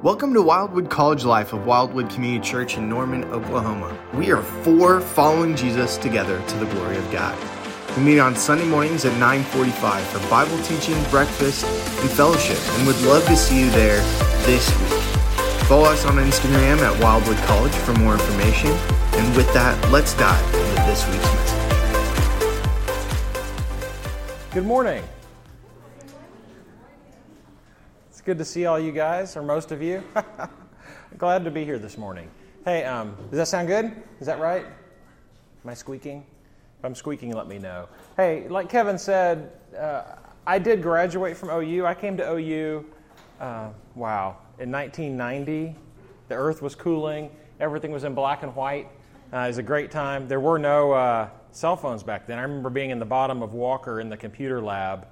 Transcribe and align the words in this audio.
Welcome 0.00 0.32
to 0.34 0.42
Wildwood 0.42 0.90
College 0.90 1.24
Life 1.24 1.52
of 1.52 1.66
Wildwood 1.66 2.08
Community 2.08 2.48
Church 2.48 2.76
in 2.76 2.88
Norman, 2.88 3.24
Oklahoma. 3.32 3.98
We 4.14 4.30
are 4.30 4.40
four 4.40 5.00
following 5.00 5.56
Jesus 5.56 5.96
together 5.96 6.40
to 6.40 6.56
the 6.58 6.66
glory 6.66 6.96
of 6.96 7.10
God. 7.10 7.36
We 7.96 8.04
meet 8.04 8.20
on 8.20 8.36
Sunday 8.36 8.64
mornings 8.64 9.04
at 9.04 9.18
9:45 9.18 10.04
for 10.04 10.20
Bible 10.30 10.56
teaching, 10.62 10.94
breakfast, 11.10 11.64
and 11.64 12.08
fellowship, 12.10 12.58
and 12.76 12.86
would 12.86 13.00
love 13.02 13.26
to 13.26 13.36
see 13.36 13.58
you 13.58 13.70
there 13.70 14.00
this 14.46 14.70
week. 14.78 15.02
Follow 15.66 15.86
us 15.86 16.04
on 16.04 16.14
Instagram 16.18 16.78
at 16.78 16.96
Wildwood 17.02 17.38
College 17.38 17.74
for 17.74 17.92
more 17.94 18.12
information. 18.12 18.70
And 19.14 19.34
with 19.34 19.52
that, 19.52 19.74
let's 19.90 20.14
dive 20.14 20.54
into 20.54 20.82
this 20.86 21.04
week's 21.08 21.24
message. 21.24 21.58
Good 24.54 24.64
morning. 24.64 25.02
Good 28.28 28.36
to 28.36 28.44
see 28.44 28.66
all 28.66 28.78
you 28.78 28.92
guys, 28.92 29.38
or 29.38 29.42
most 29.42 29.72
of 29.72 29.80
you. 29.80 30.04
Glad 31.16 31.44
to 31.44 31.50
be 31.50 31.64
here 31.64 31.78
this 31.78 31.96
morning. 31.96 32.28
Hey, 32.62 32.84
um, 32.84 33.16
does 33.30 33.38
that 33.38 33.48
sound 33.48 33.68
good? 33.68 33.90
Is 34.20 34.26
that 34.26 34.38
right? 34.38 34.66
Am 34.66 35.70
I 35.70 35.72
squeaking? 35.72 36.26
If 36.78 36.84
I'm 36.84 36.94
squeaking, 36.94 37.32
let 37.32 37.46
me 37.46 37.58
know. 37.58 37.88
Hey, 38.18 38.46
like 38.48 38.68
Kevin 38.68 38.98
said, 38.98 39.52
uh, 39.74 40.02
I 40.46 40.58
did 40.58 40.82
graduate 40.82 41.38
from 41.38 41.48
OU. 41.48 41.86
I 41.86 41.94
came 41.94 42.18
to 42.18 42.32
OU, 42.32 42.84
uh, 43.40 43.70
wow, 43.94 44.36
in 44.58 44.70
1990. 44.70 45.74
The 46.28 46.34
earth 46.34 46.60
was 46.60 46.74
cooling, 46.74 47.30
everything 47.60 47.92
was 47.92 48.04
in 48.04 48.12
black 48.12 48.42
and 48.42 48.54
white. 48.54 48.88
Uh, 49.32 49.38
it 49.38 49.46
was 49.46 49.56
a 49.56 49.62
great 49.62 49.90
time. 49.90 50.28
There 50.28 50.38
were 50.38 50.58
no 50.58 50.92
uh, 50.92 51.30
cell 51.52 51.76
phones 51.76 52.02
back 52.02 52.26
then. 52.26 52.38
I 52.38 52.42
remember 52.42 52.68
being 52.68 52.90
in 52.90 52.98
the 52.98 53.06
bottom 53.06 53.42
of 53.42 53.54
Walker 53.54 54.00
in 54.00 54.10
the 54.10 54.18
computer 54.18 54.60
lab, 54.60 55.06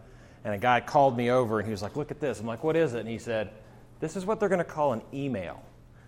and 0.47 0.55
a 0.55 0.59
guy 0.59 0.79
called 0.79 1.17
me 1.17 1.31
over 1.31 1.59
and 1.59 1.67
he 1.67 1.73
was 1.73 1.83
like, 1.83 1.97
Look 1.97 2.13
at 2.13 2.21
this. 2.21 2.39
I'm 2.39 2.47
like, 2.47 2.63
What 2.63 2.77
is 2.77 2.95
it? 2.95 3.01
And 3.01 3.09
he 3.09 3.19
said, 3.19 3.51
This 3.99 4.15
is 4.15 4.25
what 4.25 4.39
they're 4.39 4.49
going 4.49 4.61
to 4.61 4.65
call 4.65 4.93
an 4.93 5.03
email. 5.13 5.61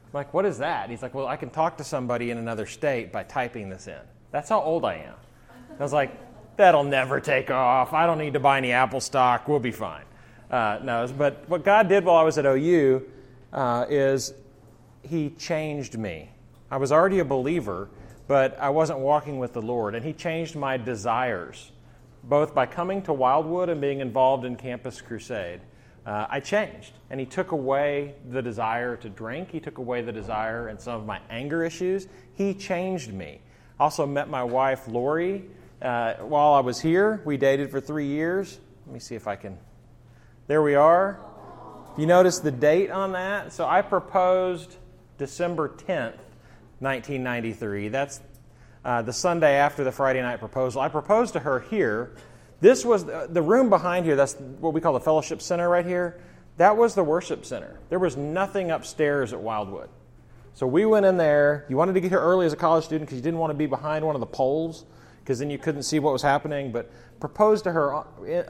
I'm 0.06 0.12
like, 0.12 0.32
What 0.32 0.46
is 0.46 0.58
that? 0.58 0.84
And 0.84 0.92
he's 0.92 1.02
like, 1.02 1.12
Well, 1.12 1.26
I 1.26 1.36
can 1.36 1.50
talk 1.50 1.76
to 1.78 1.84
somebody 1.84 2.30
in 2.30 2.38
another 2.38 2.64
state 2.64 3.12
by 3.12 3.24
typing 3.24 3.68
this 3.68 3.88
in. 3.88 3.98
That's 4.30 4.48
how 4.48 4.62
old 4.62 4.84
I 4.84 4.94
am. 4.94 5.14
I 5.76 5.82
was 5.82 5.92
like, 5.92 6.12
that'll 6.56 6.84
never 6.84 7.20
take 7.20 7.50
off. 7.50 7.92
I 7.92 8.06
don't 8.06 8.18
need 8.18 8.34
to 8.34 8.40
buy 8.40 8.58
any 8.58 8.72
Apple 8.72 9.00
stock. 9.00 9.48
We'll 9.48 9.60
be 9.60 9.72
fine. 9.72 10.04
Uh, 10.50 10.78
no, 10.82 11.08
but 11.16 11.48
what 11.48 11.64
God 11.64 11.88
did 11.88 12.04
while 12.04 12.16
I 12.16 12.22
was 12.22 12.38
at 12.38 12.46
OU 12.46 13.06
uh, 13.52 13.86
is 13.88 14.34
He 15.02 15.30
changed 15.30 15.98
me. 15.98 16.30
I 16.70 16.76
was 16.76 16.92
already 16.92 17.18
a 17.18 17.24
believer, 17.24 17.88
but 18.26 18.58
I 18.60 18.70
wasn't 18.70 18.98
walking 18.98 19.38
with 19.38 19.52
the 19.52 19.62
Lord, 19.62 19.94
and 19.94 20.04
He 20.04 20.12
changed 20.12 20.54
my 20.54 20.76
desires, 20.76 21.70
both 22.28 22.54
by 22.54 22.66
coming 22.66 23.00
to 23.02 23.12
Wildwood 23.12 23.68
and 23.68 23.80
being 23.80 24.00
involved 24.00 24.44
in 24.44 24.56
Campus 24.56 25.00
Crusade. 25.00 25.60
Uh, 26.04 26.26
I 26.28 26.40
changed, 26.40 26.92
and 27.10 27.18
He 27.18 27.26
took 27.26 27.52
away 27.52 28.14
the 28.30 28.42
desire 28.42 28.96
to 28.96 29.08
drink. 29.08 29.50
He 29.50 29.60
took 29.60 29.78
away 29.78 30.02
the 30.02 30.12
desire 30.12 30.68
and 30.68 30.80
some 30.80 31.00
of 31.00 31.06
my 31.06 31.20
anger 31.30 31.64
issues. 31.64 32.06
He 32.34 32.54
changed 32.54 33.12
me. 33.12 33.40
Also 33.80 34.06
met 34.06 34.28
my 34.28 34.42
wife 34.42 34.88
Lori 34.88 35.44
uh, 35.80 36.14
while 36.14 36.52
I 36.52 36.60
was 36.60 36.80
here. 36.80 37.22
We 37.24 37.36
dated 37.36 37.70
for 37.70 37.80
three 37.80 38.06
years. 38.06 38.58
Let 38.86 38.94
me 38.94 39.00
see 39.00 39.14
if 39.14 39.26
I 39.26 39.36
can. 39.36 39.58
There 40.46 40.62
we 40.62 40.74
are. 40.74 41.20
You 41.96 42.06
notice 42.06 42.38
the 42.38 42.50
date 42.50 42.90
on 42.90 43.12
that? 43.12 43.52
So 43.52 43.66
I 43.66 43.82
proposed 43.82 44.76
December 45.18 45.68
10th, 45.68 46.18
1993. 46.80 47.88
That's 47.88 48.20
uh, 48.84 49.02
the 49.02 49.12
Sunday 49.12 49.54
after 49.54 49.84
the 49.84 49.92
Friday 49.92 50.22
night 50.22 50.38
proposal. 50.38 50.80
I 50.80 50.88
proposed 50.88 51.32
to 51.34 51.40
her 51.40 51.60
here. 51.60 52.12
This 52.60 52.84
was 52.84 53.04
the, 53.04 53.28
the 53.30 53.42
room 53.42 53.70
behind 53.70 54.04
here, 54.04 54.16
that's 54.16 54.34
what 54.34 54.72
we 54.72 54.80
call 54.80 54.92
the 54.92 55.00
fellowship 55.00 55.40
center 55.42 55.68
right 55.68 55.86
here. 55.86 56.20
That 56.56 56.76
was 56.76 56.94
the 56.94 57.04
worship 57.04 57.44
center. 57.44 57.78
There 57.88 58.00
was 58.00 58.16
nothing 58.16 58.70
upstairs 58.70 59.32
at 59.32 59.40
Wildwood. 59.40 59.88
So 60.54 60.66
we 60.66 60.84
went 60.84 61.06
in 61.06 61.16
there. 61.16 61.66
You 61.68 61.76
wanted 61.76 61.92
to 61.92 62.00
get 62.00 62.10
here 62.10 62.18
early 62.18 62.44
as 62.44 62.52
a 62.52 62.56
college 62.56 62.84
student 62.84 63.06
because 63.08 63.18
you 63.18 63.22
didn't 63.22 63.38
want 63.38 63.52
to 63.52 63.56
be 63.56 63.66
behind 63.66 64.04
one 64.04 64.16
of 64.16 64.20
the 64.20 64.26
poles 64.26 64.86
because 65.20 65.38
then 65.38 65.50
you 65.50 65.58
couldn't 65.58 65.84
see 65.84 66.00
what 66.00 66.12
was 66.12 66.22
happening. 66.22 66.72
But 66.72 66.90
proposed 67.20 67.62
to 67.64 67.72
her 67.72 68.04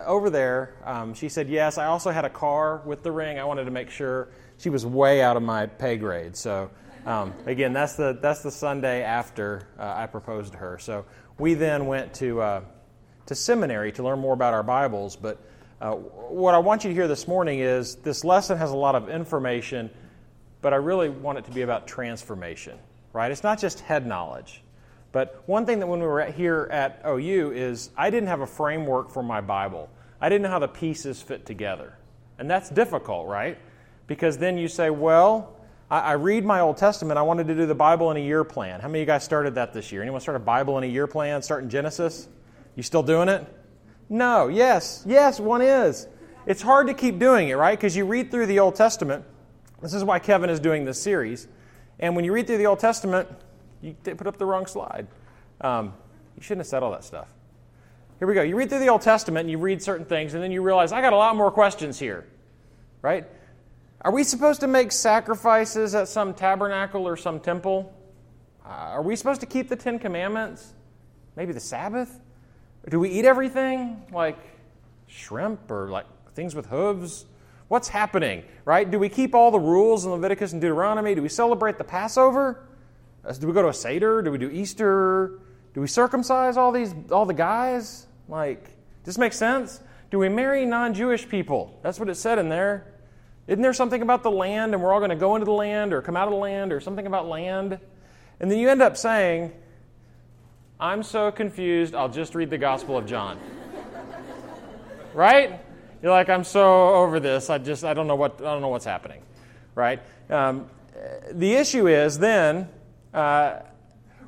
over 0.07 0.31
there. 0.31 0.75
Um, 0.85 1.13
she 1.13 1.29
said 1.29 1.51
yes. 1.51 1.77
I 1.77 1.85
also 1.85 2.11
had 2.11 2.25
a 2.25 2.31
car 2.31 2.81
with 2.87 3.03
the 3.03 3.13
ring. 3.13 3.39
I 3.39 3.45
wanted 3.45 3.65
to 3.65 3.71
make 3.71 3.91
sure 3.91 4.29
she 4.57 4.71
was 4.71 4.87
way 4.87 5.21
out 5.21 5.37
of 5.37 5.43
my 5.43 5.67
pay 5.67 5.99
grade. 5.99 6.35
So 6.35 6.71
um, 7.09 7.33
again, 7.47 7.73
that's 7.73 7.95
the 7.95 8.19
that's 8.21 8.43
the 8.43 8.51
Sunday 8.51 9.03
after 9.03 9.67
uh, 9.79 9.95
I 9.97 10.07
proposed 10.07 10.53
to 10.53 10.59
her. 10.59 10.79
So 10.79 11.07
we 11.39 11.55
then 11.55 11.87
went 11.87 12.13
to 12.15 12.43
uh, 12.43 12.61
to 13.27 13.35
seminary 13.35 13.93
to 13.93 14.03
learn 14.03 14.19
more 14.19 14.35
about 14.35 14.53
our 14.53 14.63
Bibles. 14.63 15.17
But 15.17 15.41
uh, 15.81 15.93
what 15.93 16.55
I 16.55 16.59
want 16.59 16.85
you 16.85 16.91
to 16.91 16.95
hear 16.95 17.09
this 17.09 17.27
morning 17.27 17.61
is 17.61 17.95
this 17.95 18.25
lesson 18.25 18.59
has 18.59 18.73
a 18.73 18.77
lot 18.77 18.95
of 18.95 19.09
information, 19.09 19.89
but 20.61 20.75
I 20.75 20.77
really 20.77 21.09
want 21.09 21.39
it 21.39 21.47
to 21.47 21.51
be 21.51 21.63
about 21.63 21.87
transformation. 21.87 22.79
Right? 23.15 23.33
It's 23.33 23.43
not 23.43 23.59
just 23.59 23.81
head 23.81 24.07
knowledge. 24.07 24.63
But 25.11 25.43
one 25.47 25.65
thing 25.65 25.79
that 25.79 25.87
when 25.87 26.01
we 26.01 26.07
were 26.07 26.27
here 26.27 26.69
at 26.71 27.01
OU 27.07 27.53
is 27.53 27.89
I 27.97 28.11
didn't 28.11 28.29
have 28.29 28.43
a 28.43 28.47
framework 28.47 29.11
for 29.11 29.23
my 29.23 29.41
Bible. 29.41 29.89
I 30.21 30.29
didn't 30.29 30.43
know 30.43 30.51
how 30.51 30.59
the 30.59 30.69
pieces 30.69 31.23
fit 31.23 31.47
together. 31.47 31.97
And 32.39 32.51
that's 32.51 32.69
difficult, 32.69 33.29
right? 33.29 33.57
Because 34.07 34.37
then 34.37 34.59
you 34.59 34.69
say, 34.69 34.91
well, 34.91 35.58
I, 35.91 36.01
I 36.01 36.13
read 36.13 36.45
my 36.45 36.61
Old 36.61 36.77
Testament. 36.77 37.19
I 37.19 37.23
wanted 37.23 37.47
to 37.49 37.55
do 37.55 37.67
the 37.67 37.75
Bible 37.75 38.11
in 38.11 38.17
a 38.17 38.21
year 38.21 38.45
plan. 38.45 38.81
How 38.81 38.89
many 38.89 39.01
of 39.01 39.03
you 39.03 39.07
guys 39.07 39.25
started 39.25 39.55
that 39.57 39.73
this 39.73 39.91
year? 39.93 40.03
Anyone 40.03 40.21
start 40.21 40.37
a 40.37 40.41
Bible 40.41 40.79
in 40.79 40.85
a 40.85 40.89
year 40.89 41.07
plan, 41.07 41.43
Start 41.43 41.63
in 41.63 41.71
Genesis? 41.71 42.29
You 42.77 42.83
still 42.83 43.03
doing 43.03 43.29
it? 43.29 43.47
No. 44.09 44.49
Yes. 44.49 45.03
Yes, 45.07 45.41
one 45.41 45.63
is. 45.63 46.07
It's 46.47 46.63
hard 46.63 46.87
to 46.87 46.95
keep 46.95 47.19
doing 47.19 47.49
it, 47.49 47.55
right? 47.55 47.79
Because 47.79 47.97
you 47.97 48.07
read 48.07 48.31
through 48.31 48.47
the 48.47 48.61
Old 48.61 48.75
Testament. 48.75 49.25
This 49.83 49.95
is 49.95 50.03
why 50.03 50.19
Kevin 50.19 50.51
is 50.51 50.61
doing 50.61 50.85
this 50.85 51.01
series. 51.01 51.47
And 51.99 52.17
when 52.17 52.25
you 52.25 52.33
read 52.33 52.47
through 52.47 52.59
the 52.59 52.67
Old 52.67 52.81
Testament, 52.81 53.29
you 53.83 53.95
put 53.95 54.27
up 54.27 54.39
the 54.39 54.47
wrong 54.47 54.67
slide. 54.67 55.07
Um, 55.61 55.95
you 56.37 56.43
shouldn't 56.43 56.61
have 56.61 56.69
said 56.69 56.83
all 56.83 56.93
that 56.93 57.05
stuff. 57.05 57.29
Here 58.19 58.27
we 58.27 58.35
go. 58.35 58.43
You 58.43 58.57
read 58.57 58.69
through 58.71 58.81
the 58.81 58.89
Old 58.89 59.03
Testament 59.03 59.43
and 59.43 59.51
you 59.51 59.59
read 59.59 59.83
certain 59.83 60.07
things, 60.07 60.35
and 60.35 60.43
then 60.43 60.51
you 60.51 60.63
realize, 60.63 60.91
I 60.91 61.01
got 61.01 61.13
a 61.13 61.17
lot 61.17 61.37
more 61.37 61.51
questions 61.51 61.99
here. 61.99 62.27
Right? 63.03 63.27
Are 64.03 64.13
we 64.13 64.23
supposed 64.23 64.61
to 64.61 64.69
make 64.69 64.93
sacrifices 64.93 65.95
at 65.95 66.07
some 66.07 66.33
tabernacle 66.33 67.07
or 67.07 67.17
some 67.17 67.41
temple? 67.41 67.93
Uh, 68.65 68.69
are 68.69 69.03
we 69.03 69.17
supposed 69.17 69.41
to 69.41 69.47
keep 69.47 69.69
the 69.69 69.75
Ten 69.75 69.99
Commandments? 69.99 70.73
Maybe 71.35 71.53
the 71.53 71.61
Sabbath? 71.61 72.21
Do 72.89 73.01
we 73.01 73.11
eat 73.11 73.25
everything 73.25 74.05
like 74.13 74.39
shrimp 75.09 75.69
or 75.69 75.89
like 75.89 76.07
things 76.35 76.55
with 76.55 76.67
hooves? 76.67 77.27
What's 77.67 77.89
happening, 77.89 78.45
right? 78.65 78.89
Do 78.89 79.01
we 79.01 79.09
keep 79.09 79.35
all 79.35 79.51
the 79.51 79.59
rules 79.59 80.05
in 80.05 80.13
Leviticus 80.13 80.53
and 80.53 80.61
Deuteronomy? 80.61 81.17
Do 81.17 81.23
we 81.23 81.29
celebrate 81.29 81.77
the 81.77 81.85
Passover? 81.85 82.69
Do 83.41 83.49
we 83.49 83.53
go 83.53 83.63
to 83.63 83.69
a 83.69 83.75
Seder? 83.75 84.23
Do 84.23 84.31
we 84.31 84.39
do 84.39 84.49
Easter? 84.49 85.41
Do 85.75 85.81
we 85.81 85.89
circumcise 85.89 86.57
all 86.57 86.71
these 86.71 86.95
all 87.11 87.27
the 87.27 87.35
guys? 87.35 88.07
Like, 88.29 88.65
does 89.03 89.17
this 89.17 89.19
make 89.19 89.33
sense? 89.33 89.81
Do 90.11 90.21
we 90.21 90.29
marry 90.29 90.65
non-Jewish 90.65 91.29
people? 91.29 91.79
That's 91.83 91.99
what 91.99 92.09
it 92.09 92.15
said 92.15 92.39
in 92.39 92.49
there. 92.49 92.88
Isn't 93.49 93.63
there 93.63 93.73
something 93.73 94.03
about 94.03 94.23
the 94.23 94.31
land 94.31 94.75
and 94.75 94.83
we're 94.83 94.93
all 94.93 95.01
going 95.01 95.09
to 95.09 95.17
go 95.17 95.35
into 95.35 95.47
the 95.47 95.53
land 95.53 95.95
or 95.95 96.03
come 96.03 96.17
out 96.17 96.29
of 96.29 96.33
the 96.33 96.39
land 96.39 96.71
or 96.71 96.81
something 96.81 97.07
about 97.07 97.27
land? 97.27 97.81
And 98.41 98.51
then 98.51 98.59
you 98.59 98.69
end 98.69 98.83
up 98.83 98.99
saying, 98.99 99.53
I'm 100.79 101.03
so 101.03 101.33
confused, 101.33 101.95
I'll 101.95 102.11
just 102.11 102.35
read 102.35 102.51
the 102.51 102.59
Gospel 102.59 102.99
of 102.99 103.07
John. 103.07 103.39
right? 105.15 105.61
You're 106.03 106.13
like, 106.13 106.29
I'm 106.29 106.45
so 106.45 106.95
over 106.95 107.19
this. 107.21 107.49
I 107.49 107.57
just 107.57 107.85
I 107.85 107.95
don't 107.95 108.07
know 108.07 108.17
what 108.17 108.37
I 108.41 108.45
don't 108.45 108.61
know 108.61 108.69
what's 108.69 108.85
happening. 108.85 109.23
Right? 109.75 110.01
Um, 110.29 110.69
the 111.33 111.55
issue 111.55 111.89
is 111.89 112.19
then 112.19 112.69
uh, 113.15 113.61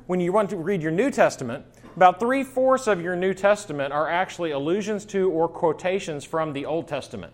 when 0.07 0.19
you 0.19 0.33
want 0.33 0.49
to 0.49 0.57
read 0.57 0.81
your 0.81 0.91
New 0.91 1.11
Testament, 1.11 1.63
about 1.95 2.19
three 2.19 2.43
fourths 2.43 2.87
of 2.87 2.99
your 2.99 3.15
New 3.15 3.35
Testament 3.35 3.93
are 3.93 4.09
actually 4.09 4.49
allusions 4.49 5.05
to 5.05 5.29
or 5.29 5.47
quotations 5.47 6.25
from 6.25 6.53
the 6.53 6.65
Old 6.65 6.87
Testament. 6.87 7.33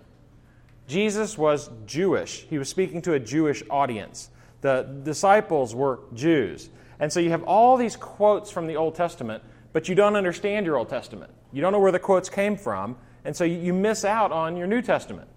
Jesus 0.87 1.37
was 1.37 1.69
Jewish, 1.85 2.45
he 2.49 2.57
was 2.57 2.69
speaking 2.69 3.01
to 3.03 3.13
a 3.13 3.19
Jewish 3.19 3.63
audience. 3.69 4.29
The 4.61 4.83
disciples 5.03 5.75
were 5.75 5.99
Jews. 6.13 6.69
And 6.99 7.13
so 7.13 7.19
you 7.19 7.29
have 7.29 7.43
all 7.43 7.77
these 7.77 7.95
quotes 7.95 8.49
from 8.49 8.65
the 8.65 8.75
Old 8.75 8.95
Testament, 8.95 9.43
but 9.71 9.87
you 9.87 9.93
don't 9.93 10.15
understand 10.15 10.65
your 10.65 10.77
Old 10.77 10.89
Testament. 10.89 11.31
You 11.53 11.61
don't 11.61 11.71
know 11.71 11.79
where 11.79 11.91
the 11.91 11.99
quotes 11.99 12.29
came 12.29 12.57
from, 12.57 12.97
and 13.23 13.35
so 13.35 13.43
you 13.43 13.73
miss 13.73 14.03
out 14.03 14.31
on 14.31 14.57
your 14.57 14.65
New 14.65 14.81
Testament. 14.81 15.27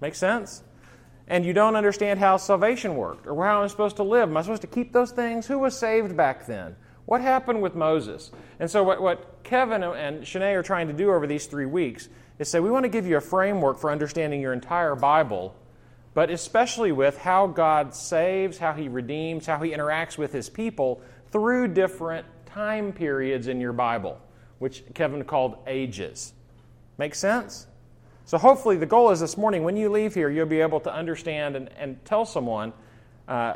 Make 0.00 0.16
sense? 0.16 0.64
and 1.32 1.44
you 1.44 1.52
don't 1.52 1.76
understand 1.76 2.18
how 2.18 2.36
salvation 2.36 2.96
worked 2.96 3.26
or 3.26 3.44
how 3.44 3.62
I'm 3.62 3.68
supposed 3.68 3.96
to 3.96 4.02
live. 4.02 4.28
Am 4.28 4.36
I 4.36 4.42
supposed 4.42 4.62
to 4.62 4.68
keep 4.68 4.92
those 4.92 5.12
things? 5.12 5.46
Who 5.46 5.58
was 5.58 5.78
saved 5.78 6.16
back 6.16 6.46
then? 6.46 6.76
What 7.06 7.20
happened 7.20 7.62
with 7.62 7.74
Moses? 7.74 8.30
And 8.60 8.70
so, 8.70 8.82
what, 8.82 9.02
what 9.02 9.42
Kevin 9.42 9.82
and 9.82 10.22
Shanae 10.22 10.54
are 10.54 10.62
trying 10.62 10.88
to 10.88 10.92
do 10.92 11.10
over 11.10 11.26
these 11.26 11.46
three 11.46 11.66
weeks 11.66 12.08
is 12.38 12.48
say, 12.48 12.60
we 12.60 12.70
want 12.70 12.84
to 12.84 12.88
give 12.88 13.06
you 13.06 13.16
a 13.16 13.20
framework 13.20 13.78
for 13.78 13.90
understanding 13.90 14.40
your 14.40 14.52
entire 14.52 14.94
Bible, 14.94 15.54
but 16.14 16.30
especially 16.30 16.92
with 16.92 17.18
how 17.18 17.46
God 17.46 17.94
saves, 17.94 18.58
how 18.58 18.72
He 18.72 18.88
redeems, 18.88 19.46
how 19.46 19.58
He 19.58 19.70
interacts 19.70 20.18
with 20.18 20.32
His 20.32 20.48
people 20.48 21.00
through 21.30 21.68
different 21.68 22.26
time 22.46 22.92
periods 22.92 23.48
in 23.48 23.60
your 23.60 23.72
Bible, 23.72 24.20
which 24.58 24.84
Kevin 24.94 25.24
called 25.24 25.56
ages. 25.66 26.32
Make 26.98 27.14
sense? 27.14 27.66
So 28.24 28.38
hopefully, 28.38 28.76
the 28.76 28.86
goal 28.86 29.10
is 29.10 29.20
this 29.20 29.36
morning 29.36 29.64
when 29.64 29.76
you 29.76 29.88
leave 29.88 30.14
here, 30.14 30.30
you'll 30.30 30.46
be 30.46 30.60
able 30.60 30.80
to 30.80 30.92
understand 30.92 31.56
and, 31.56 31.68
and 31.76 32.02
tell 32.04 32.24
someone 32.24 32.72
uh, 33.26 33.54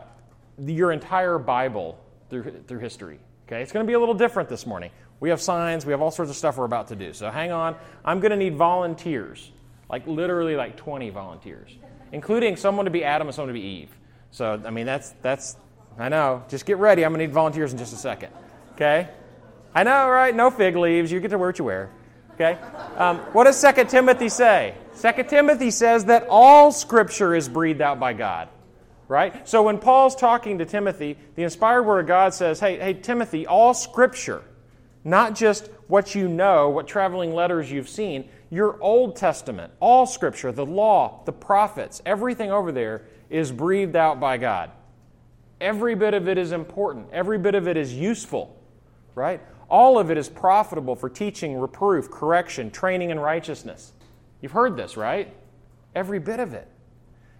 your 0.58 0.93
entire 0.93 1.38
Bible 1.38 1.99
through, 2.31 2.62
through 2.67 2.81
history. 2.81 3.20
Okay, 3.46 3.62
it's 3.62 3.73
going 3.73 3.87
to 3.87 3.88
be 3.88 3.94
a 3.94 3.99
little 3.99 4.14
different 4.14 4.49
this 4.49 4.67
morning. 4.67 4.90
We 5.20 5.30
have 5.30 5.40
signs, 5.40 5.86
we 5.86 5.92
have 5.92 6.02
all 6.02 6.10
sorts 6.10 6.30
of 6.30 6.36
stuff 6.36 6.58
we're 6.58 6.64
about 6.64 6.88
to 6.88 6.96
do. 6.96 7.12
So 7.12 7.30
hang 7.30 7.52
on. 7.52 7.76
I'm 8.04 8.20
going 8.20 8.30
to 8.30 8.36
need 8.36 8.56
volunteers, 8.56 9.50
like 9.88 10.06
literally 10.06 10.56
like 10.56 10.76
20 10.76 11.10
volunteers, 11.10 11.70
including 12.12 12.56
someone 12.56 12.84
to 12.84 12.90
be 12.90 13.02
Adam 13.04 13.28
and 13.28 13.34
someone 13.34 13.54
to 13.54 13.60
be 13.60 13.66
Eve. 13.66 13.96
So 14.30 14.60
I 14.64 14.70
mean, 14.70 14.86
that's 14.86 15.10
that's 15.22 15.56
I 15.98 16.08
know. 16.08 16.44
Just 16.48 16.66
get 16.66 16.76
ready. 16.76 17.04
I'm 17.04 17.12
going 17.12 17.20
to 17.20 17.26
need 17.26 17.32
volunteers 17.32 17.72
in 17.72 17.78
just 17.78 17.94
a 17.94 17.96
second. 17.96 18.30
Okay? 18.74 19.08
I 19.74 19.82
know, 19.82 20.08
right? 20.08 20.34
No 20.34 20.50
fig 20.50 20.76
leaves. 20.76 21.10
You 21.10 21.20
get 21.20 21.30
to 21.30 21.38
wear 21.38 21.48
what 21.48 21.58
you 21.58 21.64
wear. 21.64 21.90
Okay? 22.34 22.58
Um, 22.96 23.18
what 23.32 23.44
does 23.44 23.60
2 23.62 23.84
Timothy 23.84 24.28
say? 24.28 24.74
2 25.00 25.24
Timothy 25.24 25.70
says 25.70 26.06
that 26.06 26.26
all 26.28 26.70
Scripture 26.70 27.34
is 27.34 27.48
breathed 27.48 27.80
out 27.80 27.98
by 27.98 28.12
God. 28.12 28.48
Right? 29.08 29.48
So 29.48 29.62
when 29.62 29.78
Paul's 29.78 30.16
talking 30.16 30.58
to 30.58 30.66
Timothy, 30.66 31.16
the 31.36 31.44
inspired 31.44 31.84
Word 31.84 32.00
of 32.00 32.06
God 32.06 32.34
says, 32.34 32.60
hey, 32.60 32.78
hey, 32.78 32.94
Timothy, 32.94 33.46
all 33.46 33.72
Scripture, 33.72 34.42
not 35.06 35.37
just 35.37 35.69
what 35.87 36.17
you 36.17 36.26
know, 36.26 36.69
what 36.69 36.88
traveling 36.88 37.32
letters 37.32 37.70
you've 37.70 37.88
seen, 37.88 38.29
your 38.50 38.76
Old 38.82 39.14
Testament, 39.14 39.73
all 39.79 40.05
Scripture, 40.05 40.50
the 40.50 40.67
law, 40.67 41.23
the 41.25 41.32
prophets, 41.32 42.03
everything 42.05 42.50
over 42.50 42.73
there 42.73 43.06
is 43.31 43.53
breathed 43.53 43.94
out 43.94 44.19
by 44.19 44.37
God. 44.37 44.73
Every 45.61 45.94
bit 45.94 46.12
of 46.12 46.29
it 46.29 46.37
is 46.37 46.50
important. 46.50 47.06
Every 47.12 47.38
bit 47.38 47.55
of 47.55 47.69
it 47.69 47.76
is 47.76 47.94
useful, 47.94 48.61
right? 49.14 49.41
All 49.70 49.97
of 49.97 50.11
it 50.11 50.19
is 50.19 50.29
profitable 50.29 50.97
for 50.97 51.09
teaching, 51.09 51.56
reproof, 51.56 52.11
correction, 52.11 52.73
training 52.73 53.11
in 53.11 53.20
righteousness. 53.20 53.93
You've 54.41 54.52
heard 54.52 54.76
this, 54.76 54.97
right? 54.97 55.32
Every 55.94 56.19
bit 56.19 56.41
of 56.41 56.52
it. 56.52 56.67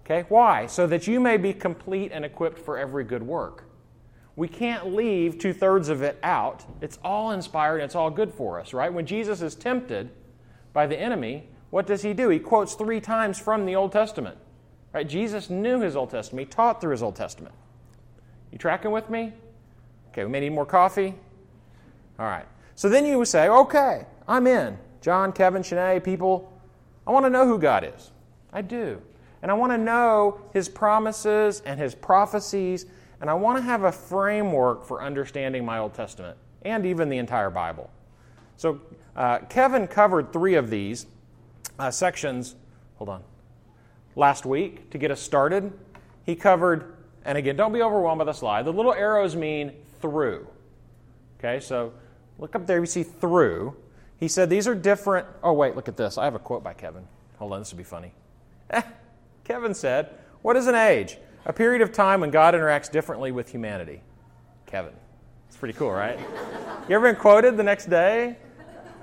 Okay, 0.05 0.25
why? 0.29 0.67
So 0.67 0.87
that 0.87 1.09
you 1.09 1.19
may 1.19 1.37
be 1.37 1.53
complete 1.53 2.13
and 2.13 2.25
equipped 2.25 2.61
for 2.61 2.79
every 2.79 3.03
good 3.03 3.25
work. 3.25 3.65
We 4.37 4.49
can't 4.49 4.95
leave 4.95 5.39
two 5.39 5.55
thirds 5.55 5.89
of 5.89 6.03
it 6.03 6.19
out. 6.23 6.65
It's 6.83 6.99
all 7.03 7.31
inspired 7.31 7.77
and 7.77 7.85
it's 7.85 7.95
all 7.95 8.11
good 8.11 8.33
for 8.33 8.61
us, 8.61 8.75
right? 8.75 8.93
When 8.93 9.07
Jesus 9.07 9.41
is 9.41 9.55
tempted 9.55 10.11
by 10.75 10.87
the 10.87 10.99
enemy, 10.99 11.49
what 11.71 11.87
does 11.87 12.03
he 12.03 12.13
do? 12.13 12.29
He 12.29 12.39
quotes 12.39 12.75
three 12.75 13.01
times 13.01 13.39
from 13.39 13.65
the 13.65 13.75
Old 13.75 13.93
Testament. 13.93 14.37
Right? 14.93 15.09
Jesus 15.09 15.51
knew 15.51 15.81
his 15.81 15.97
Old 15.97 16.11
Testament, 16.11 16.49
he 16.49 16.53
taught 16.53 16.81
through 16.81 16.93
his 16.93 17.03
Old 17.03 17.17
Testament. 17.17 17.55
You 18.53 18.59
tracking 18.59 18.91
with 18.91 19.11
me? 19.11 19.33
Okay, 20.09 20.25
we 20.25 20.31
may 20.31 20.41
need 20.41 20.53
more 20.53 20.67
coffee. 20.67 21.15
All 22.19 22.27
right. 22.27 22.47
So 22.75 22.89
then 22.89 23.05
you 23.05 23.19
would 23.19 23.29
say, 23.29 23.49
okay, 23.49 24.07
I'm 24.29 24.47
in. 24.47 24.79
John, 25.01 25.33
Kevin, 25.33 25.63
Shanae, 25.63 26.03
people, 26.03 26.53
I 27.07 27.11
want 27.11 27.25
to 27.27 27.31
know 27.31 27.47
who 27.47 27.59
God 27.59 27.91
is. 27.95 28.11
I 28.53 28.63
do. 28.63 29.01
And 29.43 29.51
I 29.51 29.55
want 29.55 29.73
to 29.73 29.79
know 29.79 30.41
his 30.53 30.69
promises 30.69 31.63
and 31.67 31.79
his 31.79 31.95
prophecies, 31.95 32.87
and 33.21 33.31
I 33.31 33.35
want 33.35 33.59
to 33.59 33.63
have 33.63 33.85
a 33.85 33.93
framework 33.93 34.85
for 34.85 35.03
understanding 35.03 35.65
my 35.65 35.79
Old 35.79 35.95
Testament 35.95 36.37
and 36.63 36.85
even 36.85 37.09
the 37.09 37.19
entire 37.19 37.51
Bible. 37.51 37.91
So 38.57 38.81
uh, 39.15 39.39
Kevin 39.49 39.87
covered 39.87 40.33
three 40.33 40.55
of 40.55 40.71
these 40.71 41.07
uh, 41.79 41.91
sections. 41.91 42.55
Hold 42.97 43.11
on. 43.11 43.23
Last 44.15 44.47
week 44.47 44.91
to 44.91 44.99
get 44.99 45.11
us 45.11 45.21
started, 45.21 45.73
he 46.25 46.35
covered 46.35 46.97
and 47.27 47.37
again, 47.37 47.57
don't 47.57 47.73
be 47.73 47.83
overwhelmed 47.83 48.21
by 48.21 48.25
the 48.25 48.33
slide. 48.33 48.65
The 48.65 48.73
little 48.73 48.95
arrows 48.95 49.35
mean 49.35 49.73
through. 50.01 50.47
Okay, 51.39 51.59
so 51.59 51.93
look 52.39 52.55
up 52.55 52.67
there, 52.67 52.79
you 52.79 52.87
see 52.87 53.03
through. 53.03 53.77
He 54.19 54.29
said 54.29 54.49
these 54.49 54.69
are 54.69 54.77
different. 54.77 55.27
Oh, 55.43 55.53
wait, 55.53 55.75
look 55.75 55.89
at 55.89 55.97
this. 55.97 56.17
I 56.17 56.25
have 56.25 56.37
a 56.37 56.39
quote 56.39 56.63
by 56.63 56.73
Kevin. 56.73 57.07
Hold 57.39 57.53
on, 57.53 57.61
this 57.61 57.73
will 57.73 57.79
be 57.79 57.85
funny. 57.85 58.13
Kevin 59.45 59.75
said, 59.75 60.11
What 60.41 60.57
is 60.57 60.69
an 60.69 60.77
age? 60.77 61.19
A 61.47 61.53
period 61.53 61.81
of 61.81 61.93
time 61.93 62.21
when 62.21 62.31
God 62.31 62.55
interacts 62.55 62.91
differently 62.91 63.33
with 63.33 63.51
humanity. 63.51 64.03
Kevin. 64.67 64.93
It's 65.49 65.57
pretty 65.57 65.75
cool, 65.75 65.91
right? 65.91 66.19
you 66.89 66.95
ever 66.95 67.13
been 67.13 67.21
quoted 67.21 67.57
the 67.57 67.63
next 67.63 67.87
day? 67.87 68.37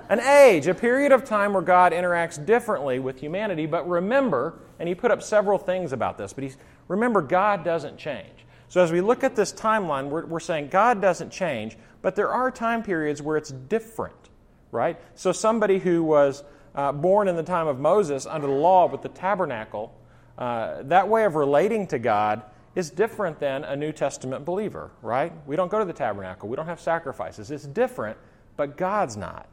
An 0.09 0.19
age, 0.19 0.67
a 0.67 0.73
period 0.73 1.11
of 1.11 1.23
time 1.23 1.53
where 1.53 1.61
God 1.61 1.93
interacts 1.93 2.45
differently 2.45 2.99
with 2.99 3.19
humanity. 3.19 3.65
But 3.65 3.89
remember, 3.89 4.59
and 4.77 4.87
he 4.87 4.93
put 4.93 5.09
up 5.09 5.23
several 5.23 5.57
things 5.57 5.93
about 5.93 6.17
this, 6.17 6.33
but 6.33 6.43
he's 6.43 6.57
Remember, 6.87 7.21
God 7.21 7.63
doesn't 7.63 7.97
change. 7.97 8.45
So 8.67 8.81
as 8.81 8.91
we 8.91 9.01
look 9.01 9.23
at 9.23 9.35
this 9.35 9.53
timeline, 9.53 10.09
we're, 10.09 10.25
we're 10.25 10.39
saying 10.39 10.69
God 10.69 11.01
doesn't 11.01 11.31
change, 11.31 11.77
but 12.01 12.15
there 12.15 12.29
are 12.29 12.51
time 12.51 12.83
periods 12.83 13.21
where 13.21 13.37
it's 13.37 13.51
different, 13.51 14.29
right? 14.71 14.99
So 15.15 15.31
somebody 15.31 15.79
who 15.79 16.03
was 16.03 16.43
uh, 16.75 16.91
born 16.91 17.27
in 17.27 17.35
the 17.35 17.43
time 17.43 17.67
of 17.67 17.79
Moses 17.79 18.25
under 18.25 18.47
the 18.47 18.53
law 18.53 18.87
with 18.87 19.01
the 19.01 19.09
tabernacle, 19.09 19.93
uh, 20.37 20.83
that 20.83 21.07
way 21.07 21.25
of 21.25 21.35
relating 21.35 21.87
to 21.87 21.99
God 21.99 22.43
is 22.75 22.89
different 22.89 23.39
than 23.39 23.63
a 23.63 23.75
New 23.75 23.91
Testament 23.91 24.45
believer, 24.45 24.91
right? 25.01 25.31
We 25.45 25.55
don't 25.55 25.69
go 25.69 25.79
to 25.79 25.85
the 25.85 25.93
tabernacle, 25.93 26.49
we 26.49 26.55
don't 26.55 26.65
have 26.65 26.81
sacrifices. 26.81 27.51
It's 27.51 27.65
different, 27.65 28.17
but 28.57 28.77
God's 28.77 29.15
not, 29.15 29.47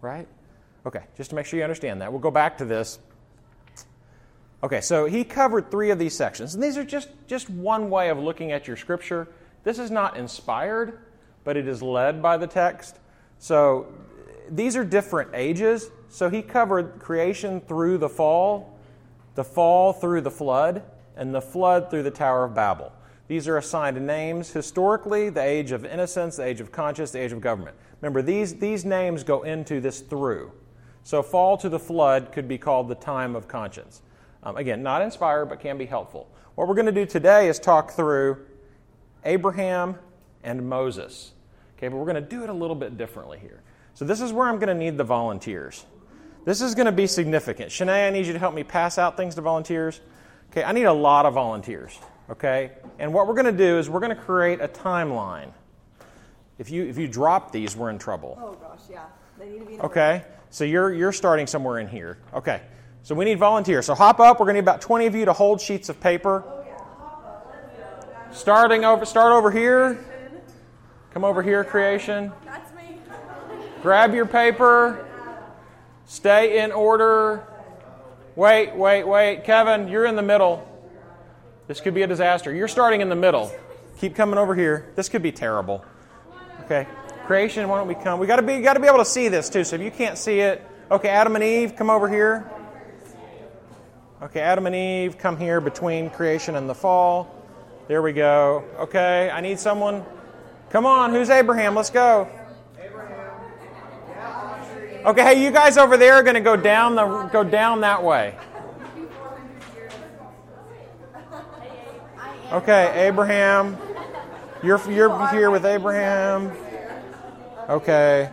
right? 0.00 0.26
Okay, 0.86 1.02
just 1.16 1.30
to 1.30 1.36
make 1.36 1.46
sure 1.46 1.58
you 1.58 1.64
understand 1.64 2.00
that. 2.00 2.10
We'll 2.10 2.20
go 2.20 2.30
back 2.30 2.58
to 2.58 2.64
this 2.64 2.98
Okay, 4.64 4.80
so 4.80 5.06
he 5.06 5.24
covered 5.24 5.72
three 5.72 5.90
of 5.90 5.98
these 5.98 6.14
sections. 6.14 6.54
And 6.54 6.62
these 6.62 6.76
are 6.76 6.84
just, 6.84 7.08
just 7.26 7.50
one 7.50 7.90
way 7.90 8.10
of 8.10 8.18
looking 8.18 8.52
at 8.52 8.68
your 8.68 8.76
scripture. 8.76 9.26
This 9.64 9.78
is 9.78 9.90
not 9.90 10.16
inspired, 10.16 11.00
but 11.42 11.56
it 11.56 11.66
is 11.66 11.82
led 11.82 12.22
by 12.22 12.36
the 12.36 12.46
text. 12.46 13.00
So 13.40 13.92
these 14.48 14.76
are 14.76 14.84
different 14.84 15.30
ages. 15.34 15.90
So 16.08 16.30
he 16.30 16.42
covered 16.42 17.00
creation 17.00 17.60
through 17.62 17.98
the 17.98 18.08
fall, 18.08 18.71
the 19.34 19.44
fall 19.44 19.92
through 19.92 20.20
the 20.20 20.30
flood, 20.30 20.82
and 21.16 21.34
the 21.34 21.40
flood 21.40 21.90
through 21.90 22.02
the 22.02 22.10
Tower 22.10 22.44
of 22.44 22.54
Babel. 22.54 22.92
These 23.28 23.48
are 23.48 23.56
assigned 23.56 24.04
names 24.06 24.50
historically 24.50 25.30
the 25.30 25.42
age 25.42 25.72
of 25.72 25.84
innocence, 25.84 26.36
the 26.36 26.44
age 26.44 26.60
of 26.60 26.72
conscience, 26.72 27.12
the 27.12 27.20
age 27.20 27.32
of 27.32 27.40
government. 27.40 27.76
Remember, 28.00 28.20
these, 28.20 28.56
these 28.56 28.84
names 28.84 29.22
go 29.22 29.42
into 29.42 29.80
this 29.80 30.00
through. 30.00 30.52
So, 31.04 31.22
fall 31.22 31.56
to 31.58 31.68
the 31.68 31.78
flood 31.78 32.30
could 32.32 32.46
be 32.46 32.58
called 32.58 32.88
the 32.88 32.94
time 32.94 33.34
of 33.34 33.48
conscience. 33.48 34.02
Um, 34.42 34.56
again, 34.56 34.82
not 34.82 35.02
inspired, 35.02 35.46
but 35.46 35.60
can 35.60 35.78
be 35.78 35.86
helpful. 35.86 36.28
What 36.54 36.68
we're 36.68 36.74
going 36.74 36.86
to 36.86 36.92
do 36.92 37.06
today 37.06 37.48
is 37.48 37.58
talk 37.58 37.92
through 37.92 38.44
Abraham 39.24 39.96
and 40.44 40.68
Moses. 40.68 41.32
Okay, 41.76 41.88
but 41.88 41.96
we're 41.96 42.04
going 42.04 42.16
to 42.16 42.20
do 42.20 42.42
it 42.44 42.50
a 42.50 42.52
little 42.52 42.76
bit 42.76 42.96
differently 42.96 43.38
here. 43.38 43.62
So, 43.94 44.04
this 44.04 44.20
is 44.20 44.32
where 44.32 44.46
I'm 44.48 44.56
going 44.56 44.68
to 44.68 44.74
need 44.74 44.96
the 44.96 45.04
volunteers. 45.04 45.86
This 46.44 46.60
is 46.60 46.74
going 46.74 46.86
to 46.86 46.92
be 46.92 47.06
significant. 47.06 47.70
Shanae, 47.70 48.08
I 48.08 48.10
need 48.10 48.26
you 48.26 48.32
to 48.32 48.38
help 48.38 48.54
me 48.54 48.64
pass 48.64 48.98
out 48.98 49.16
things 49.16 49.36
to 49.36 49.40
volunteers. 49.40 50.00
Okay, 50.50 50.64
I 50.64 50.72
need 50.72 50.84
a 50.84 50.92
lot 50.92 51.24
of 51.24 51.34
volunteers. 51.34 51.98
Okay, 52.30 52.72
and 52.98 53.12
what 53.14 53.26
we're 53.26 53.34
going 53.34 53.46
to 53.46 53.52
do 53.52 53.78
is 53.78 53.88
we're 53.88 54.00
going 54.00 54.14
to 54.14 54.22
create 54.22 54.60
a 54.60 54.68
timeline. 54.68 55.52
If 56.58 56.70
you 56.70 56.84
if 56.84 56.98
you 56.98 57.08
drop 57.08 57.52
these, 57.52 57.76
we're 57.76 57.90
in 57.90 57.98
trouble. 57.98 58.38
Oh 58.40 58.54
gosh, 58.54 58.80
yeah, 58.90 59.04
they 59.38 59.48
need 59.48 59.58
to 59.60 59.64
be. 59.64 59.80
okay, 59.80 60.24
so 60.50 60.64
you're 60.64 60.92
you're 60.92 61.12
starting 61.12 61.46
somewhere 61.46 61.78
in 61.78 61.88
here. 61.88 62.18
Okay, 62.34 62.60
so 63.02 63.14
we 63.14 63.24
need 63.24 63.38
volunteers. 63.38 63.86
So 63.86 63.94
hop 63.94 64.20
up. 64.20 64.38
We're 64.38 64.46
going 64.46 64.54
to 64.54 64.60
need 64.60 64.68
about 64.68 64.80
20 64.80 65.06
of 65.06 65.14
you 65.14 65.24
to 65.24 65.32
hold 65.32 65.60
sheets 65.60 65.88
of 65.88 66.00
paper. 66.00 66.44
Oh, 66.46 66.64
yeah. 66.66 68.32
Starting 68.32 68.84
over, 68.84 69.04
start 69.04 69.32
over 69.32 69.50
here. 69.50 70.04
Come 71.12 71.24
over 71.24 71.42
here, 71.42 71.64
creation. 71.64 72.32
That's 72.44 72.72
me. 72.74 72.98
Grab 73.82 74.14
your 74.14 74.26
paper. 74.26 75.06
Stay 76.12 76.62
in 76.62 76.72
order. 76.72 77.42
Wait, 78.36 78.74
wait, 78.74 79.04
wait. 79.04 79.44
Kevin, 79.44 79.88
you're 79.88 80.04
in 80.04 80.14
the 80.14 80.22
middle. 80.22 80.68
This 81.68 81.80
could 81.80 81.94
be 81.94 82.02
a 82.02 82.06
disaster. 82.06 82.54
You're 82.54 82.68
starting 82.68 83.00
in 83.00 83.08
the 83.08 83.16
middle. 83.16 83.50
Keep 83.98 84.14
coming 84.14 84.38
over 84.38 84.54
here. 84.54 84.92
This 84.94 85.08
could 85.08 85.22
be 85.22 85.32
terrible. 85.32 85.82
Okay. 86.64 86.86
Creation, 87.24 87.66
why 87.66 87.78
don't 87.78 87.88
we 87.88 87.94
come? 87.94 88.20
We 88.20 88.26
gotta 88.26 88.42
be 88.42 88.60
gotta 88.60 88.78
be 88.78 88.88
able 88.88 88.98
to 88.98 89.06
see 89.06 89.28
this 89.28 89.48
too. 89.48 89.64
So 89.64 89.76
if 89.76 89.80
you 89.80 89.90
can't 89.90 90.18
see 90.18 90.40
it, 90.40 90.62
okay, 90.90 91.08
Adam 91.08 91.34
and 91.34 91.42
Eve, 91.42 91.76
come 91.76 91.88
over 91.88 92.10
here. 92.10 92.46
Okay, 94.20 94.40
Adam 94.40 94.66
and 94.66 94.76
Eve 94.76 95.16
come 95.16 95.38
here 95.38 95.62
between 95.62 96.10
creation 96.10 96.56
and 96.56 96.68
the 96.68 96.74
fall. 96.74 97.34
There 97.88 98.02
we 98.02 98.12
go. 98.12 98.64
Okay, 98.80 99.30
I 99.30 99.40
need 99.40 99.58
someone. 99.58 100.04
Come 100.68 100.84
on, 100.84 101.12
who's 101.12 101.30
Abraham? 101.30 101.74
Let's 101.74 101.88
go. 101.88 102.28
Okay, 105.04 105.22
hey, 105.22 105.42
you 105.42 105.50
guys 105.50 105.76
over 105.76 105.96
there 105.96 106.14
are 106.14 106.22
going 106.22 106.34
to 106.34 106.40
go 106.40 106.54
down 106.56 106.94
the 106.94 107.28
go 107.32 107.42
down 107.42 107.80
that 107.80 108.02
way. 108.02 108.36
Okay, 112.52 113.06
Abraham. 113.06 113.76
You're 114.62 114.80
you're 114.90 115.28
here 115.28 115.50
with 115.50 115.64
Abraham. 115.64 116.52
Okay. 117.68 118.30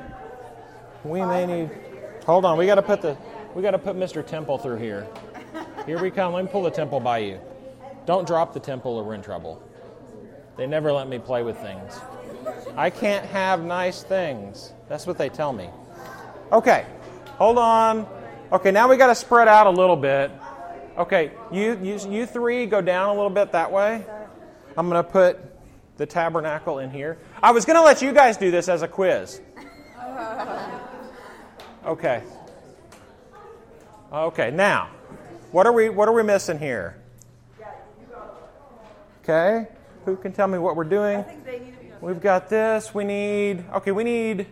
We 1.03 1.21
may 1.21 1.45
need 1.45 1.71
Hold 2.25 2.45
on, 2.45 2.59
we 2.59 2.67
got 2.67 2.75
to 2.75 2.83
put 2.83 3.01
the 3.01 3.17
we 3.55 3.63
got 3.63 3.71
to 3.71 3.79
put 3.79 3.95
Mr. 3.95 4.23
Temple 4.23 4.59
through 4.59 4.77
here. 4.77 5.07
Here 5.87 5.99
we 5.99 6.11
come. 6.11 6.33
Let 6.33 6.45
me 6.45 6.51
pull 6.51 6.61
the 6.61 6.69
temple 6.69 6.99
by 6.99 7.17
you. 7.19 7.39
Don't 8.05 8.27
drop 8.27 8.53
the 8.53 8.59
temple 8.59 8.91
or 8.97 9.03
we're 9.03 9.15
in 9.15 9.23
trouble. 9.23 9.63
They 10.55 10.67
never 10.67 10.91
let 10.91 11.07
me 11.07 11.17
play 11.17 11.41
with 11.41 11.57
things. 11.57 11.99
I 12.75 12.91
can't 12.91 13.25
have 13.25 13.63
nice 13.63 14.03
things. 14.03 14.73
That's 14.87 15.07
what 15.07 15.17
they 15.17 15.29
tell 15.29 15.51
me. 15.51 15.71
Okay, 16.51 16.85
hold 17.37 17.57
on. 17.57 18.07
Okay, 18.51 18.71
now 18.71 18.89
we 18.89 18.97
got 18.97 19.07
to 19.07 19.15
spread 19.15 19.47
out 19.47 19.67
a 19.67 19.69
little 19.69 19.95
bit. 19.95 20.31
Okay, 20.97 21.31
you, 21.51 21.79
you, 21.81 21.99
you 22.09 22.25
three 22.25 22.65
go 22.65 22.81
down 22.81 23.09
a 23.09 23.13
little 23.13 23.29
bit 23.29 23.51
that 23.51 23.71
way. 23.71 24.03
I'm 24.75 24.89
going 24.89 25.03
to 25.03 25.09
put 25.09 25.37
the 25.97 26.05
tabernacle 26.05 26.79
in 26.79 26.89
here. 26.89 27.19
I 27.43 27.51
was 27.51 27.65
going 27.65 27.77
to 27.77 27.83
let 27.83 28.01
you 28.01 28.13
guys 28.13 28.37
do 28.37 28.49
this 28.49 28.67
as 28.67 28.81
a 28.81 28.87
quiz. 28.87 29.41
Okay. 31.85 32.21
Okay, 34.11 34.51
now, 34.51 34.89
what 35.51 35.65
are 35.65 35.71
we 35.71 35.89
what 35.89 36.09
are 36.09 36.13
we 36.13 36.23
missing 36.23 36.59
here? 36.59 37.01
Okay, 39.23 39.67
who 40.03 40.17
can 40.17 40.33
tell 40.33 40.47
me 40.47 40.57
what 40.57 40.75
we're 40.75 40.83
doing? 40.83 41.23
We've 42.01 42.19
got 42.19 42.49
this. 42.49 42.93
We 42.93 43.05
need 43.05 43.63
okay. 43.75 43.91
We 43.91 44.03
need 44.03 44.47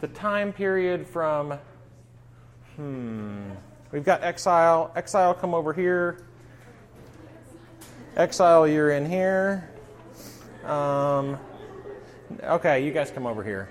the 0.00 0.08
time 0.08 0.52
period 0.52 1.06
from. 1.06 1.58
Hmm. 2.76 3.50
We've 3.92 4.04
got 4.04 4.22
exile. 4.22 4.92
Exile, 4.96 5.34
come 5.34 5.54
over 5.54 5.72
here. 5.72 6.26
Exile, 8.16 8.66
you're 8.66 8.90
in 8.90 9.08
here. 9.08 9.70
Um, 10.64 11.38
okay, 12.42 12.84
you 12.84 12.92
guys 12.92 13.10
come 13.10 13.26
over 13.26 13.42
here. 13.42 13.68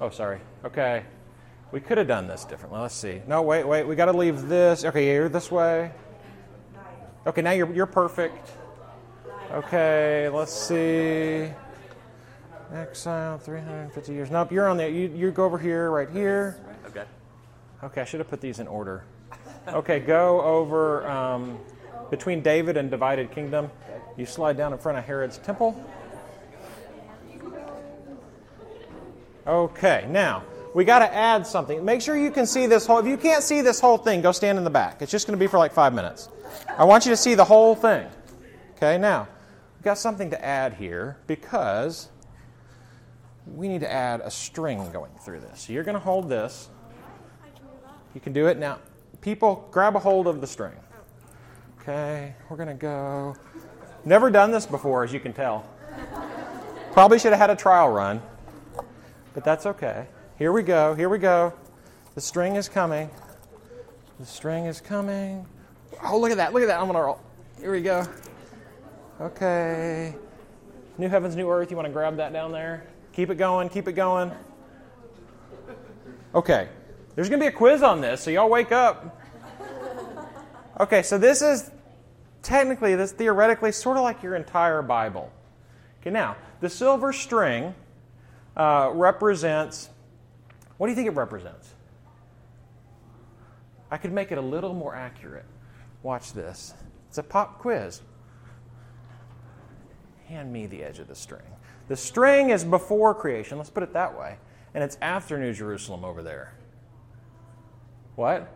Oh, 0.00 0.10
sorry. 0.10 0.40
Okay. 0.64 1.04
We 1.72 1.80
could 1.80 1.98
have 1.98 2.06
done 2.06 2.26
this 2.26 2.44
differently. 2.44 2.80
Let's 2.80 2.94
see. 2.94 3.22
No, 3.26 3.42
wait, 3.42 3.64
wait. 3.64 3.84
We 3.84 3.96
got 3.96 4.06
to 4.06 4.12
leave 4.12 4.48
this. 4.48 4.84
Okay, 4.84 5.12
you're 5.12 5.28
this 5.28 5.50
way. 5.50 5.90
Okay, 7.26 7.42
now 7.42 7.52
you're, 7.52 7.72
you're 7.72 7.86
perfect. 7.86 8.50
Okay, 9.50 10.28
let's 10.28 10.52
see. 10.52 11.48
Exile, 12.74 13.38
350 13.38 14.12
years. 14.12 14.30
Nope, 14.30 14.50
you're 14.50 14.68
on 14.68 14.76
there. 14.76 14.88
You, 14.88 15.08
you 15.14 15.30
go 15.30 15.44
over 15.44 15.58
here, 15.58 15.90
right 15.90 16.10
here. 16.10 16.58
Okay. 16.86 17.04
Okay, 17.84 18.00
I 18.00 18.04
should 18.04 18.18
have 18.18 18.28
put 18.28 18.40
these 18.40 18.58
in 18.58 18.66
order. 18.66 19.04
Okay, 19.68 20.00
go 20.00 20.42
over 20.42 21.08
um, 21.08 21.58
between 22.10 22.42
David 22.42 22.76
and 22.76 22.90
divided 22.90 23.30
kingdom. 23.30 23.70
You 24.16 24.26
slide 24.26 24.56
down 24.56 24.72
in 24.72 24.78
front 24.78 24.98
of 24.98 25.04
Herod's 25.04 25.38
temple. 25.38 25.82
Okay, 29.46 30.06
now 30.10 30.42
we 30.74 30.84
got 30.84 30.98
to 31.00 31.14
add 31.14 31.46
something. 31.46 31.84
Make 31.84 32.00
sure 32.00 32.16
you 32.16 32.30
can 32.30 32.46
see 32.46 32.66
this 32.66 32.86
whole. 32.86 32.98
If 32.98 33.06
you 33.06 33.16
can't 33.16 33.42
see 33.42 33.60
this 33.60 33.80
whole 33.80 33.98
thing, 33.98 34.20
go 34.20 34.32
stand 34.32 34.58
in 34.58 34.64
the 34.64 34.70
back. 34.70 35.00
It's 35.00 35.12
just 35.12 35.26
going 35.26 35.38
to 35.38 35.42
be 35.42 35.46
for 35.46 35.58
like 35.58 35.72
five 35.72 35.94
minutes. 35.94 36.28
I 36.76 36.84
want 36.84 37.06
you 37.06 37.12
to 37.12 37.16
see 37.16 37.34
the 37.34 37.44
whole 37.44 37.74
thing. 37.74 38.06
Okay, 38.76 38.98
now 38.98 39.28
we've 39.76 39.84
got 39.84 39.98
something 39.98 40.30
to 40.30 40.44
add 40.44 40.74
here 40.74 41.18
because 41.26 42.08
we 43.46 43.68
need 43.68 43.80
to 43.80 43.92
add 43.92 44.20
a 44.20 44.30
string 44.30 44.90
going 44.92 45.12
through 45.24 45.40
this. 45.40 45.62
So 45.62 45.72
you're 45.72 45.84
going 45.84 45.96
to 45.96 46.00
hold 46.00 46.28
this. 46.28 46.68
You 48.14 48.20
can 48.20 48.32
do 48.32 48.46
it 48.46 48.58
now. 48.58 48.78
People, 49.20 49.68
grab 49.70 49.96
a 49.96 49.98
hold 49.98 50.26
of 50.26 50.40
the 50.40 50.46
string. 50.46 50.74
Okay, 51.80 52.34
we're 52.48 52.56
going 52.56 52.68
to 52.68 52.74
go. 52.74 53.36
Never 54.04 54.30
done 54.30 54.50
this 54.50 54.66
before, 54.66 55.04
as 55.04 55.12
you 55.12 55.20
can 55.20 55.32
tell. 55.32 55.68
Probably 56.92 57.18
should 57.18 57.32
have 57.32 57.40
had 57.40 57.50
a 57.50 57.56
trial 57.56 57.90
run, 57.90 58.22
but 59.34 59.44
that's 59.44 59.66
okay. 59.66 60.06
Here 60.38 60.52
we 60.52 60.62
go, 60.62 60.94
here 60.94 61.08
we 61.08 61.18
go. 61.18 61.52
The 62.14 62.20
string 62.20 62.56
is 62.56 62.68
coming. 62.68 63.10
The 64.20 64.26
string 64.26 64.66
is 64.66 64.80
coming. 64.80 65.46
Oh, 66.04 66.18
look 66.18 66.30
at 66.30 66.36
that, 66.36 66.52
look 66.52 66.62
at 66.62 66.66
that. 66.66 66.78
I'm 66.78 66.86
going 66.86 66.96
to 66.96 67.02
roll. 67.02 67.20
Here 67.60 67.72
we 67.72 67.82
go. 67.82 68.06
Okay. 69.20 70.14
New 70.98 71.08
heavens, 71.08 71.34
new 71.34 71.50
earth. 71.50 71.70
You 71.70 71.76
want 71.76 71.86
to 71.86 71.92
grab 71.92 72.16
that 72.16 72.32
down 72.32 72.52
there? 72.52 72.86
Keep 73.14 73.30
it 73.30 73.36
going, 73.36 73.68
keep 73.68 73.86
it 73.86 73.92
going. 73.92 74.32
Okay. 76.34 76.68
There's 77.14 77.28
going 77.28 77.38
to 77.38 77.44
be 77.44 77.48
a 77.48 77.56
quiz 77.56 77.82
on 77.82 78.00
this, 78.00 78.20
so 78.20 78.30
y'all 78.32 78.50
wake 78.50 78.72
up. 78.72 79.20
Okay, 80.80 81.02
so 81.02 81.16
this 81.16 81.40
is 81.40 81.70
technically, 82.42 82.96
this 82.96 83.12
theoretically, 83.12 83.70
sort 83.70 83.96
of 83.96 84.02
like 84.02 84.20
your 84.24 84.34
entire 84.34 84.82
Bible. 84.82 85.30
Okay, 86.00 86.10
now, 86.10 86.36
the 86.60 86.68
silver 86.68 87.12
string 87.12 87.72
uh, 88.56 88.90
represents, 88.92 89.90
what 90.76 90.88
do 90.88 90.90
you 90.90 90.96
think 90.96 91.06
it 91.06 91.12
represents? 91.12 91.72
I 93.92 93.96
could 93.96 94.12
make 94.12 94.32
it 94.32 94.38
a 94.38 94.42
little 94.42 94.74
more 94.74 94.96
accurate. 94.96 95.46
Watch 96.02 96.32
this. 96.32 96.74
It's 97.08 97.18
a 97.18 97.22
pop 97.22 97.60
quiz. 97.60 98.02
Hand 100.26 100.52
me 100.52 100.66
the 100.66 100.82
edge 100.82 100.98
of 100.98 101.06
the 101.06 101.14
string. 101.14 101.42
The 101.88 101.96
string 101.96 102.50
is 102.50 102.64
before 102.64 103.14
creation, 103.14 103.58
let's 103.58 103.70
put 103.70 103.82
it 103.82 103.92
that 103.92 104.18
way, 104.18 104.36
and 104.74 104.82
it's 104.82 104.96
after 105.02 105.38
New 105.38 105.52
Jerusalem 105.52 106.04
over 106.04 106.22
there. 106.22 106.54
What? 108.16 108.50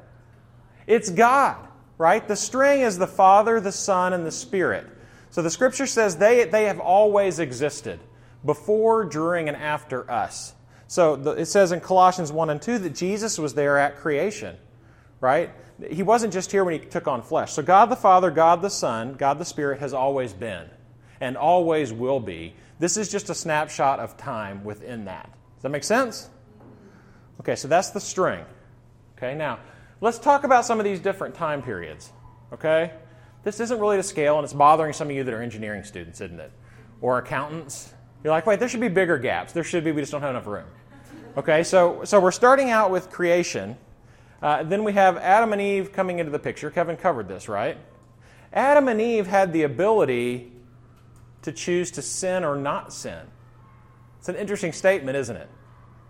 It's 0.87 1.11
God, 1.11 1.56
right? 1.99 2.26
The 2.26 2.37
string 2.37 2.80
is 2.80 2.99
the 2.99 3.06
Father, 3.06 3.61
the 3.61 3.73
Son, 3.73 4.12
and 4.12 4.25
the 4.25 4.32
Spirit. 4.32 4.87
So 5.30 5.42
the 5.42 5.50
scripture 5.50 5.87
says 5.87 6.16
they, 6.16 6.44
they 6.44 6.64
have 6.64 6.80
always 6.80 7.38
existed 7.38 8.00
before, 8.44 9.04
during, 9.04 9.49
and 9.49 9.56
after 9.56 10.11
us. 10.11 10.54
So 10.87 11.16
the, 11.16 11.32
it 11.32 11.47
says 11.47 11.73
in 11.73 11.80
Colossians 11.80 12.32
1 12.32 12.50
and 12.50 12.62
2 12.62 12.78
that 12.78 12.94
Jesus 12.94 13.38
was 13.38 13.52
there 13.52 13.76
at 13.78 13.97
creation, 13.97 14.56
right? 15.20 15.50
He 15.90 16.02
wasn't 16.02 16.32
just 16.32 16.50
here 16.50 16.64
when 16.64 16.80
he 16.80 16.87
took 16.87 17.06
on 17.06 17.23
flesh. 17.23 17.52
So 17.52 17.62
God 17.62 17.87
the 17.87 17.97
Father, 17.97 18.30
God 18.30 18.62
the 18.62 18.70
Son, 18.70 19.14
God 19.14 19.38
the 19.38 19.44
Spirit 19.44 19.80
has 19.80 19.92
always 19.92 20.32
been 20.32 20.68
and 21.20 21.37
always 21.37 21.92
will 21.92 22.20
be. 22.20 22.54
This 22.78 22.97
is 22.97 23.11
just 23.11 23.28
a 23.30 23.35
snapshot 23.35 23.99
of 23.99 24.16
time 24.16 24.64
within 24.64 25.06
that. 25.06 25.30
Does 25.56 25.62
that 25.62 25.70
make 25.70 25.85
sense? 25.85 26.30
Okay, 27.40 27.56
so 27.56 27.68
that's 27.68 27.90
the 27.90 28.00
string. 28.00 28.44
Okay, 29.16 29.35
now 29.35 29.58
let's 30.00 30.18
talk 30.18 30.44
about 30.44 30.64
some 30.64 30.78
of 30.78 30.85
these 30.85 31.00
different 31.00 31.35
time 31.35 31.62
periods. 31.62 32.12
Okay? 32.52 32.92
This 33.44 33.61
isn't 33.61 33.80
really 33.80 33.97
to 33.97 34.02
scale, 34.02 34.37
and 34.37 34.44
it's 34.44 34.52
bothering 34.52 34.92
some 34.92 35.11
of 35.11 35.16
you 35.16 35.25
that 35.25 35.35
are 35.35 35.42
engineering 35.42 35.85
students, 35.85 36.20
isn't 36.20 36.40
it? 36.40 36.52
Or 37.00 37.18
accountants. 37.18 37.92
You're 38.23 38.32
like, 38.32 38.47
wait, 38.47 38.58
there 38.58 38.68
should 38.68 38.80
be 38.80 38.88
bigger 38.88 39.18
gaps. 39.18 39.52
There 39.52 39.64
should 39.64 39.85
be, 39.85 39.92
we 39.92 40.02
just 40.02 40.12
don't 40.12 40.20
have 40.20 40.30
enough 40.30 40.47
room. 40.47 40.66
Okay, 41.37 41.62
so, 41.62 42.02
so 42.04 42.20
we're 42.20 42.32
starting 42.32 42.70
out 42.70 42.90
with 42.90 43.11
creation. 43.11 43.76
Uh, 44.42 44.62
then 44.64 44.85
we 44.85 44.92
have 44.92 45.16
Adam 45.16 45.52
and 45.52 45.62
Eve 45.62 45.92
coming 45.92 46.18
into 46.18 46.32
the 46.32 46.38
picture. 46.38 46.70
Kevin 46.70 46.97
covered 46.97 47.28
this, 47.28 47.49
right? 47.49 47.76
Adam 48.52 48.88
and 48.88 49.00
Eve 49.00 49.26
had 49.26 49.52
the 49.52 49.62
ability 49.62 50.52
to 51.42 51.52
choose 51.52 51.90
to 51.92 52.02
sin 52.02 52.45
or 52.45 52.57
not 52.57 52.92
sin. 52.92 53.26
It's 54.18 54.28
an 54.28 54.37
interesting 54.37 54.73
statement, 54.73 55.16
isn't 55.16 55.37
it? 55.37 55.49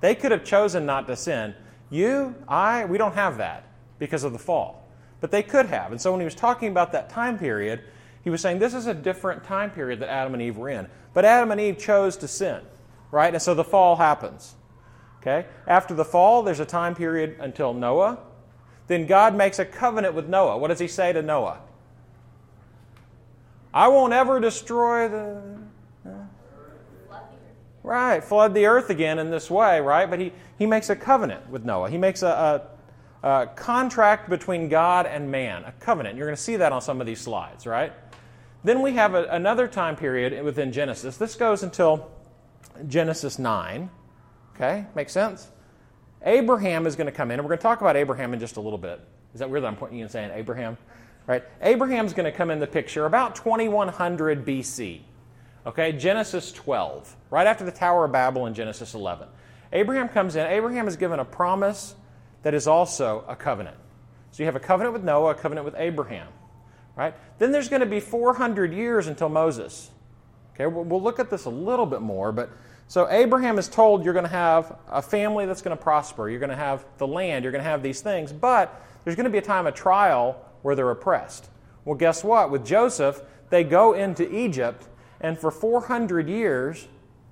They 0.01 0.15
could 0.15 0.33
have 0.33 0.45
chosen 0.45 0.87
not 0.87 1.07
to 1.09 1.17
sin. 1.17 1.55
You, 1.91 2.35
I, 2.47 2.85
we 2.85 2.99
don't 2.99 3.15
have 3.15 3.39
that 3.39 3.65
because 3.99 4.25
of 4.25 4.33
the 4.33 4.39
fall. 4.39 4.89
But 5.21 5.31
they 5.31 5.43
could 5.43 5.67
have. 5.67 5.91
And 5.91 6.01
so 6.01 6.13
when 6.13 6.21
he 6.21 6.25
was 6.25 6.35
talking 6.35 6.69
about 6.71 6.93
that 6.93 7.11
time 7.11 7.39
period, 7.39 7.83
he 8.23 8.31
was 8.31 8.41
saying 8.41 8.59
this 8.59 8.75
is 8.75 8.87
a 8.87 8.95
different 8.95 9.45
time 9.45 9.71
period 9.71 10.01
that 10.01 10.09
Adam 10.09 10.35
and 10.35 10.43
Eve 10.43 10.57
were 10.57 10.69
in. 10.69 10.89
But 11.15 11.25
Adam 11.25 11.51
and 11.51 11.61
Eve 11.61 11.79
chose 11.79 12.17
to 12.19 12.29
sin, 12.29 12.61
right? 13.11 13.33
And 13.33 13.43
so 13.43 13.55
the 13.55 13.65
fall 13.65 13.97
happens. 13.97 14.55
Okay? 15.21 15.47
After 15.67 15.95
the 15.95 16.05
fall, 16.05 16.43
there's 16.43 16.61
a 16.61 16.67
time 16.67 16.95
period 16.95 17.37
until 17.41 17.75
Noah. 17.75 18.19
Then 18.87 19.07
God 19.07 19.35
makes 19.35 19.59
a 19.59 19.65
covenant 19.65 20.15
with 20.15 20.29
Noah. 20.29 20.57
What 20.57 20.69
does 20.69 20.79
he 20.79 20.89
say 20.89 21.13
to 21.13 21.23
Noah? 21.23 21.61
I 23.73 23.89
won't 23.89 24.13
ever 24.13 24.41
destroy 24.41 25.09
the. 25.09 25.59
Right, 27.83 28.23
flood 28.23 28.53
the 28.53 28.67
earth 28.67 28.91
again 28.91 29.19
in 29.19 29.31
this 29.31 29.51
way, 29.51 29.81
right? 29.81 30.11
But 30.11 30.21
he, 30.21 30.33
he 30.59 30.67
makes 30.67 30.91
a 30.91 30.97
covenant 30.97 31.49
with 31.49 31.65
Noah. 31.65 31.89
He 31.89 31.97
makes 31.97 32.23
a, 32.23 32.69
a, 33.23 33.27
a 33.27 33.47
contract 33.47 34.29
between 34.29 34.69
God 34.69 35.07
and 35.07 35.31
man, 35.31 35.65
a 35.65 35.73
covenant. 35.73 36.17
You're 36.17 36.27
going 36.27 36.37
to 36.37 36.43
see 36.43 36.57
that 36.57 36.71
on 36.71 36.83
some 36.83 37.01
of 37.01 37.07
these 37.07 37.21
slides, 37.21 37.67
right? 37.67 37.93
Then 38.63 38.83
we 38.83 38.93
have 38.93 39.15
a, 39.15 39.25
another 39.29 39.67
time 39.69 39.97
period 39.97 40.45
within 40.45 40.71
Genesis. 40.71 41.17
This 41.17 41.35
goes 41.35 41.63
until 41.63 42.11
Genesis 42.87 43.39
9. 43.39 43.89
Okay, 44.55 44.85
makes 44.95 45.13
sense? 45.13 45.49
Abraham 46.23 46.87
is 46.87 46.97
going 46.97 47.07
to 47.07 47.13
come 47.13 47.31
in, 47.31 47.39
and 47.39 47.45
we're 47.47 47.51
going 47.51 47.59
to 47.59 47.63
talk 47.63 47.81
about 47.81 47.97
Abraham 47.97 48.35
in 48.35 48.41
just 48.41 48.57
a 48.57 48.61
little 48.61 48.79
bit. 48.79 49.01
Is 49.33 49.41
that 49.41 49.49
weird 49.49 49.63
that 49.63 49.69
I'm 49.69 49.77
pointing 49.77 49.99
you 49.99 50.05
and 50.05 50.13
saying 50.13 50.31
Abraham? 50.35 50.77
Right? 51.29 51.45
Abraham's 51.61 52.15
going 52.15 52.25
to 52.25 52.37
come 52.37 52.51
in 52.51 52.59
the 52.59 52.67
picture 52.67 53.05
about 53.05 53.37
2100 53.37 54.47
BC. 54.47 55.03
Okay, 55.67 55.93
Genesis 55.93 56.51
12, 56.53 57.15
right 57.31 57.47
after 57.47 57.65
the 57.65 57.71
Tower 57.71 58.07
of 58.07 58.13
Babel 58.13 58.47
in 58.47 58.55
Genesis 58.55 58.95
11. 58.95 59.29
Abraham 59.75 60.09
comes 60.09 60.37
in. 60.37 60.47
Abraham 60.47 60.89
is 60.89 60.97
given 60.97 61.21
a 61.21 61.27
promise 61.27 61.95
that 62.43 62.55
is 62.55 62.67
also 62.67 63.27
a 63.29 63.37
covenant. 63.37 63.77
So 64.31 64.43
you 64.43 64.47
have 64.47 64.57
a 64.57 64.61
covenant 64.61 64.95
with 64.95 65.05
Noah, 65.05 65.33
a 65.33 65.35
covenant 65.35 65.67
with 65.67 65.75
Abraham. 65.77 66.29
Right? 66.97 67.15
Then 67.39 67.53
there's 67.53 67.69
going 67.69 67.81
to 67.81 67.87
be 67.87 68.01
400 68.01 68.73
years 68.73 69.07
until 69.07 69.29
Moses. 69.29 69.91
Okay, 70.55 70.67
we'll 70.67 71.03
look 71.03 71.21
at 71.21 71.29
this 71.29 71.45
a 71.45 71.51
little 71.51 71.87
bit 71.87 72.01
more, 72.01 72.33
but 72.33 72.51
so 72.89 73.07
Abraham 73.11 73.59
is 73.59 73.69
told 73.69 74.03
you're 74.03 74.15
going 74.15 74.25
to 74.25 74.31
have 74.31 74.77
a 74.89 75.03
family 75.03 75.45
that's 75.45 75.61
going 75.61 75.77
to 75.77 75.83
prosper. 75.83 76.31
You're 76.31 76.41
going 76.41 76.49
to 76.49 76.57
have 76.57 76.87
the 76.97 77.07
land. 77.07 77.45
You're 77.45 77.53
going 77.53 77.63
to 77.63 77.69
have 77.69 77.83
these 77.83 78.01
things, 78.01 78.33
but 78.33 78.83
there's 79.05 79.15
going 79.15 79.25
to 79.25 79.31
be 79.31 79.39
a 79.39 79.43
time 79.43 79.67
of 79.67 79.75
trial 79.75 80.43
where 80.63 80.75
they're 80.75 80.91
oppressed. 80.91 81.49
Well, 81.85 81.97
guess 81.97 82.23
what? 82.23 82.51
With 82.51 82.67
Joseph, 82.67 83.23
they 83.51 83.65
go 83.65 83.95
into 83.95 84.31
Egypt, 84.35 84.87
and 85.21 85.39
for 85.39 85.51
400 85.51 86.29
years, 86.29 86.87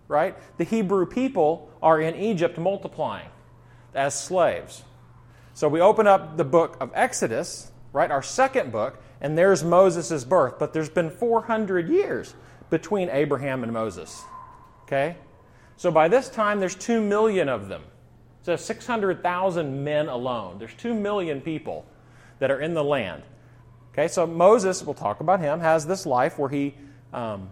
right, 0.09 0.37
the 0.59 0.65
Hebrew 0.65 1.07
people 1.07 1.71
are 1.83 2.01
in 2.01 2.15
Egypt 2.17 2.59
multiplying 2.59 3.29
as 3.95 4.19
slaves. 4.19 4.83
So 5.55 5.69
we 5.69 5.81
open 5.81 6.07
up 6.07 6.37
the 6.37 6.45
book 6.45 6.77
of 6.81 6.91
Exodus, 6.95 7.71
right, 7.93 8.11
our 8.11 8.23
second 8.23 8.73
book, 8.73 9.03
and 9.21 9.37
there's 9.37 9.65
Moses' 9.65 10.25
birth. 10.25 10.59
But 10.59 10.73
there's 10.73 10.91
been 10.91 11.11
400 11.11 11.89
years 11.89 12.35
between 12.69 13.09
Abraham 13.09 13.63
and 13.63 13.73
Moses. 13.73 14.23
Okay? 14.83 15.17
So 15.77 15.91
by 15.91 16.09
this 16.09 16.29
time, 16.29 16.61
there's 16.61 16.75
2 16.75 17.01
million 17.01 17.49
of 17.49 17.69
them. 17.69 17.83
So 18.43 18.55
600,000 18.55 19.85
men 19.85 20.09
alone. 20.09 20.59
There's 20.59 20.75
2 20.75 20.95
million 20.95 21.41
people 21.41 21.87
that 22.39 22.51
are 22.51 22.61
in 22.61 22.75
the 22.75 22.85
land. 22.85 23.23
Okay, 23.93 24.09
so 24.09 24.27
Moses, 24.27 24.83
we'll 24.83 24.95
talk 24.95 25.21
about 25.21 25.41
him, 25.41 25.61
has 25.61 25.87
this 25.87 26.05
life 26.05 26.39
where 26.39 26.51
he 26.51 26.75
um, 27.13 27.49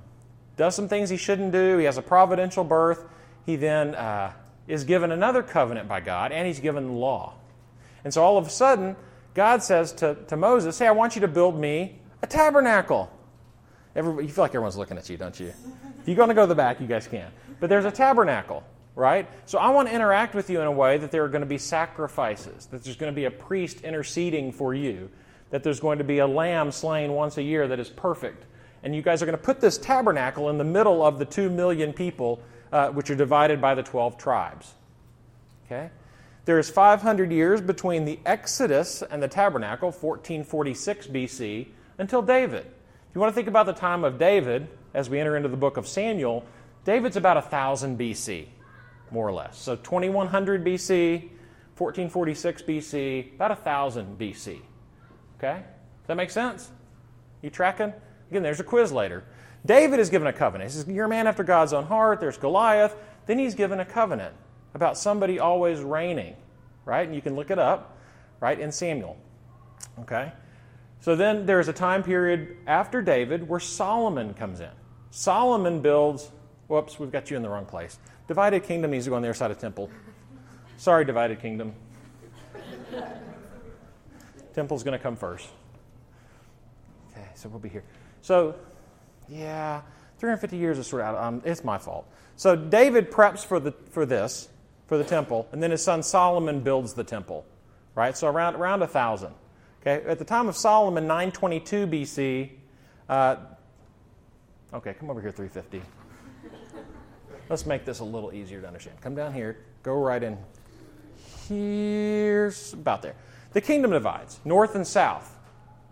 does 0.56 0.74
some 0.74 0.88
things 0.88 1.08
he 1.08 1.16
shouldn't 1.16 1.52
do. 1.52 1.78
He 1.78 1.84
has 1.84 1.96
a 1.96 2.02
providential 2.02 2.64
birth. 2.64 3.04
He 3.46 3.56
then 3.56 3.94
uh, 3.94 4.32
is 4.68 4.84
given 4.84 5.10
another 5.10 5.42
covenant 5.42 5.88
by 5.88 6.00
God, 6.00 6.32
and 6.32 6.46
he's 6.46 6.60
given 6.60 6.86
the 6.86 6.92
law. 6.92 7.34
And 8.04 8.12
so 8.12 8.22
all 8.22 8.36
of 8.36 8.46
a 8.46 8.50
sudden, 8.50 8.96
God 9.32 9.62
says 9.62 9.92
to, 9.94 10.16
to 10.28 10.36
Moses, 10.36 10.78
Hey, 10.78 10.86
I 10.86 10.92
want 10.92 11.14
you 11.14 11.22
to 11.22 11.28
build 11.28 11.58
me 11.58 11.98
a 12.22 12.26
tabernacle. 12.26 13.10
Everybody, 13.96 14.26
you 14.26 14.32
feel 14.32 14.44
like 14.44 14.50
everyone's 14.50 14.76
looking 14.76 14.98
at 14.98 15.08
you, 15.08 15.16
don't 15.16 15.38
you? 15.38 15.52
If 16.00 16.08
you're 16.08 16.16
going 16.16 16.28
to 16.28 16.34
go 16.34 16.42
to 16.42 16.46
the 16.46 16.54
back, 16.54 16.80
you 16.80 16.86
guys 16.86 17.06
can. 17.06 17.30
But 17.60 17.70
there's 17.70 17.84
a 17.84 17.90
tabernacle, 17.90 18.64
right? 18.94 19.28
So 19.46 19.58
I 19.58 19.70
want 19.70 19.88
to 19.88 19.94
interact 19.94 20.34
with 20.34 20.50
you 20.50 20.60
in 20.60 20.66
a 20.66 20.72
way 20.72 20.98
that 20.98 21.10
there 21.10 21.24
are 21.24 21.28
going 21.28 21.42
to 21.42 21.46
be 21.46 21.58
sacrifices, 21.58 22.66
that 22.66 22.84
there's 22.84 22.96
going 22.96 23.12
to 23.12 23.16
be 23.16 23.24
a 23.24 23.30
priest 23.30 23.80
interceding 23.80 24.52
for 24.52 24.74
you, 24.74 25.10
that 25.50 25.62
there's 25.62 25.80
going 25.80 25.98
to 25.98 26.04
be 26.04 26.18
a 26.18 26.26
lamb 26.26 26.70
slain 26.70 27.12
once 27.12 27.36
a 27.38 27.42
year 27.42 27.66
that 27.68 27.80
is 27.80 27.88
perfect. 27.88 28.44
And 28.82 28.94
you 28.94 29.02
guys 29.02 29.22
are 29.22 29.26
going 29.26 29.38
to 29.38 29.42
put 29.42 29.60
this 29.60 29.78
tabernacle 29.78 30.50
in 30.50 30.58
the 30.58 30.64
middle 30.64 31.04
of 31.04 31.18
the 31.18 31.24
two 31.24 31.50
million 31.50 31.92
people, 31.92 32.40
uh, 32.70 32.88
which 32.90 33.10
are 33.10 33.14
divided 33.14 33.60
by 33.60 33.74
the 33.74 33.82
12 33.82 34.18
tribes. 34.18 34.74
Okay? 35.66 35.90
There 36.44 36.58
is 36.58 36.68
500 36.68 37.32
years 37.32 37.62
between 37.62 38.04
the 38.04 38.18
Exodus 38.26 39.02
and 39.02 39.22
the 39.22 39.28
tabernacle, 39.28 39.88
1446 39.88 41.06
BC, 41.06 41.68
until 41.96 42.20
David. 42.20 42.66
If 42.66 43.14
you 43.14 43.20
want 43.20 43.30
to 43.30 43.34
think 43.34 43.48
about 43.48 43.66
the 43.66 43.72
time 43.72 44.04
of 44.04 44.18
David, 44.18 44.68
as 44.92 45.08
we 45.08 45.18
enter 45.18 45.36
into 45.36 45.48
the 45.48 45.56
book 45.56 45.78
of 45.78 45.88
Samuel, 45.88 46.44
David's 46.84 47.16
about 47.16 47.36
1000 47.36 47.98
BC, 47.98 48.46
more 49.10 49.26
or 49.26 49.32
less. 49.32 49.58
So 49.58 49.76
2100 49.76 50.64
BC, 50.64 51.22
1446 51.76 52.62
BC, 52.62 53.34
about 53.34 53.50
1000 53.50 54.18
BC. 54.18 54.60
Okay? 55.38 55.62
Does 55.62 56.06
that 56.06 56.16
make 56.16 56.30
sense? 56.30 56.70
You 57.42 57.50
tracking? 57.50 57.92
Again, 58.30 58.42
there's 58.42 58.60
a 58.60 58.64
quiz 58.64 58.92
later. 58.92 59.24
David 59.66 60.00
is 60.00 60.10
given 60.10 60.28
a 60.28 60.32
covenant. 60.32 60.70
He 60.70 60.76
says, 60.76 60.88
You're 60.88 61.06
a 61.06 61.08
man 61.08 61.26
after 61.26 61.42
God's 61.42 61.72
own 61.72 61.84
heart. 61.84 62.20
There's 62.20 62.36
Goliath. 62.36 62.94
Then 63.26 63.38
he's 63.38 63.54
given 63.54 63.80
a 63.80 63.84
covenant 63.84 64.34
about 64.74 64.98
somebody 64.98 65.38
always 65.38 65.80
reigning, 65.80 66.36
right? 66.84 67.06
And 67.06 67.14
you 67.14 67.22
can 67.22 67.34
look 67.34 67.50
it 67.50 67.58
up, 67.58 67.96
right, 68.40 68.58
in 68.58 68.72
Samuel. 68.72 69.16
Okay? 70.00 70.32
So 71.00 71.16
then 71.16 71.46
there's 71.46 71.68
a 71.68 71.72
time 71.72 72.02
period 72.02 72.56
after 72.66 73.00
David 73.00 73.48
where 73.48 73.60
Solomon 73.60 74.34
comes 74.34 74.60
in. 74.60 74.70
Solomon 75.10 75.80
builds, 75.80 76.30
whoops, 76.66 76.98
we've 76.98 77.12
got 77.12 77.30
you 77.30 77.36
in 77.36 77.42
the 77.42 77.48
wrong 77.48 77.66
place. 77.66 77.98
Divided 78.26 78.64
kingdom 78.64 78.90
needs 78.90 79.04
to 79.04 79.10
go 79.10 79.16
on 79.16 79.22
the 79.22 79.28
other 79.28 79.34
side 79.34 79.50
of 79.50 79.58
temple. 79.58 79.90
Sorry, 80.76 81.04
divided 81.04 81.40
kingdom. 81.40 81.74
Temple's 84.54 84.82
going 84.82 84.96
to 84.96 85.02
come 85.02 85.16
first. 85.16 85.48
Okay, 87.12 87.26
so 87.34 87.48
we'll 87.48 87.58
be 87.58 87.68
here. 87.68 87.84
So, 88.22 88.54
yeah, 89.28 89.82
350 90.18 90.56
years 90.56 90.78
is 90.78 90.86
sort 90.86 91.02
of. 91.02 91.16
Um, 91.16 91.42
it's 91.44 91.64
my 91.64 91.78
fault. 91.78 92.06
So 92.36 92.56
David 92.56 93.10
preps 93.10 93.44
for 93.44 93.60
the 93.60 93.72
for 93.90 94.06
this, 94.06 94.48
for 94.86 94.96
the 94.96 95.04
temple, 95.04 95.48
and 95.52 95.62
then 95.62 95.70
his 95.70 95.82
son 95.82 96.02
Solomon 96.02 96.60
builds 96.60 96.94
the 96.94 97.04
temple, 97.04 97.44
right? 97.94 98.16
So 98.16 98.28
around 98.28 98.56
around 98.56 98.82
a 98.82 98.86
thousand. 98.86 99.34
Okay, 99.82 100.02
at 100.06 100.18
the 100.18 100.24
time 100.24 100.48
of 100.48 100.56
Solomon, 100.56 101.06
922 101.06 101.86
BC. 101.86 102.50
Uh, 103.06 103.36
okay, 104.72 104.94
come 104.94 105.10
over 105.10 105.20
here, 105.20 105.30
350. 105.30 105.82
Let's 107.48 107.66
make 107.66 107.84
this 107.84 108.00
a 108.00 108.04
little 108.04 108.32
easier 108.32 108.60
to 108.60 108.66
understand. 108.66 109.00
Come 109.00 109.14
down 109.14 109.34
here, 109.34 109.58
go 109.82 109.94
right 109.94 110.22
in. 110.22 110.38
Here's 111.48 112.72
about 112.72 113.02
there. 113.02 113.14
The 113.52 113.60
kingdom 113.60 113.90
divides 113.90 114.40
north 114.44 114.74
and 114.74 114.86
south. 114.86 115.30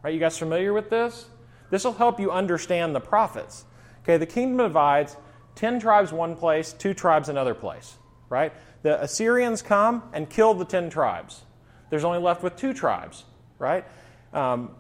Right? 0.03 0.15
You 0.15 0.21
guys 0.21 0.39
familiar 0.39 0.73
with 0.73 0.91
this? 0.91 1.27
This 1.71 1.85
will 1.85 1.93
help 1.93 2.19
you 2.19 2.31
understand 2.31 2.95
the 2.95 3.01
prophets. 3.01 3.65
Okay, 4.03 4.17
the 4.17 4.27
kingdom 4.27 4.67
divides 4.67 5.17
10 5.55 5.79
tribes 5.81 6.13
one 6.13 6.35
place, 6.35 6.73
two 6.73 6.95
tribes 6.95 7.29
another 7.29 7.55
place. 7.55 7.97
Right? 8.29 8.53
The 8.83 9.01
Assyrians 9.03 9.63
come 9.63 10.03
and 10.13 10.29
kill 10.29 10.55
the 10.55 10.65
10 10.65 10.91
tribes. 10.91 11.43
There's 11.91 12.05
only 12.05 12.19
left 12.19 12.43
with 12.43 12.57
two 12.57 12.73
tribes. 12.73 13.25
Right? 13.59 13.85
Um, 14.33 14.71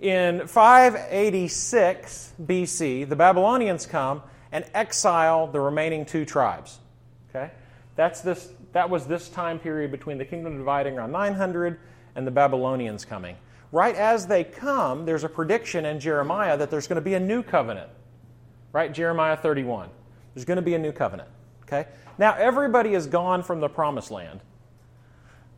in 0.00 0.48
586 0.48 2.34
BC, 2.42 3.08
the 3.08 3.16
Babylonians 3.16 3.86
come 3.86 4.22
and 4.52 4.64
exile 4.74 5.46
the 5.46 5.58
remaining 5.58 6.04
two 6.04 6.24
tribes. 6.24 6.78
Okay? 7.30 7.50
That's 7.96 8.20
this, 8.20 8.50
that 8.72 8.90
was 8.90 9.06
this 9.06 9.28
time 9.28 9.58
period 9.58 9.90
between 9.90 10.18
the 10.18 10.24
kingdom 10.24 10.58
dividing 10.58 10.98
around 10.98 11.10
900 11.10 11.80
and 12.14 12.26
the 12.26 12.30
Babylonians 12.30 13.04
coming. 13.04 13.36
Right 13.72 13.96
as 13.96 14.26
they 14.26 14.44
come, 14.44 15.06
there's 15.06 15.24
a 15.24 15.28
prediction 15.28 15.86
in 15.86 15.98
Jeremiah 15.98 16.58
that 16.58 16.70
there's 16.70 16.86
going 16.86 16.96
to 16.96 17.02
be 17.02 17.14
a 17.14 17.20
new 17.20 17.42
covenant. 17.42 17.90
Right? 18.72 18.92
Jeremiah 18.92 19.36
31. 19.36 19.88
There's 20.34 20.44
going 20.44 20.56
to 20.56 20.62
be 20.62 20.74
a 20.74 20.78
new 20.78 20.92
covenant. 20.92 21.30
Okay? 21.62 21.88
Now, 22.18 22.34
everybody 22.34 22.94
is 22.94 23.06
gone 23.06 23.42
from 23.42 23.60
the 23.60 23.68
promised 23.68 24.10
land. 24.10 24.40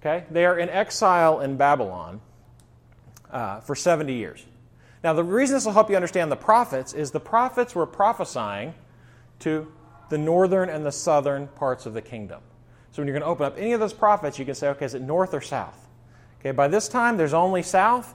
Okay? 0.01 0.25
They 0.31 0.45
are 0.45 0.59
in 0.59 0.69
exile 0.69 1.41
in 1.41 1.57
Babylon 1.57 2.21
uh, 3.31 3.61
for 3.61 3.75
70 3.75 4.13
years. 4.15 4.45
Now, 5.03 5.13
the 5.13 5.25
reason 5.25 5.57
this 5.57 5.65
will 5.65 5.73
help 5.73 5.91
you 5.91 5.97
understand 5.97 6.31
the 6.33 6.37
prophets 6.37 6.95
is 6.95 7.11
the 7.11 7.21
prophets 7.21 7.75
were 7.75 7.87
prophesying 7.87 8.75
to 9.45 9.71
the 10.09 10.19
northern 10.19 10.69
and 10.69 10.85
the 10.85 10.93
southern 10.93 11.47
parts 11.49 11.87
of 11.87 11.95
the 11.95 12.03
kingdom. 12.03 12.41
So 12.91 13.01
when 13.01 13.09
you're 13.09 13.19
going 13.19 13.27
to 13.27 13.29
open 13.29 13.47
up 13.47 13.57
any 13.59 13.73
of 13.73 13.81
those 13.81 13.93
prophets, 13.93 14.39
you 14.39 14.45
can 14.45 14.55
say, 14.55 14.69
okay, 14.69 14.85
is 14.85 14.95
it 14.95 15.03
north 15.03 15.35
or 15.35 15.41
south? 15.41 15.89
Okay, 16.41 16.53
by 16.53 16.69
this 16.69 16.89
time, 16.89 17.17
there's 17.17 17.35
only 17.35 17.63
south. 17.63 18.15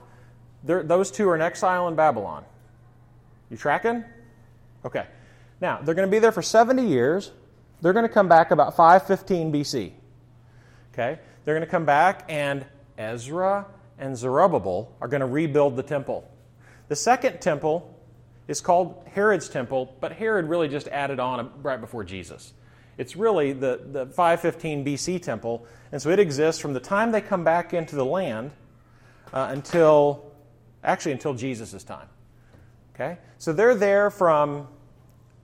There, 0.64 0.82
those 0.82 1.10
two 1.10 1.28
are 1.28 1.34
in 1.34 1.42
exile 1.42 1.88
in 1.88 1.96
Babylon. 1.96 2.44
You 3.50 3.56
tracking? 3.56 4.04
Okay. 4.84 5.06
Now, 5.60 5.80
they're 5.82 5.94
going 5.94 6.08
to 6.08 6.10
be 6.10 6.18
there 6.20 6.32
for 6.32 6.42
70 6.42 6.86
years. 6.86 7.32
They're 7.82 7.92
going 7.92 8.06
to 8.06 8.12
come 8.12 8.28
back 8.28 8.50
about 8.50 8.76
515 8.76 9.52
BC. 9.52 9.92
Okay? 10.92 11.18
They're 11.44 11.54
going 11.54 11.66
to 11.66 11.70
come 11.70 11.84
back, 11.84 12.24
and 12.28 12.64
Ezra 12.96 13.66
and 13.98 14.16
Zerubbabel 14.16 14.94
are 15.00 15.08
going 15.08 15.20
to 15.20 15.26
rebuild 15.26 15.76
the 15.76 15.82
temple. 15.82 16.30
The 16.88 16.96
second 16.96 17.40
temple 17.40 17.89
is 18.50 18.60
called 18.60 19.00
Herod's 19.14 19.48
temple, 19.48 19.94
but 20.00 20.10
Herod 20.10 20.46
really 20.46 20.66
just 20.66 20.88
added 20.88 21.20
on 21.20 21.52
right 21.62 21.80
before 21.80 22.02
Jesus. 22.02 22.52
It's 22.98 23.14
really 23.14 23.52
the, 23.52 23.80
the 23.92 24.06
515 24.06 24.84
BC 24.84 25.22
temple, 25.22 25.64
and 25.92 26.02
so 26.02 26.10
it 26.10 26.18
exists 26.18 26.60
from 26.60 26.72
the 26.72 26.80
time 26.80 27.12
they 27.12 27.20
come 27.20 27.44
back 27.44 27.72
into 27.72 27.94
the 27.94 28.04
land 28.04 28.50
uh, 29.32 29.46
until, 29.52 30.32
actually, 30.82 31.12
until 31.12 31.32
Jesus' 31.32 31.84
time. 31.84 32.08
Okay? 32.92 33.18
So 33.38 33.52
they're 33.52 33.76
there 33.76 34.10
from 34.10 34.66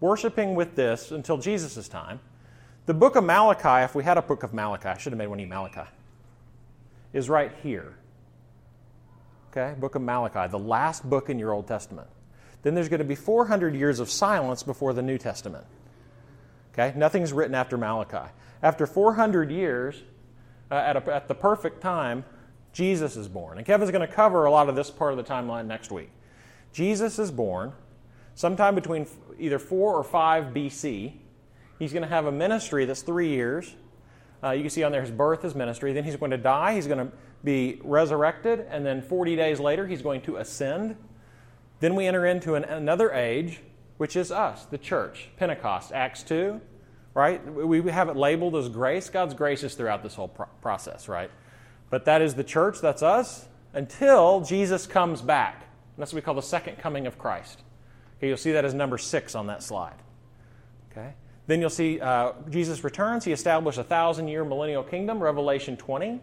worshiping 0.01 0.57
with 0.57 0.75
this 0.75 1.13
until 1.13 1.39
Jesus' 1.39 1.87
time. 1.87 2.19
The 2.87 2.95
book 2.95 3.15
of 3.15 3.23
Malachi, 3.23 3.85
if 3.85 3.95
we 3.95 4.03
had 4.03 4.19
a 4.19 4.23
book 4.23 4.43
of 4.43 4.53
Malachi, 4.53 4.89
I 4.89 4.99
should 4.99 5.13
have 5.13 5.19
made 5.19 5.29
one 5.29 5.39
of 5.39 5.49
Malachi, 5.49 5.89
is 7.13 7.31
right 7.31 7.53
here. 7.63 7.95
Okay? 9.53 9.79
Book 9.79 9.95
of 9.95 10.03
Malachi, 10.03 10.51
the 10.51 10.59
last 10.59 11.09
book 11.09 11.31
in 11.31 11.39
your 11.39 11.53
Old 11.53 11.69
Testament. 11.69 12.09
Then 12.67 12.75
there's 12.75 12.89
going 12.89 12.99
to 12.99 13.05
be 13.05 13.15
400 13.15 13.77
years 13.77 14.01
of 14.01 14.11
silence 14.11 14.65
before 14.65 14.93
the 14.93 15.01
New 15.01 15.19
Testament. 15.19 15.65
Okay? 16.73 16.93
Nothing's 16.99 17.33
written 17.33 17.55
after 17.55 17.79
Malachi. 17.79 18.29
After 18.61 18.89
400 18.89 19.53
years, 19.53 20.03
uh, 20.73 20.75
at, 20.75 20.97
a, 20.97 21.15
at 21.15 21.29
the 21.29 21.35
perfect 21.37 21.81
time, 21.81 22.25
Jesus 22.73 23.17
is 23.17 23.29
born. 23.29 23.59
And 23.59 23.65
Kevin's 23.65 23.93
going 23.93 24.05
to 24.05 24.13
cover 24.13 24.47
a 24.47 24.51
lot 24.51 24.69
of 24.69 24.75
this 24.75 24.91
part 24.91 25.13
of 25.13 25.17
the 25.17 25.23
timeline 25.23 25.67
next 25.67 25.93
week. 25.93 26.11
Jesus 26.73 27.21
is 27.21 27.31
born 27.31 27.73
sometime 28.35 28.75
between 28.75 29.07
either 29.39 29.61
4 29.61 29.95
or 29.95 30.03
5 30.03 30.47
BC. 30.47 31.13
He's 31.79 31.93
going 31.93 32.03
to 32.03 32.09
have 32.09 32.27
a 32.27 32.33
ministry 32.33 32.85
that's 32.85 33.03
three 33.03 33.29
years. 33.29 33.77
Uh, 34.43 34.51
you 34.51 34.63
can 34.63 34.71
see 34.71 34.83
on 34.83 34.91
there 34.91 35.03
his 35.03 35.13
birth, 35.13 35.43
his 35.43 35.55
ministry. 35.55 35.93
Then 35.93 36.03
he's 36.03 36.17
going 36.17 36.33
to 36.33 36.37
die. 36.37 36.75
He's 36.75 36.89
going 36.89 37.07
to 37.07 37.13
be 37.45 37.81
resurrected. 37.85 38.67
And 38.69 38.85
then 38.85 39.03
40 39.03 39.37
days 39.37 39.61
later, 39.61 39.87
he's 39.87 40.03
going 40.03 40.23
to 40.23 40.39
ascend. 40.39 40.97
Then 41.81 41.95
we 41.95 42.07
enter 42.07 42.27
into 42.27 42.55
an, 42.55 42.65
another 42.65 43.13
age, 43.13 43.61
which 43.97 44.17
is 44.17 44.31
us, 44.31 44.65
the 44.67 44.79
church, 44.79 45.29
Pentecost, 45.37 45.93
Acts 45.93 46.23
2 46.23 46.61
right? 47.17 47.43
We 47.51 47.81
have 47.91 48.11
it 48.11 48.17
labeled 48.17 48.55
as 48.57 48.69
grace. 48.69 49.09
God's 49.09 49.33
grace 49.33 49.63
is 49.63 49.75
throughout 49.75 50.03
this 50.03 50.15
whole 50.15 50.29
pro- 50.29 50.45
process, 50.61 51.09
right? 51.09 51.31
But 51.89 52.05
that 52.05 52.21
is 52.21 52.35
the 52.35 52.45
church, 52.45 52.83
that's 52.83 53.03
us, 53.03 53.49
until 53.73 54.43
Jesus 54.43 54.87
comes 54.87 55.23
back. 55.23 55.63
And 55.63 56.03
that's 56.03 56.13
what 56.13 56.17
we 56.17 56.21
call 56.21 56.35
the 56.35 56.43
second 56.43 56.77
coming 56.77 57.07
of 57.07 57.19
Christ. 57.19 57.63
Okay, 58.19 58.29
you'll 58.29 58.37
see 58.37 58.53
that 58.53 58.67
as 58.67 58.75
number 58.75 58.99
six 58.99 59.35
on 59.35 59.47
that 59.47 59.63
slide. 59.63 59.97
Okay? 60.93 61.15
Then 61.47 61.59
you'll 61.59 61.71
see 61.71 61.99
uh, 62.01 62.33
Jesus 62.51 62.85
returns. 62.85 63.25
He 63.25 63.33
established 63.33 63.79
a 63.79 63.85
thousand 63.85 64.29
year 64.29 64.45
millennial 64.45 64.83
kingdom, 64.83 65.23
Revelation 65.23 65.79
20. 65.79 66.21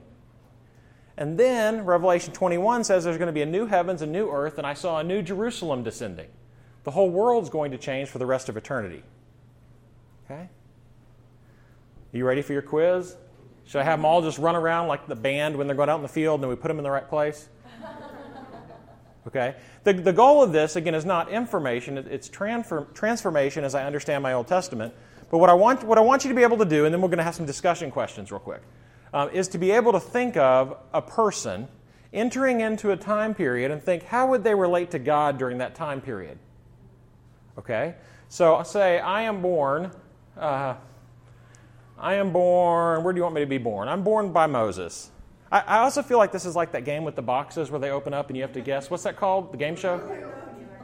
And 1.17 1.37
then 1.37 1.85
Revelation 1.85 2.33
21 2.33 2.83
says 2.83 3.03
there's 3.03 3.17
going 3.17 3.27
to 3.27 3.33
be 3.33 3.43
a 3.43 3.47
new 3.47 3.67
heavens, 3.67 4.01
a 4.01 4.07
new 4.07 4.29
earth, 4.31 4.57
and 4.57 4.65
I 4.65 4.73
saw 4.73 4.99
a 4.99 5.03
new 5.03 5.21
Jerusalem 5.21 5.83
descending. 5.83 6.29
The 6.83 6.91
whole 6.91 7.09
world's 7.09 7.49
going 7.49 7.71
to 7.71 7.77
change 7.77 8.09
for 8.09 8.17
the 8.17 8.25
rest 8.25 8.49
of 8.49 8.57
eternity. 8.57 9.03
Okay? 10.25 10.41
Are 10.43 10.49
You 12.17 12.25
ready 12.25 12.41
for 12.41 12.53
your 12.53 12.61
quiz? 12.61 13.15
Should 13.65 13.79
I 13.79 13.83
have 13.83 13.99
them 13.99 14.05
all 14.05 14.21
just 14.21 14.39
run 14.39 14.55
around 14.55 14.87
like 14.87 15.07
the 15.07 15.15
band 15.15 15.55
when 15.55 15.67
they're 15.67 15.75
going 15.75 15.89
out 15.89 15.97
in 15.97 16.01
the 16.01 16.07
field 16.07 16.35
and 16.35 16.43
then 16.43 16.49
we 16.49 16.55
put 16.55 16.67
them 16.67 16.77
in 16.77 16.83
the 16.83 16.91
right 16.91 17.07
place? 17.07 17.47
Okay? 19.25 19.55
The, 19.85 19.93
the 19.93 20.11
goal 20.11 20.43
of 20.43 20.51
this, 20.51 20.75
again, 20.75 20.93
is 20.93 21.05
not 21.05 21.29
information, 21.29 21.97
it's 21.97 22.27
transfer, 22.27 22.87
transformation 22.93 23.63
as 23.63 23.73
I 23.73 23.85
understand 23.85 24.21
my 24.21 24.33
Old 24.33 24.47
Testament. 24.47 24.93
But 25.31 25.37
what 25.37 25.49
I, 25.49 25.53
want, 25.53 25.83
what 25.83 25.97
I 25.97 26.01
want 26.01 26.25
you 26.25 26.29
to 26.29 26.35
be 26.35 26.43
able 26.43 26.57
to 26.57 26.65
do, 26.65 26.83
and 26.83 26.93
then 26.93 27.01
we're 27.01 27.07
going 27.07 27.19
to 27.19 27.23
have 27.23 27.33
some 27.33 27.45
discussion 27.45 27.89
questions 27.89 28.31
real 28.31 28.41
quick, 28.41 28.61
um, 29.13 29.29
is 29.29 29.47
to 29.49 29.57
be 29.57 29.71
able 29.71 29.91
to 29.91 29.99
think 29.99 30.35
of 30.35 30.75
a 30.93 31.01
person 31.01 31.67
entering 32.11 32.61
into 32.61 32.91
a 32.91 32.97
time 32.97 33.33
period 33.33 33.71
and 33.71 33.81
think, 33.81 34.03
how 34.03 34.27
would 34.27 34.43
they 34.43 34.55
relate 34.55 34.91
to 34.91 34.99
God 34.99 35.37
during 35.37 35.59
that 35.59 35.75
time 35.75 36.01
period? 36.01 36.37
Okay? 37.57 37.95
So 38.29 38.61
say, 38.63 38.99
I 38.99 39.23
am 39.23 39.41
born. 39.41 39.91
Uh, 40.37 40.75
I 41.97 42.15
am 42.15 42.31
born, 42.31 43.03
where 43.03 43.13
do 43.13 43.17
you 43.17 43.23
want 43.23 43.35
me 43.35 43.41
to 43.41 43.47
be 43.47 43.59
born? 43.59 43.87
I'm 43.87 44.03
born 44.03 44.33
by 44.33 44.47
Moses. 44.47 45.11
I, 45.51 45.59
I, 45.59 45.77
also 45.79 46.01
feel 46.01 46.17
like 46.17 46.31
this 46.31 46.45
is 46.45 46.55
like 46.55 46.71
that 46.71 46.83
game 46.83 47.03
with 47.03 47.15
the 47.15 47.21
boxes 47.21 47.69
where 47.69 47.79
they 47.79 47.91
open 47.91 48.13
up 48.13 48.27
and 48.27 48.35
you 48.35 48.41
have 48.41 48.53
to 48.53 48.61
guess. 48.61 48.89
What's 48.89 49.03
that 49.03 49.15
called? 49.15 49.53
The 49.53 49.57
game 49.57 49.75
show? 49.75 50.01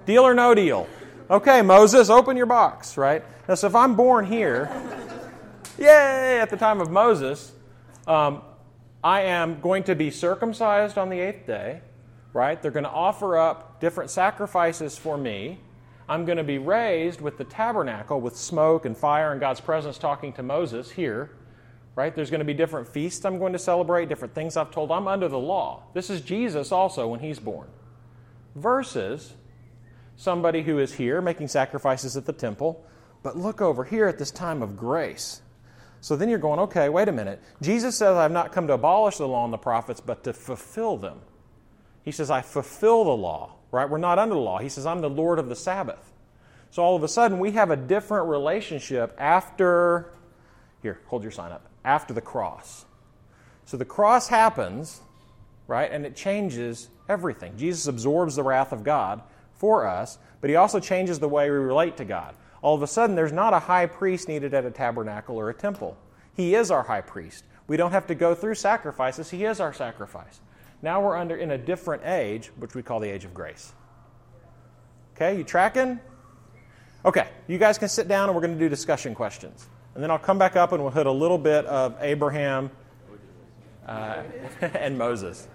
Deal 0.05 0.23
or 0.23 0.33
no 0.33 0.53
deal. 0.53 0.87
Okay, 1.29 1.61
Moses, 1.61 2.09
open 2.09 2.37
your 2.37 2.45
box, 2.45 2.95
right? 2.95 3.23
Now, 3.47 3.55
so 3.55 3.67
if 3.67 3.75
I'm 3.75 3.95
born 3.95 4.25
here, 4.25 4.69
yay, 5.77 6.39
at 6.39 6.49
the 6.49 6.57
time 6.57 6.79
of 6.79 6.89
Moses, 6.89 7.51
um, 8.09 8.41
I 9.03 9.21
am 9.21 9.61
going 9.61 9.83
to 9.83 9.95
be 9.95 10.11
circumcised 10.11 10.97
on 10.97 11.09
the 11.09 11.19
eighth 11.19 11.45
day, 11.45 11.81
right? 12.33 12.61
They're 12.61 12.71
going 12.71 12.83
to 12.83 12.89
offer 12.89 13.37
up 13.37 13.79
different 13.79 14.09
sacrifices 14.09 14.97
for 14.97 15.17
me. 15.17 15.59
I'm 16.09 16.25
going 16.25 16.39
to 16.39 16.43
be 16.43 16.57
raised 16.57 17.21
with 17.21 17.37
the 17.37 17.43
tabernacle 17.43 18.19
with 18.19 18.35
smoke 18.35 18.85
and 18.85 18.97
fire 18.97 19.31
and 19.31 19.39
God's 19.39 19.61
presence 19.61 19.99
talking 19.99 20.33
to 20.33 20.43
Moses 20.43 20.89
here, 20.89 21.29
right? 21.95 22.13
There's 22.13 22.31
going 22.31 22.39
to 22.39 22.45
be 22.45 22.55
different 22.55 22.87
feasts 22.87 23.23
I'm 23.23 23.37
going 23.37 23.53
to 23.53 23.59
celebrate, 23.59 24.09
different 24.09 24.33
things 24.33 24.57
I've 24.57 24.71
told. 24.71 24.91
I'm 24.91 25.07
under 25.07 25.27
the 25.27 25.37
law. 25.37 25.83
This 25.93 26.09
is 26.09 26.21
Jesus 26.21 26.71
also 26.71 27.07
when 27.07 27.19
he's 27.19 27.39
born. 27.39 27.67
Versus 28.55 29.33
somebody 30.17 30.63
who 30.63 30.79
is 30.79 30.93
here 30.95 31.21
making 31.21 31.47
sacrifices 31.47 32.17
at 32.17 32.25
the 32.25 32.33
temple, 32.33 32.83
but 33.21 33.37
look 33.37 33.61
over 33.61 33.83
here 33.83 34.07
at 34.07 34.17
this 34.17 34.31
time 34.31 34.63
of 34.63 34.75
grace. 34.75 35.41
So 36.01 36.15
then 36.15 36.29
you're 36.29 36.39
going, 36.39 36.59
okay, 36.59 36.89
wait 36.89 37.07
a 37.07 37.11
minute. 37.11 37.41
Jesus 37.61 37.97
says, 37.97 38.15
I've 38.15 38.31
not 38.31 38.51
come 38.51 38.67
to 38.67 38.73
abolish 38.73 39.17
the 39.17 39.27
law 39.27 39.43
and 39.43 39.53
the 39.53 39.57
prophets, 39.57 39.99
but 39.99 40.23
to 40.23 40.33
fulfill 40.33 40.97
them. 40.97 41.19
He 42.03 42.11
says, 42.11 42.31
I 42.31 42.41
fulfill 42.41 43.03
the 43.03 43.15
law 43.15 43.55
right? 43.71 43.89
We're 43.89 43.97
not 43.97 44.19
under 44.19 44.35
the 44.35 44.41
law. 44.41 44.59
He 44.59 44.69
says, 44.69 44.85
I'm 44.85 45.01
the 45.01 45.09
Lord 45.09 45.39
of 45.39 45.49
the 45.49 45.55
Sabbath. 45.55 46.11
So 46.71 46.83
all 46.83 46.95
of 46.95 47.03
a 47.03 47.07
sudden, 47.07 47.39
we 47.39 47.51
have 47.51 47.71
a 47.71 47.75
different 47.75 48.27
relationship 48.27 49.15
after, 49.17 50.11
here, 50.81 50.99
hold 51.07 51.23
your 51.23 51.31
sign 51.31 51.51
up, 51.51 51.67
after 51.83 52.13
the 52.13 52.21
cross. 52.21 52.85
So 53.65 53.77
the 53.77 53.85
cross 53.85 54.27
happens, 54.27 55.01
right? 55.67 55.91
And 55.91 56.05
it 56.05 56.15
changes 56.15 56.89
everything. 57.07 57.57
Jesus 57.57 57.87
absorbs 57.87 58.35
the 58.35 58.43
wrath 58.43 58.71
of 58.71 58.83
God 58.83 59.21
for 59.53 59.87
us, 59.87 60.17
but 60.41 60.49
he 60.49 60.55
also 60.55 60.79
changes 60.79 61.19
the 61.19 61.29
way 61.29 61.49
we 61.49 61.57
relate 61.57 61.97
to 61.97 62.05
God. 62.05 62.35
All 62.61 62.75
of 62.75 62.83
a 62.83 62.87
sudden, 62.87 63.15
there's 63.15 63.31
not 63.31 63.53
a 63.53 63.59
high 63.59 63.85
priest 63.85 64.27
needed 64.27 64.53
at 64.53 64.65
a 64.65 64.71
tabernacle 64.71 65.37
or 65.37 65.49
a 65.49 65.53
temple. 65.53 65.97
He 66.35 66.55
is 66.55 66.71
our 66.71 66.83
high 66.83 67.01
priest. 67.01 67.43
We 67.67 67.77
don't 67.77 67.91
have 67.91 68.07
to 68.07 68.15
go 68.15 68.35
through 68.35 68.55
sacrifices, 68.55 69.29
he 69.29 69.45
is 69.45 69.59
our 69.59 69.73
sacrifice. 69.73 70.41
Now 70.81 71.01
we're 71.01 71.17
under 71.17 71.35
in 71.35 71.51
a 71.51 71.57
different 71.57 72.03
age, 72.05 72.51
which 72.57 72.73
we 72.73 72.81
call 72.81 72.99
the 72.99 73.09
age 73.09 73.25
of 73.25 73.33
grace. 73.33 73.73
Okay, 75.15 75.37
you 75.37 75.43
tracking? 75.43 75.99
Okay, 77.05 77.27
you 77.47 77.57
guys 77.57 77.77
can 77.77 77.89
sit 77.89 78.07
down 78.07 78.29
and 78.29 78.35
we're 78.35 78.41
going 78.41 78.53
to 78.53 78.59
do 78.59 78.69
discussion 78.69 79.13
questions. 79.13 79.67
And 79.93 80.03
then 80.03 80.11
I'll 80.11 80.19
come 80.19 80.37
back 80.37 80.55
up 80.55 80.71
and 80.71 80.81
we'll 80.81 80.91
hit 80.91 81.05
a 81.05 81.11
little 81.11 81.37
bit 81.37 81.65
of 81.65 81.95
Abraham 81.99 82.71
uh, 83.85 84.23
and 84.61 84.97
Moses. 84.97 85.47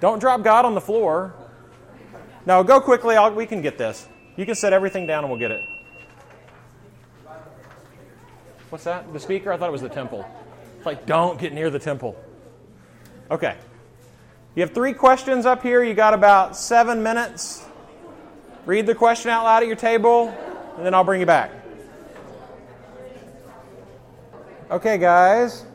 Don't 0.00 0.18
drop 0.18 0.42
God 0.42 0.64
on 0.64 0.74
the 0.74 0.80
floor. 0.80 1.34
Now 2.46 2.62
go 2.62 2.80
quickly. 2.80 3.16
I'll, 3.16 3.32
we 3.32 3.46
can 3.46 3.62
get 3.62 3.78
this. 3.78 4.08
You 4.36 4.46
can 4.46 4.54
set 4.54 4.72
everything 4.72 5.06
down 5.06 5.24
and 5.24 5.30
we'll 5.30 5.38
get 5.38 5.50
it. 5.50 5.64
What's 8.70 8.84
that? 8.84 9.12
The 9.12 9.20
speaker? 9.20 9.52
I 9.52 9.56
thought 9.56 9.68
it 9.68 9.72
was 9.72 9.82
the 9.82 9.88
temple. 9.88 10.28
It's 10.76 10.86
like, 10.86 11.06
don't 11.06 11.38
get 11.38 11.52
near 11.52 11.70
the 11.70 11.78
temple. 11.78 12.16
Okay. 13.30 13.56
You 14.54 14.62
have 14.62 14.72
three 14.72 14.92
questions 14.92 15.46
up 15.46 15.62
here. 15.62 15.82
You 15.82 15.94
got 15.94 16.14
about 16.14 16.56
seven 16.56 17.02
minutes. 17.02 17.64
Read 18.66 18.86
the 18.86 18.94
question 18.94 19.30
out 19.30 19.44
loud 19.44 19.62
at 19.62 19.66
your 19.66 19.76
table, 19.76 20.28
and 20.76 20.86
then 20.86 20.94
I'll 20.94 21.04
bring 21.04 21.20
you 21.20 21.26
back. 21.26 21.50
Okay, 24.70 24.96
guys, 24.96 25.66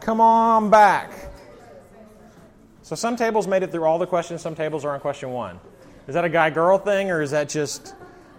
come 0.00 0.20
on 0.20 0.70
back. 0.70 1.12
So 2.82 2.94
some 2.94 3.16
tables 3.16 3.46
made 3.46 3.62
it 3.62 3.70
through 3.70 3.84
all 3.84 3.98
the 3.98 4.06
questions, 4.06 4.40
some 4.40 4.54
tables 4.54 4.84
are 4.84 4.94
on 4.94 5.00
question 5.00 5.30
one. 5.30 5.60
Is 6.06 6.14
that 6.14 6.24
a 6.24 6.28
guy 6.28 6.50
girl 6.50 6.78
thing, 6.78 7.10
or 7.10 7.20
is 7.20 7.32
that 7.32 7.48
just, 7.48 7.94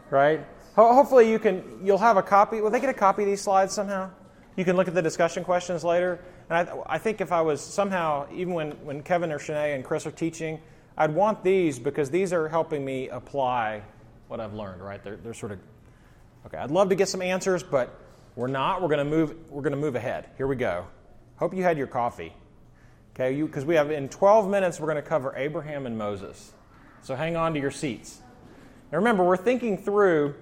right? 0.09 0.45
Ho- 0.75 0.93
hopefully 0.93 1.29
you 1.29 1.39
can, 1.39 1.81
you'll 1.83 1.97
have 1.97 2.17
a 2.17 2.23
copy. 2.23 2.61
Will 2.61 2.69
they 2.69 2.79
get 2.79 2.89
a 2.89 2.93
copy 2.93 3.23
of 3.23 3.29
these 3.29 3.41
slides 3.41 3.73
somehow? 3.73 4.09
You 4.55 4.63
can 4.63 4.75
look 4.75 4.87
at 4.87 4.93
the 4.93 5.01
discussion 5.01 5.43
questions 5.43 5.83
later. 5.83 6.19
And 6.49 6.69
I, 6.69 6.77
I 6.85 6.97
think 6.97 7.19
if 7.19 7.31
I 7.31 7.41
was 7.41 7.61
somehow, 7.61 8.27
even 8.33 8.53
when, 8.53 8.71
when 8.85 9.03
Kevin 9.03 9.31
or 9.31 9.39
Shanae 9.39 9.75
and 9.75 9.83
Chris 9.83 10.07
are 10.07 10.11
teaching, 10.11 10.59
I'd 10.97 11.13
want 11.13 11.43
these 11.43 11.77
because 11.77 12.09
these 12.09 12.33
are 12.33 12.47
helping 12.47 12.83
me 12.83 13.09
apply 13.09 13.83
what 14.29 14.39
I've 14.39 14.53
learned, 14.53 14.81
right? 14.81 15.03
They're, 15.03 15.17
they're 15.17 15.33
sort 15.33 15.51
of, 15.51 15.59
okay, 16.45 16.57
I'd 16.57 16.71
love 16.71 16.89
to 16.89 16.95
get 16.95 17.09
some 17.09 17.21
answers, 17.21 17.63
but 17.63 17.99
we're 18.35 18.47
not. 18.47 18.81
We're 18.81 18.87
going 18.87 18.99
to 18.99 19.17
move, 19.17 19.35
we're 19.49 19.61
going 19.61 19.71
to 19.71 19.79
move 19.79 19.95
ahead. 19.95 20.29
Here 20.37 20.47
we 20.47 20.55
go. 20.55 20.87
Hope 21.35 21.53
you 21.53 21.63
had 21.63 21.77
your 21.77 21.87
coffee. 21.87 22.33
Okay, 23.15 23.39
because 23.41 23.65
we 23.65 23.75
have 23.75 23.91
in 23.91 24.09
12 24.09 24.49
minutes, 24.49 24.79
we're 24.79 24.87
going 24.87 25.03
to 25.03 25.07
cover 25.07 25.33
Abraham 25.35 25.85
and 25.85 25.97
Moses. 25.97 26.53
So 27.07 27.15
hang 27.15 27.37
on 27.37 27.53
to 27.53 27.59
your 27.61 27.71
seats. 27.71 28.19
Now 28.91 28.97
remember, 28.97 29.23
we're 29.23 29.37
thinking 29.37 29.77
through 29.77 30.35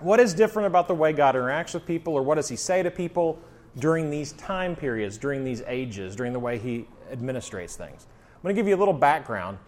what 0.00 0.18
is 0.18 0.34
different 0.34 0.66
about 0.66 0.88
the 0.88 0.96
way 0.96 1.12
God 1.12 1.36
interacts 1.36 1.74
with 1.74 1.86
people, 1.86 2.14
or 2.14 2.22
what 2.22 2.34
does 2.34 2.48
He 2.48 2.56
say 2.56 2.82
to 2.82 2.90
people 2.90 3.38
during 3.78 4.10
these 4.10 4.32
time 4.32 4.74
periods, 4.74 5.16
during 5.16 5.44
these 5.44 5.62
ages, 5.68 6.16
during 6.16 6.32
the 6.32 6.40
way 6.40 6.58
He 6.58 6.88
administrates 7.12 7.76
things. 7.76 8.08
I'm 8.34 8.42
going 8.42 8.52
to 8.52 8.60
give 8.60 8.66
you 8.66 8.74
a 8.74 8.80
little 8.80 8.92
background. 8.92 9.58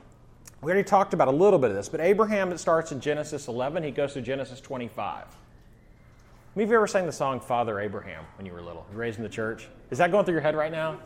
We 0.60 0.72
already 0.72 0.82
talked 0.82 1.14
about 1.14 1.28
a 1.28 1.30
little 1.30 1.60
bit 1.60 1.70
of 1.70 1.76
this, 1.76 1.88
but 1.88 2.00
Abraham, 2.00 2.50
it 2.50 2.58
starts 2.58 2.90
in 2.90 2.98
Genesis 2.98 3.46
11. 3.46 3.84
He 3.84 3.92
goes 3.92 4.12
to 4.14 4.20
Genesis 4.20 4.60
25. 4.60 5.26
Have 6.56 6.68
you 6.68 6.74
ever 6.74 6.88
sang 6.88 7.06
the 7.06 7.12
song 7.12 7.38
Father 7.38 7.78
Abraham 7.78 8.24
when 8.38 8.44
you 8.44 8.52
were 8.52 8.60
little? 8.60 8.84
Raised 8.92 9.18
in 9.18 9.22
the 9.22 9.28
church? 9.28 9.68
Is 9.92 9.98
that 9.98 10.10
going 10.10 10.24
through 10.24 10.34
your 10.34 10.40
head 10.40 10.56
right 10.56 10.72
now? 10.72 10.98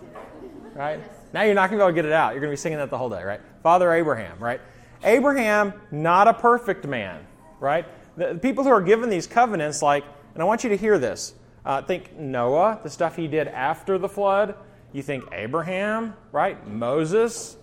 Right? 0.75 1.03
Now 1.35 1.43
you're 1.43 1.55
not 1.55 1.69
going 1.69 1.79
to 1.79 1.85
be 1.85 1.87
able 1.87 1.91
to 1.91 2.03
get 2.03 2.07
it 2.07 2.13
out. 2.13 2.31
You're 2.31 2.41
going 2.41 2.51
to 2.51 2.55
be 2.55 2.57
singing 2.57 2.79
that 2.79 2.89
the 2.89 2.97
whole 2.97 3.11
day, 3.11 3.23
right? 3.23 3.41
Father 3.63 3.93
Abraham, 3.93 4.39
right? 4.39 4.63
Abraham, 5.05 5.73
not 5.91 6.29
a 6.29 6.35
perfect 6.35 6.87
man, 6.87 7.27
right? 7.61 7.87
The 8.17 8.35
people 8.35 8.65
who 8.65 8.71
are 8.71 8.83
given 8.83 9.11
these 9.11 9.27
covenants, 9.27 9.83
like, 9.83 10.05
and 10.35 10.43
I 10.43 10.47
want 10.47 10.65
you 10.65 10.71
to 10.71 10.77
hear 10.77 10.99
this. 10.99 11.35
Uh, 11.65 11.83
think 11.83 12.17
Noah, 12.17 12.81
the 12.83 12.91
stuff 12.91 13.17
he 13.17 13.29
did 13.29 13.49
after 13.49 13.99
the 13.99 14.09
flood. 14.09 14.55
You 14.93 15.03
think 15.03 15.25
Abraham, 15.33 16.15
right? 16.33 16.67
Moses, 16.67 17.57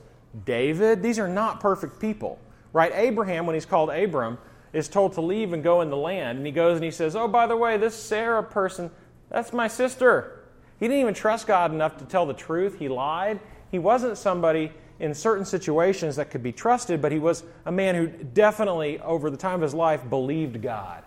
David. 0.45 1.02
These 1.02 1.17
are 1.19 1.28
not 1.28 1.60
perfect 1.60 2.00
people, 2.00 2.39
right? 2.71 2.91
Abraham, 2.93 3.45
when 3.45 3.56
he's 3.56 3.65
called 3.65 3.89
Abram, 3.89 4.38
is 4.74 4.88
told 4.88 5.13
to 5.13 5.21
leave 5.21 5.54
and 5.54 5.63
go 5.63 5.82
in 5.82 5.89
the 5.89 5.98
land. 5.98 6.38
And 6.38 6.45
he 6.45 6.52
goes 6.52 6.76
and 6.76 6.84
he 6.84 6.91
says, 6.91 7.15
Oh, 7.15 7.28
by 7.28 7.48
the 7.48 7.58
way, 7.58 7.78
this 7.78 7.95
Sarah 7.95 8.43
person, 8.43 8.91
that's 9.30 9.54
my 9.54 9.67
sister. 9.67 10.43
He 10.80 10.88
didn't 10.88 11.02
even 11.02 11.13
trust 11.13 11.48
God 11.48 11.71
enough 11.71 11.98
to 11.98 12.06
tell 12.06 12.26
the 12.26 12.34
truth. 12.34 12.78
He 12.78 12.89
lied. 12.89 13.39
He 13.71 13.80
wasn't 13.80 14.17
somebody 14.17 14.71
in 14.99 15.13
certain 15.13 15.45
situations 15.45 16.15
that 16.15 16.29
could 16.29 16.43
be 16.43 16.51
trusted, 16.51 17.01
but 17.01 17.12
he 17.12 17.19
was 17.19 17.43
a 17.65 17.71
man 17.71 17.95
who 17.95 18.08
definitely, 18.08 18.99
over 18.99 19.29
the 19.29 19.38
time 19.38 19.55
of 19.55 19.62
his 19.62 19.73
life, 19.73 20.10
believed 20.10 20.62
God. 20.62 21.03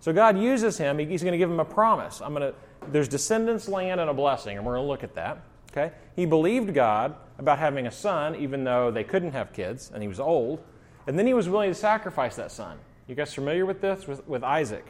So 0.00 0.12
God 0.12 0.38
uses 0.38 0.78
him. 0.78 0.98
He's 0.98 1.22
going 1.22 1.32
to 1.32 1.38
give 1.38 1.50
him 1.50 1.60
a 1.60 1.64
promise. 1.64 2.20
I'm 2.20 2.34
going 2.34 2.52
to. 2.52 2.54
There's 2.90 3.08
descendants, 3.08 3.68
land, 3.68 4.00
and 4.00 4.08
a 4.08 4.14
blessing, 4.14 4.56
and 4.56 4.64
we're 4.64 4.74
going 4.74 4.84
to 4.84 4.88
look 4.88 5.02
at 5.02 5.14
that. 5.14 5.42
Okay. 5.70 5.92
He 6.16 6.26
believed 6.26 6.72
God 6.72 7.14
about 7.38 7.58
having 7.58 7.86
a 7.86 7.90
son, 7.90 8.36
even 8.36 8.64
though 8.64 8.90
they 8.90 9.04
couldn't 9.04 9.32
have 9.32 9.52
kids, 9.52 9.90
and 9.92 10.02
he 10.02 10.08
was 10.08 10.20
old. 10.20 10.62
And 11.06 11.18
then 11.18 11.26
he 11.26 11.34
was 11.34 11.48
willing 11.48 11.70
to 11.70 11.74
sacrifice 11.74 12.36
that 12.36 12.52
son. 12.52 12.78
You 13.06 13.14
guys 13.14 13.34
familiar 13.34 13.66
with 13.66 13.80
this? 13.80 14.06
With, 14.06 14.26
with 14.28 14.44
Isaac. 14.44 14.86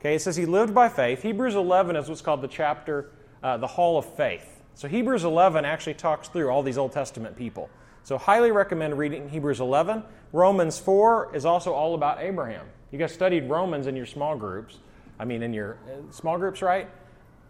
Okay. 0.00 0.14
It 0.16 0.20
says 0.20 0.36
he 0.36 0.46
lived 0.46 0.74
by 0.74 0.88
faith. 0.88 1.22
Hebrews 1.22 1.54
11 1.54 1.96
is 1.96 2.08
what's 2.08 2.22
called 2.22 2.42
the 2.42 2.48
chapter, 2.48 3.10
uh, 3.42 3.56
the 3.56 3.66
Hall 3.66 3.98
of 3.98 4.04
Faith. 4.16 4.62
So 4.74 4.88
Hebrews 4.88 5.24
11 5.24 5.64
actually 5.64 5.94
talks 5.94 6.28
through 6.28 6.48
all 6.48 6.62
these 6.62 6.78
Old 6.78 6.92
Testament 6.92 7.36
people. 7.36 7.68
So, 8.02 8.18
highly 8.18 8.50
recommend 8.50 8.96
reading 8.98 9.28
Hebrews 9.28 9.60
11. 9.60 10.02
Romans 10.32 10.78
4 10.78 11.34
is 11.34 11.44
also 11.44 11.72
all 11.72 11.94
about 11.94 12.20
Abraham. 12.20 12.66
You 12.90 12.98
guys 12.98 13.12
studied 13.12 13.48
Romans 13.48 13.86
in 13.86 13.94
your 13.94 14.06
small 14.06 14.36
groups. 14.36 14.78
I 15.18 15.24
mean, 15.24 15.42
in 15.42 15.52
your 15.52 15.78
uh, 15.86 16.10
small 16.10 16.38
groups, 16.38 16.62
right? 16.62 16.88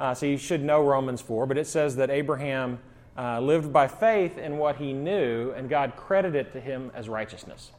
Uh, 0.01 0.15
so, 0.15 0.27
you 0.27 0.37
should 0.37 0.63
know 0.63 0.83
Romans 0.83 1.21
4, 1.21 1.47
but 1.47 1.57
it 1.57 1.67
says 1.67 1.97
that 1.97 2.11
Abraham 2.11 2.79
uh, 3.17 3.41
lived 3.41 3.73
by 3.73 3.87
faith 3.87 4.39
in 4.39 4.59
what 4.59 4.77
he 4.77 4.93
knew, 4.93 5.53
and 5.53 5.69
God 5.69 5.95
credited 5.97 6.47
it 6.47 6.53
to 6.53 6.61
him 6.61 6.91
as 6.95 7.09
righteousness. 7.09 7.73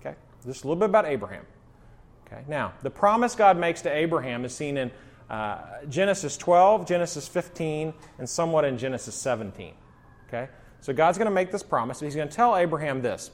Okay? 0.00 0.16
Just 0.46 0.64
a 0.64 0.66
little 0.66 0.80
bit 0.80 0.88
about 0.88 1.06
Abraham. 1.06 1.44
Okay? 2.26 2.42
Now, 2.48 2.72
the 2.82 2.90
promise 2.90 3.34
God 3.34 3.58
makes 3.58 3.82
to 3.82 3.94
Abraham 3.94 4.44
is 4.44 4.54
seen 4.54 4.76
in 4.76 4.90
uh, 5.30 5.58
Genesis 5.88 6.36
12, 6.36 6.86
Genesis 6.86 7.28
15, 7.28 7.92
and 8.18 8.28
somewhat 8.28 8.64
in 8.64 8.78
Genesis 8.78 9.14
17. 9.14 9.74
Okay? 10.28 10.48
So 10.80 10.92
God's 10.92 11.18
going 11.18 11.26
to 11.26 11.34
make 11.34 11.50
this 11.50 11.62
promise. 11.62 12.00
And 12.00 12.06
He's 12.06 12.16
going 12.16 12.28
to 12.28 12.34
tell 12.34 12.56
Abraham 12.56 13.02
this. 13.02 13.30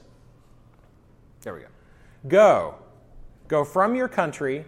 There 1.42 1.54
we 1.54 1.60
go. 1.60 1.66
Go, 2.26 2.74
go 3.48 3.64
from 3.64 3.94
your 3.94 4.08
country 4.08 4.64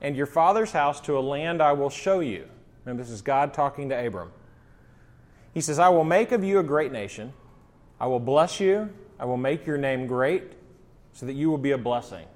and 0.00 0.16
your 0.16 0.26
father's 0.26 0.72
house 0.72 1.00
to 1.02 1.18
a 1.18 1.20
land 1.20 1.62
I 1.62 1.72
will 1.72 1.90
show 1.90 2.20
you. 2.20 2.48
Remember, 2.84 3.02
this 3.02 3.12
is 3.12 3.22
God 3.22 3.54
talking 3.54 3.88
to 3.88 4.06
Abram. 4.06 4.32
He 5.54 5.60
says, 5.60 5.78
I 5.78 5.88
will 5.88 6.04
make 6.04 6.32
of 6.32 6.44
you 6.44 6.58
a 6.58 6.62
great 6.62 6.92
nation. 6.92 7.32
I 8.00 8.06
will 8.06 8.20
bless 8.20 8.60
you. 8.60 8.90
I 9.18 9.24
will 9.24 9.38
make 9.38 9.66
your 9.66 9.78
name 9.78 10.06
great 10.06 10.52
so 11.12 11.26
that 11.26 11.32
you 11.32 11.48
will 11.48 11.58
be 11.58 11.70
a 11.70 11.78
blessing. 11.78 12.26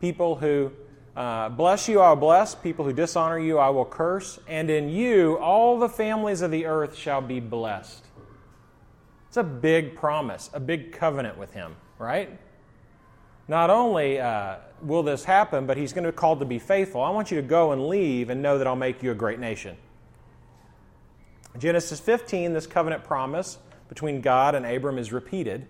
People 0.00 0.36
who 0.36 0.70
uh, 1.16 1.48
bless 1.48 1.88
you, 1.88 2.00
I 2.00 2.10
will 2.10 2.16
bless. 2.16 2.54
People 2.54 2.84
who 2.84 2.92
dishonor 2.92 3.38
you, 3.38 3.58
I 3.58 3.70
will 3.70 3.86
curse. 3.86 4.38
And 4.46 4.68
in 4.68 4.90
you, 4.90 5.38
all 5.38 5.78
the 5.78 5.88
families 5.88 6.42
of 6.42 6.50
the 6.50 6.66
earth 6.66 6.94
shall 6.94 7.22
be 7.22 7.40
blessed. 7.40 8.04
It's 9.30 9.36
a 9.36 9.44
big 9.44 9.94
promise, 9.94 10.50
a 10.52 10.58
big 10.58 10.90
covenant 10.90 11.38
with 11.38 11.52
him, 11.52 11.76
right? 12.00 12.36
Not 13.46 13.70
only 13.70 14.18
uh, 14.18 14.56
will 14.82 15.04
this 15.04 15.22
happen, 15.22 15.66
but 15.66 15.76
he's 15.76 15.92
going 15.92 16.02
to 16.02 16.10
be 16.10 16.16
called 16.16 16.40
to 16.40 16.44
be 16.44 16.58
faithful. 16.58 17.00
I 17.00 17.10
want 17.10 17.30
you 17.30 17.40
to 17.40 17.46
go 17.46 17.70
and 17.70 17.86
leave 17.86 18.28
and 18.28 18.42
know 18.42 18.58
that 18.58 18.66
I'll 18.66 18.74
make 18.74 19.04
you 19.04 19.12
a 19.12 19.14
great 19.14 19.38
nation. 19.38 19.76
Genesis 21.56 22.00
15, 22.00 22.54
this 22.54 22.66
covenant 22.66 23.04
promise 23.04 23.58
between 23.88 24.20
God 24.20 24.56
and 24.56 24.66
Abram 24.66 24.98
is 24.98 25.12
repeated. 25.12 25.68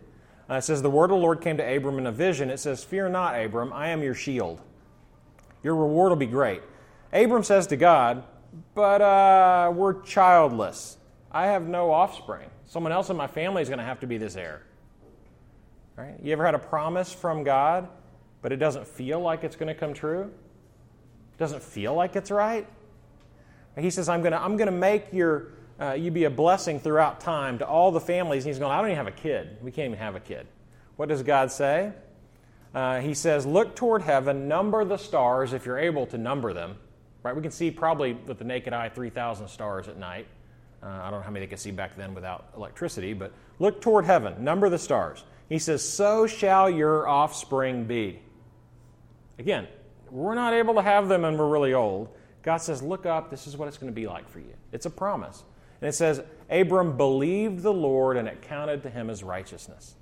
Uh, 0.48 0.54
it 0.54 0.62
says, 0.62 0.80
The 0.80 0.88
word 0.88 1.10
of 1.10 1.18
the 1.18 1.22
Lord 1.22 1.42
came 1.42 1.58
to 1.58 1.76
Abram 1.76 1.98
in 1.98 2.06
a 2.06 2.12
vision. 2.12 2.48
It 2.48 2.60
says, 2.60 2.82
Fear 2.82 3.10
not, 3.10 3.38
Abram, 3.38 3.74
I 3.74 3.88
am 3.88 4.02
your 4.02 4.14
shield. 4.14 4.62
Your 5.62 5.76
reward 5.76 6.08
will 6.08 6.16
be 6.16 6.24
great. 6.24 6.62
Abram 7.12 7.44
says 7.44 7.66
to 7.66 7.76
God, 7.76 8.24
But 8.74 9.02
uh, 9.02 9.70
we're 9.74 10.00
childless. 10.00 10.96
I 11.30 11.48
have 11.48 11.68
no 11.68 11.90
offspring. 11.90 12.48
Someone 12.70 12.92
else 12.92 13.10
in 13.10 13.16
my 13.16 13.26
family 13.26 13.62
is 13.62 13.68
going 13.68 13.80
to 13.80 13.84
have 13.84 13.98
to 13.98 14.06
be 14.06 14.16
this 14.16 14.36
heir. 14.36 14.62
Right? 15.96 16.14
You 16.22 16.30
ever 16.30 16.46
had 16.46 16.54
a 16.54 16.58
promise 16.60 17.12
from 17.12 17.42
God, 17.42 17.88
but 18.42 18.52
it 18.52 18.58
doesn't 18.58 18.86
feel 18.86 19.18
like 19.18 19.42
it's 19.42 19.56
going 19.56 19.66
to 19.66 19.74
come 19.74 19.92
true? 19.92 20.30
Doesn't 21.36 21.64
feel 21.64 21.94
like 21.94 22.14
it's 22.14 22.30
right? 22.30 22.68
He 23.76 23.90
says, 23.90 24.08
I'm 24.08 24.20
going 24.20 24.30
to, 24.30 24.40
I'm 24.40 24.56
going 24.56 24.70
to 24.70 24.72
make 24.72 25.12
your, 25.12 25.48
uh, 25.80 25.94
you 25.94 26.12
be 26.12 26.24
a 26.24 26.30
blessing 26.30 26.78
throughout 26.78 27.20
time 27.20 27.58
to 27.58 27.66
all 27.66 27.90
the 27.90 28.00
families. 28.00 28.44
And 28.44 28.54
he's 28.54 28.60
going, 28.60 28.70
I 28.70 28.76
don't 28.76 28.86
even 28.86 28.98
have 28.98 29.08
a 29.08 29.20
kid. 29.20 29.56
We 29.60 29.72
can't 29.72 29.86
even 29.86 29.98
have 29.98 30.14
a 30.14 30.20
kid. 30.20 30.46
What 30.94 31.08
does 31.08 31.24
God 31.24 31.50
say? 31.50 31.90
Uh, 32.72 33.00
he 33.00 33.14
says, 33.14 33.46
Look 33.46 33.74
toward 33.74 34.02
heaven, 34.02 34.46
number 34.46 34.84
the 34.84 34.96
stars 34.96 35.54
if 35.54 35.66
you're 35.66 35.78
able 35.78 36.06
to 36.06 36.18
number 36.18 36.52
them. 36.52 36.76
Right? 37.24 37.34
We 37.34 37.42
can 37.42 37.50
see 37.50 37.72
probably 37.72 38.12
with 38.12 38.38
the 38.38 38.44
naked 38.44 38.72
eye 38.72 38.90
3,000 38.90 39.48
stars 39.48 39.88
at 39.88 39.98
night. 39.98 40.28
Uh, 40.82 40.86
I 40.86 41.10
don't 41.10 41.20
know 41.20 41.24
how 41.24 41.30
many 41.30 41.44
they 41.46 41.50
could 41.50 41.58
see 41.58 41.70
back 41.70 41.96
then 41.96 42.14
without 42.14 42.48
electricity, 42.56 43.12
but 43.12 43.32
look 43.58 43.80
toward 43.80 44.04
heaven, 44.04 44.42
number 44.42 44.68
the 44.68 44.78
stars. 44.78 45.24
He 45.48 45.58
says, 45.58 45.86
So 45.86 46.26
shall 46.26 46.70
your 46.70 47.08
offspring 47.08 47.84
be. 47.84 48.20
Again, 49.38 49.68
we're 50.10 50.34
not 50.34 50.54
able 50.54 50.74
to 50.74 50.82
have 50.82 51.08
them 51.08 51.24
and 51.24 51.38
we're 51.38 51.48
really 51.48 51.74
old. 51.74 52.08
God 52.42 52.58
says, 52.58 52.82
Look 52.82 53.04
up, 53.04 53.30
this 53.30 53.46
is 53.46 53.56
what 53.56 53.68
it's 53.68 53.76
going 53.76 53.92
to 53.92 53.94
be 53.94 54.06
like 54.06 54.28
for 54.28 54.38
you. 54.38 54.54
It's 54.72 54.86
a 54.86 54.90
promise. 54.90 55.44
And 55.80 55.88
it 55.88 55.92
says, 55.92 56.22
Abram 56.50 56.96
believed 56.96 57.62
the 57.62 57.72
Lord 57.72 58.16
and 58.16 58.28
it 58.28 58.42
counted 58.42 58.82
to 58.82 58.90
him 58.90 59.10
as 59.10 59.22
righteousness. 59.22 59.94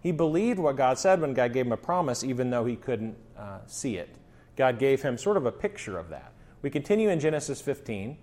He 0.00 0.10
believed 0.10 0.58
what 0.58 0.76
God 0.76 0.98
said 0.98 1.20
when 1.20 1.32
God 1.32 1.52
gave 1.52 1.66
him 1.66 1.72
a 1.72 1.76
promise, 1.76 2.24
even 2.24 2.50
though 2.50 2.64
he 2.64 2.76
couldn't 2.76 3.16
uh, 3.38 3.58
see 3.66 3.96
it. 3.96 4.16
God 4.56 4.78
gave 4.78 5.02
him 5.02 5.16
sort 5.16 5.36
of 5.36 5.46
a 5.46 5.52
picture 5.52 5.98
of 5.98 6.08
that. 6.10 6.32
We 6.60 6.70
continue 6.70 7.08
in 7.08 7.20
Genesis 7.20 7.60
15. 7.60 8.16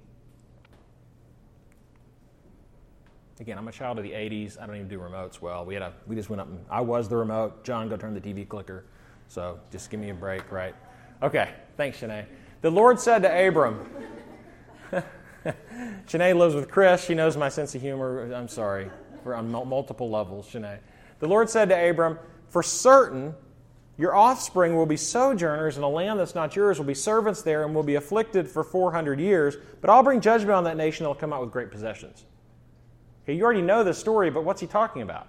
Again, 3.40 3.58
I'm 3.58 3.68
a 3.70 3.72
child 3.72 3.98
of 3.98 4.04
the 4.04 4.12
80s. 4.12 4.62
I 4.62 4.68
don't 4.68 4.76
even 4.76 4.90
do 4.90 5.00
remotes 5.00 5.40
well. 5.42 5.64
We, 5.64 5.74
had 5.74 5.84
a, 5.84 5.94
we 6.08 6.16
just 6.16 6.30
went 6.30 6.42
up 6.42 6.48
and 6.48 6.60
I 6.70 6.82
was 6.82 7.08
the 7.08 7.16
remote. 7.16 7.64
John, 7.64 7.88
go 7.88 7.96
turn 7.96 8.14
the 8.14 8.20
TV 8.20 8.48
clicker. 8.48 8.84
So 9.30 9.60
just 9.72 9.90
give 9.90 10.00
me 10.00 10.10
a 10.10 10.14
break, 10.14 10.52
right? 10.52 10.76
Okay, 11.24 11.54
thanks, 11.78 12.00
Shanae. 12.00 12.26
The 12.62 12.70
Lord 12.70 13.00
said 13.00 13.22
to 13.22 13.48
Abram, 13.48 13.90
Shanae 16.06 16.36
lives 16.36 16.54
with 16.54 16.70
Chris. 16.70 17.06
She 17.06 17.16
knows 17.16 17.38
my 17.38 17.48
sense 17.48 17.74
of 17.76 17.82
humor. 17.82 18.34
I'm 18.34 18.50
sorry. 18.50 18.92
We're 19.24 19.36
on 19.36 19.50
multiple 19.50 20.10
levels, 20.10 20.50
Shanae. 20.50 20.80
The 21.20 21.28
Lord 21.28 21.50
said 21.50 21.70
to 21.70 21.90
Abram, 21.90 22.20
For 22.50 22.62
certain, 22.62 23.34
your 23.98 24.16
offspring 24.16 24.76
will 24.76 24.86
be 24.86 24.98
sojourners 24.98 25.78
in 25.78 25.84
a 25.84 25.90
land 25.90 26.20
that's 26.20 26.36
not 26.36 26.56
yours, 26.56 26.78
will 26.78 26.86
be 26.86 26.94
servants 26.94 27.42
there, 27.42 27.64
and 27.64 27.74
will 27.74 27.84
be 27.84 27.96
afflicted 27.96 28.50
for 28.50 28.66
400 28.66 29.20
years. 29.20 29.56
But 29.80 29.90
I'll 29.90 30.04
bring 30.04 30.20
judgment 30.20 30.52
on 30.52 30.66
that 30.66 30.76
nation, 30.76 31.06
they'll 31.06 31.16
come 31.16 31.32
out 31.32 31.42
with 31.42 31.52
great 31.52 31.72
possessions. 31.72 32.26
Okay, 33.30 33.38
you 33.38 33.44
already 33.44 33.62
know 33.62 33.84
the 33.84 33.94
story, 33.94 34.32
but 34.32 34.44
what's 34.44 34.60
he 34.60 34.66
talking 34.66 35.04
about? 35.04 35.28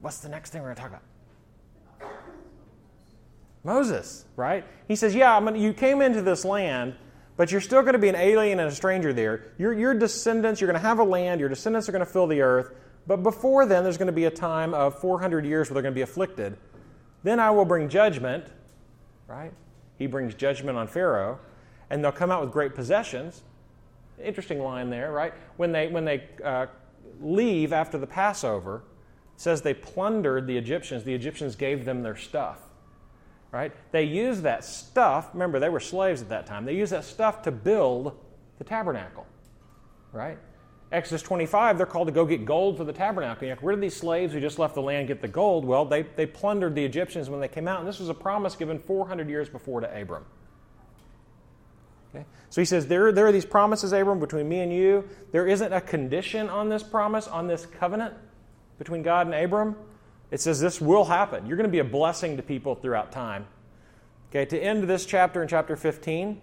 What's 0.00 0.18
the 0.18 0.28
next 0.28 0.50
thing 0.50 0.60
we're 0.60 0.74
going 0.74 0.76
to 0.76 0.82
talk 0.82 1.00
about? 1.98 2.12
Moses, 3.64 4.26
right? 4.36 4.66
He 4.86 4.94
says, 4.94 5.14
Yeah, 5.14 5.40
gonna, 5.40 5.56
you 5.56 5.72
came 5.72 6.02
into 6.02 6.20
this 6.20 6.44
land, 6.44 6.96
but 7.38 7.50
you're 7.50 7.62
still 7.62 7.80
going 7.80 7.94
to 7.94 7.98
be 7.98 8.10
an 8.10 8.14
alien 8.14 8.60
and 8.60 8.68
a 8.68 8.74
stranger 8.74 9.14
there. 9.14 9.54
Your, 9.56 9.72
your 9.72 9.94
descendants, 9.94 10.60
you're 10.60 10.68
going 10.70 10.80
to 10.80 10.86
have 10.86 10.98
a 10.98 11.04
land, 11.04 11.40
your 11.40 11.48
descendants 11.48 11.88
are 11.88 11.92
going 11.92 12.04
to 12.04 12.10
fill 12.10 12.26
the 12.26 12.42
earth. 12.42 12.70
But 13.06 13.22
before 13.22 13.64
then, 13.64 13.84
there's 13.84 13.96
going 13.96 14.08
to 14.08 14.12
be 14.12 14.26
a 14.26 14.30
time 14.30 14.74
of 14.74 14.98
400 15.00 15.46
years 15.46 15.70
where 15.70 15.74
they're 15.76 15.82
going 15.82 15.94
to 15.94 15.98
be 15.98 16.02
afflicted. 16.02 16.58
Then 17.22 17.40
I 17.40 17.52
will 17.52 17.64
bring 17.64 17.88
judgment, 17.88 18.44
right? 19.28 19.54
He 19.96 20.06
brings 20.06 20.34
judgment 20.34 20.76
on 20.76 20.88
Pharaoh, 20.88 21.40
and 21.88 22.04
they'll 22.04 22.12
come 22.12 22.30
out 22.30 22.42
with 22.42 22.52
great 22.52 22.74
possessions. 22.74 23.44
Interesting 24.22 24.60
line 24.60 24.90
there, 24.90 25.12
right? 25.12 25.32
When 25.56 25.72
they, 25.72 25.88
when 25.88 26.04
they 26.04 26.24
uh, 26.44 26.66
leave 27.20 27.72
after 27.72 27.98
the 27.98 28.06
Passover, 28.06 28.82
says 29.36 29.62
they 29.62 29.74
plundered 29.74 30.46
the 30.46 30.56
Egyptians. 30.56 31.04
The 31.04 31.14
Egyptians 31.14 31.56
gave 31.56 31.84
them 31.84 32.02
their 32.02 32.16
stuff 32.16 32.58
right? 33.50 33.72
They 33.92 34.04
used 34.04 34.42
that 34.42 34.64
stuff, 34.64 35.30
remember, 35.32 35.58
they 35.58 35.68
were 35.68 35.80
slaves 35.80 36.20
at 36.20 36.28
that 36.28 36.46
time. 36.46 36.64
They 36.64 36.76
used 36.76 36.92
that 36.92 37.04
stuff 37.04 37.42
to 37.42 37.50
build 37.50 38.18
the 38.58 38.64
tabernacle, 38.64 39.26
right? 40.12 40.38
Exodus 40.90 41.22
25, 41.22 41.76
they're 41.76 41.86
called 41.86 42.08
to 42.08 42.12
go 42.12 42.24
get 42.24 42.44
gold 42.44 42.76
for 42.76 42.84
the 42.84 42.92
tabernacle. 42.92 43.46
You 43.46 43.54
know, 43.54 43.60
where 43.60 43.74
did 43.74 43.82
these 43.82 43.96
slaves 43.96 44.32
who 44.32 44.40
just 44.40 44.58
left 44.58 44.74
the 44.74 44.82
land 44.82 45.08
get 45.08 45.20
the 45.20 45.28
gold? 45.28 45.64
Well, 45.64 45.84
they, 45.84 46.02
they 46.02 46.26
plundered 46.26 46.74
the 46.74 46.84
Egyptians 46.84 47.28
when 47.28 47.40
they 47.40 47.48
came 47.48 47.68
out, 47.68 47.78
and 47.78 47.88
this 47.88 47.98
was 48.00 48.08
a 48.08 48.14
promise 48.14 48.56
given 48.56 48.78
400 48.78 49.28
years 49.28 49.48
before 49.48 49.80
to 49.80 50.00
Abram. 50.00 50.24
Okay? 52.14 52.24
So 52.50 52.60
he 52.60 52.64
says, 52.64 52.86
there, 52.86 53.12
there 53.12 53.26
are 53.26 53.32
these 53.32 53.44
promises, 53.44 53.92
Abram, 53.92 54.20
between 54.20 54.48
me 54.48 54.60
and 54.60 54.72
you. 54.72 55.08
There 55.32 55.46
isn't 55.46 55.72
a 55.72 55.80
condition 55.80 56.48
on 56.48 56.68
this 56.68 56.82
promise, 56.82 57.28
on 57.28 57.46
this 57.46 57.66
covenant 57.66 58.14
between 58.78 59.02
God 59.02 59.26
and 59.26 59.34
Abram. 59.34 59.76
It 60.30 60.40
says 60.40 60.60
this 60.60 60.80
will 60.80 61.04
happen. 61.04 61.46
You're 61.46 61.56
going 61.56 61.68
to 61.68 61.72
be 61.72 61.78
a 61.78 61.84
blessing 61.84 62.36
to 62.36 62.42
people 62.42 62.74
throughout 62.74 63.12
time. 63.12 63.46
Okay, 64.30 64.44
to 64.44 64.58
end 64.58 64.84
this 64.84 65.06
chapter 65.06 65.42
in 65.42 65.48
chapter 65.48 65.74
15, 65.76 66.40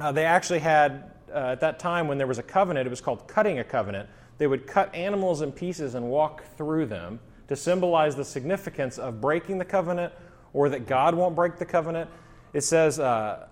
uh, 0.00 0.12
they 0.12 0.24
actually 0.24 0.58
had, 0.58 1.12
uh, 1.32 1.38
at 1.52 1.60
that 1.60 1.78
time 1.78 2.08
when 2.08 2.18
there 2.18 2.26
was 2.26 2.38
a 2.38 2.42
covenant, 2.42 2.86
it 2.86 2.90
was 2.90 3.00
called 3.00 3.28
cutting 3.28 3.60
a 3.60 3.64
covenant. 3.64 4.08
They 4.38 4.48
would 4.48 4.66
cut 4.66 4.92
animals 4.94 5.42
in 5.42 5.52
pieces 5.52 5.94
and 5.94 6.06
walk 6.06 6.42
through 6.56 6.86
them 6.86 7.20
to 7.46 7.54
symbolize 7.54 8.16
the 8.16 8.24
significance 8.24 8.98
of 8.98 9.20
breaking 9.20 9.58
the 9.58 9.64
covenant 9.64 10.12
or 10.52 10.68
that 10.70 10.86
God 10.86 11.14
won't 11.14 11.36
break 11.36 11.56
the 11.56 11.64
covenant. 11.64 12.10
It 12.52 12.62
says, 12.62 12.98
uh, 12.98 13.46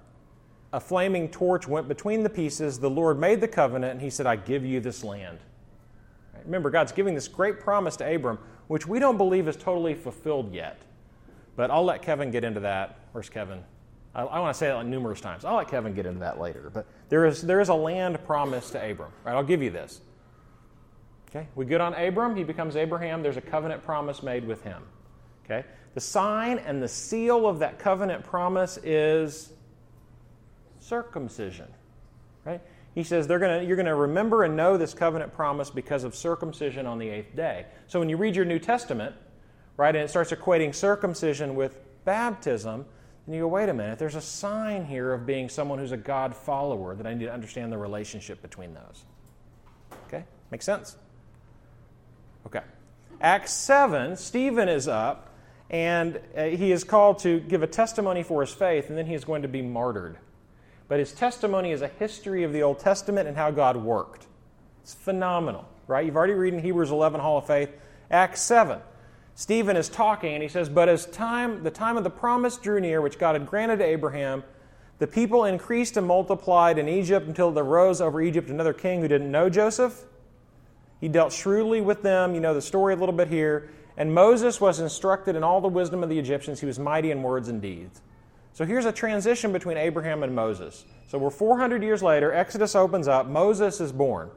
a 0.72 0.80
flaming 0.80 1.28
torch 1.28 1.68
went 1.68 1.88
between 1.88 2.22
the 2.22 2.30
pieces. 2.30 2.78
The 2.78 2.90
Lord 2.90 3.18
made 3.18 3.40
the 3.40 3.48
covenant, 3.48 3.92
and 3.92 4.00
he 4.00 4.10
said, 4.10 4.26
I 4.26 4.36
give 4.36 4.64
you 4.64 4.80
this 4.80 5.04
land. 5.04 5.38
Right? 6.34 6.44
Remember, 6.44 6.70
God's 6.70 6.92
giving 6.92 7.14
this 7.14 7.28
great 7.28 7.60
promise 7.60 7.96
to 7.96 8.14
Abram 8.14 8.38
which 8.72 8.86
we 8.86 8.98
don't 8.98 9.18
believe 9.18 9.48
is 9.48 9.56
totally 9.56 9.94
fulfilled 9.94 10.54
yet. 10.54 10.80
But 11.56 11.70
I'll 11.70 11.84
let 11.84 12.00
Kevin 12.00 12.30
get 12.30 12.42
into 12.42 12.60
that. 12.60 12.98
Where's 13.12 13.28
Kevin? 13.28 13.62
I, 14.14 14.22
I 14.22 14.40
want 14.40 14.54
to 14.54 14.58
say 14.58 14.68
that 14.68 14.74
like 14.74 14.86
numerous 14.86 15.20
times. 15.20 15.44
I'll 15.44 15.56
let 15.56 15.68
Kevin 15.68 15.92
get 15.92 16.06
into 16.06 16.20
that 16.20 16.40
later. 16.40 16.70
But 16.72 16.86
there 17.10 17.26
is, 17.26 17.42
there 17.42 17.60
is 17.60 17.68
a 17.68 17.74
land 17.74 18.24
promise 18.24 18.70
to 18.70 18.90
Abram. 18.90 19.12
Right? 19.24 19.34
I'll 19.34 19.44
give 19.44 19.62
you 19.62 19.68
this. 19.68 20.00
Okay? 21.28 21.46
We 21.54 21.66
good 21.66 21.82
on 21.82 21.92
Abram. 21.92 22.34
He 22.34 22.44
becomes 22.44 22.76
Abraham. 22.76 23.22
There's 23.22 23.36
a 23.36 23.42
covenant 23.42 23.84
promise 23.84 24.22
made 24.22 24.46
with 24.46 24.62
him. 24.62 24.82
Okay? 25.44 25.66
The 25.92 26.00
sign 26.00 26.58
and 26.60 26.82
the 26.82 26.88
seal 26.88 27.46
of 27.46 27.58
that 27.58 27.78
covenant 27.78 28.24
promise 28.24 28.78
is 28.82 29.52
circumcision. 30.82 31.68
Right? 32.44 32.60
He 32.94 33.04
says 33.04 33.26
they're 33.26 33.38
gonna, 33.38 33.62
you're 33.62 33.76
going 33.76 33.86
to 33.86 33.94
remember 33.94 34.44
and 34.44 34.56
know 34.56 34.76
this 34.76 34.94
covenant 34.94 35.32
promise 35.32 35.70
because 35.70 36.04
of 36.04 36.14
circumcision 36.14 36.86
on 36.86 36.98
the 36.98 37.08
eighth 37.08 37.34
day. 37.34 37.66
So 37.86 37.98
when 37.98 38.08
you 38.08 38.16
read 38.16 38.36
your 38.36 38.44
New 38.44 38.58
Testament, 38.58 39.14
right, 39.76 39.94
and 39.94 40.04
it 40.04 40.08
starts 40.08 40.30
equating 40.32 40.74
circumcision 40.74 41.54
with 41.54 41.78
baptism, 42.04 42.84
and 43.26 43.34
you 43.34 43.42
go, 43.42 43.48
wait 43.48 43.68
a 43.68 43.74
minute, 43.74 43.98
there's 43.98 44.16
a 44.16 44.20
sign 44.20 44.84
here 44.84 45.12
of 45.12 45.24
being 45.24 45.48
someone 45.48 45.78
who's 45.78 45.92
a 45.92 45.96
God 45.96 46.34
follower 46.34 46.94
that 46.96 47.06
I 47.06 47.14
need 47.14 47.24
to 47.24 47.32
understand 47.32 47.72
the 47.72 47.78
relationship 47.78 48.42
between 48.42 48.74
those. 48.74 49.04
Okay? 50.08 50.24
Makes 50.50 50.66
sense? 50.66 50.96
Okay. 52.46 52.62
Acts 53.20 53.52
7, 53.52 54.16
Stephen 54.16 54.68
is 54.68 54.88
up, 54.88 55.30
and 55.70 56.20
uh, 56.36 56.44
he 56.44 56.72
is 56.72 56.82
called 56.82 57.20
to 57.20 57.40
give 57.40 57.62
a 57.62 57.66
testimony 57.68 58.24
for 58.24 58.40
his 58.40 58.52
faith, 58.52 58.88
and 58.88 58.98
then 58.98 59.06
he 59.06 59.14
is 59.14 59.24
going 59.24 59.42
to 59.42 59.48
be 59.48 59.62
martyred. 59.62 60.18
But 60.92 60.98
his 60.98 61.12
testimony 61.12 61.72
is 61.72 61.80
a 61.80 61.88
history 61.88 62.42
of 62.42 62.52
the 62.52 62.62
Old 62.62 62.78
Testament 62.78 63.26
and 63.26 63.34
how 63.34 63.50
God 63.50 63.78
worked. 63.78 64.26
It's 64.82 64.92
phenomenal, 64.92 65.66
right? 65.86 66.04
You've 66.04 66.16
already 66.16 66.34
read 66.34 66.52
in 66.52 66.60
Hebrews 66.60 66.90
11, 66.90 67.18
Hall 67.18 67.38
of 67.38 67.46
Faith. 67.46 67.70
Acts 68.10 68.42
7, 68.42 68.78
Stephen 69.34 69.78
is 69.78 69.88
talking, 69.88 70.34
and 70.34 70.42
he 70.42 70.50
says, 70.50 70.68
But 70.68 70.90
as 70.90 71.06
time, 71.06 71.62
the 71.62 71.70
time 71.70 71.96
of 71.96 72.04
the 72.04 72.10
promise 72.10 72.58
drew 72.58 72.78
near, 72.78 73.00
which 73.00 73.18
God 73.18 73.36
had 73.36 73.46
granted 73.46 73.78
to 73.78 73.86
Abraham, 73.86 74.44
the 74.98 75.06
people 75.06 75.46
increased 75.46 75.96
and 75.96 76.06
multiplied 76.06 76.76
in 76.76 76.90
Egypt 76.90 77.26
until 77.26 77.52
there 77.52 77.64
rose 77.64 78.02
over 78.02 78.20
Egypt 78.20 78.50
another 78.50 78.74
king 78.74 79.00
who 79.00 79.08
didn't 79.08 79.30
know 79.30 79.48
Joseph. 79.48 80.04
He 81.00 81.08
dealt 81.08 81.32
shrewdly 81.32 81.80
with 81.80 82.02
them. 82.02 82.34
You 82.34 82.42
know 82.42 82.52
the 82.52 82.60
story 82.60 82.92
a 82.92 82.98
little 82.98 83.14
bit 83.14 83.28
here. 83.28 83.70
And 83.96 84.14
Moses 84.14 84.60
was 84.60 84.78
instructed 84.78 85.36
in 85.36 85.42
all 85.42 85.62
the 85.62 85.68
wisdom 85.68 86.02
of 86.02 86.10
the 86.10 86.18
Egyptians. 86.18 86.60
He 86.60 86.66
was 86.66 86.78
mighty 86.78 87.10
in 87.10 87.22
words 87.22 87.48
and 87.48 87.62
deeds. 87.62 88.02
So 88.54 88.66
here's 88.66 88.84
a 88.84 88.92
transition 88.92 89.52
between 89.52 89.76
Abraham 89.78 90.22
and 90.22 90.34
Moses. 90.34 90.84
So 91.08 91.18
we're 91.18 91.30
400 91.30 91.82
years 91.82 92.02
later. 92.02 92.32
Exodus 92.32 92.74
opens 92.74 93.08
up. 93.08 93.26
Moses 93.26 93.80
is 93.80 93.92
born. 93.92 94.30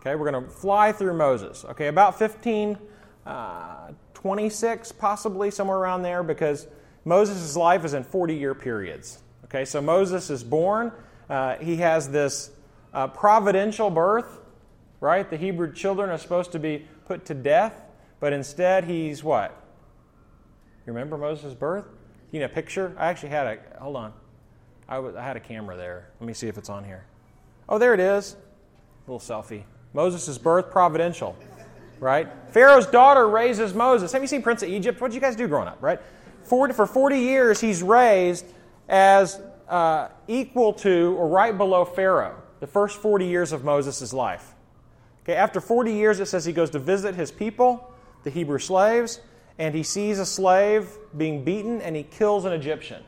Okay, 0.00 0.14
we're 0.16 0.30
going 0.30 0.44
to 0.44 0.50
fly 0.50 0.92
through 0.92 1.14
Moses. 1.14 1.64
Okay, 1.64 1.86
about 1.86 2.18
15, 2.18 2.76
uh, 3.24 3.88
26, 4.12 4.92
possibly 4.92 5.50
somewhere 5.50 5.78
around 5.78 6.02
there, 6.02 6.22
because 6.22 6.66
Moses' 7.06 7.56
life 7.56 7.86
is 7.86 7.94
in 7.94 8.04
40 8.04 8.34
year 8.34 8.54
periods. 8.54 9.22
Okay, 9.46 9.64
so 9.64 9.80
Moses 9.80 10.28
is 10.28 10.44
born. 10.44 10.92
Uh, 11.30 11.56
he 11.56 11.76
has 11.76 12.10
this 12.10 12.50
uh, 12.92 13.08
providential 13.08 13.88
birth, 13.88 14.40
right? 15.00 15.28
The 15.28 15.38
Hebrew 15.38 15.72
children 15.72 16.10
are 16.10 16.18
supposed 16.18 16.52
to 16.52 16.58
be 16.58 16.86
put 17.06 17.24
to 17.26 17.34
death, 17.34 17.80
but 18.20 18.34
instead 18.34 18.84
he's 18.84 19.24
what? 19.24 19.52
You 20.86 20.92
remember 20.92 21.16
Moses' 21.16 21.54
birth? 21.54 21.86
You 22.34 22.40
know, 22.40 22.48
picture? 22.48 22.92
I 22.98 23.10
actually 23.10 23.28
had 23.28 23.46
a, 23.46 23.80
hold 23.80 23.94
on. 23.94 24.12
I, 24.88 24.96
had 25.22 25.36
a 25.36 25.40
camera 25.40 25.76
there. 25.76 26.08
Let 26.18 26.26
me 26.26 26.34
see 26.34 26.48
if 26.48 26.58
it's 26.58 26.68
on 26.68 26.82
here. 26.82 27.04
Oh, 27.68 27.78
there 27.78 27.94
it 27.94 28.00
is. 28.00 28.34
A 29.06 29.12
little 29.12 29.20
selfie. 29.20 29.62
Moses' 29.92 30.36
birth, 30.36 30.68
providential, 30.68 31.36
right? 32.00 32.26
Pharaoh's 32.48 32.88
daughter 32.88 33.28
raises 33.28 33.72
Moses. 33.72 34.10
Have 34.10 34.20
you 34.20 34.26
seen 34.26 34.42
Prince 34.42 34.64
of 34.64 34.68
Egypt? 34.68 35.00
What 35.00 35.12
did 35.12 35.14
you 35.14 35.20
guys 35.20 35.36
do 35.36 35.46
growing 35.46 35.68
up, 35.68 35.80
right? 35.80 36.00
40, 36.42 36.74
for 36.74 36.88
40 36.88 37.20
years, 37.20 37.60
he's 37.60 37.84
raised 37.84 38.44
as 38.88 39.40
uh, 39.68 40.08
equal 40.26 40.72
to 40.72 41.14
or 41.16 41.28
right 41.28 41.56
below 41.56 41.84
Pharaoh, 41.84 42.42
the 42.58 42.66
first 42.66 43.00
40 43.00 43.26
years 43.26 43.52
of 43.52 43.62
Moses' 43.62 44.12
life. 44.12 44.56
Okay, 45.22 45.36
after 45.36 45.60
40 45.60 45.92
years, 45.92 46.18
it 46.18 46.26
says 46.26 46.44
he 46.44 46.52
goes 46.52 46.70
to 46.70 46.80
visit 46.80 47.14
his 47.14 47.30
people, 47.30 47.94
the 48.24 48.30
Hebrew 48.30 48.58
slaves, 48.58 49.20
and 49.58 49.74
he 49.74 49.82
sees 49.82 50.18
a 50.18 50.26
slave 50.26 50.88
being 51.16 51.44
beaten 51.44 51.80
and 51.80 51.94
he 51.94 52.02
kills 52.02 52.44
an 52.44 52.52
Egyptian. 52.52 53.02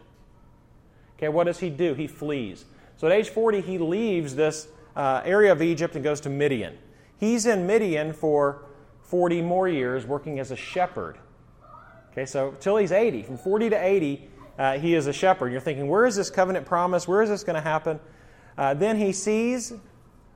Okay, 1.17 1.29
what 1.29 1.45
does 1.45 1.59
he 1.59 1.71
do? 1.71 1.95
He 1.95 2.07
flees. 2.07 2.65
So 2.97 3.07
at 3.07 3.13
age 3.13 3.31
40, 3.31 3.61
he 3.61 3.79
leaves 3.79 4.35
this 4.35 4.69
uh, 4.95 5.23
area 5.25 5.53
of 5.53 5.63
Egypt 5.63 5.95
and 5.95 6.05
goes 6.05 6.21
to 6.23 6.31
Midian. 6.31 6.79
He's 7.19 7.47
in 7.47 7.67
Midian 7.67 8.13
for 8.13 8.63
40 9.03 9.43
more 9.43 9.69
years 9.69 10.07
working 10.07 10.39
as 10.39 10.51
a 10.51 10.57
shepherd. 10.57 11.19
Okay, 12.13 12.27
so 12.27 12.55
till 12.61 12.77
he's 12.77 12.93
80, 12.93 13.23
from 13.23 13.39
40 13.39 13.71
to 13.71 13.77
80, 13.77 14.31
uh, 14.59 14.79
he 14.79 14.95
is 14.95 15.07
a 15.07 15.13
shepherd. 15.13 15.53
You're 15.53 15.61
thinking, 15.61 15.89
where 15.89 16.07
is 16.07 16.17
this 16.17 16.31
covenant 16.31 16.67
promise? 16.67 17.07
Where 17.07 17.23
is 17.23 17.29
this 17.29 17.45
going 17.45 17.57
to 17.57 17.61
happen? 17.61 18.01
Uh, 18.57 18.73
then 18.75 18.97
he 18.97 19.13
sees 19.13 19.75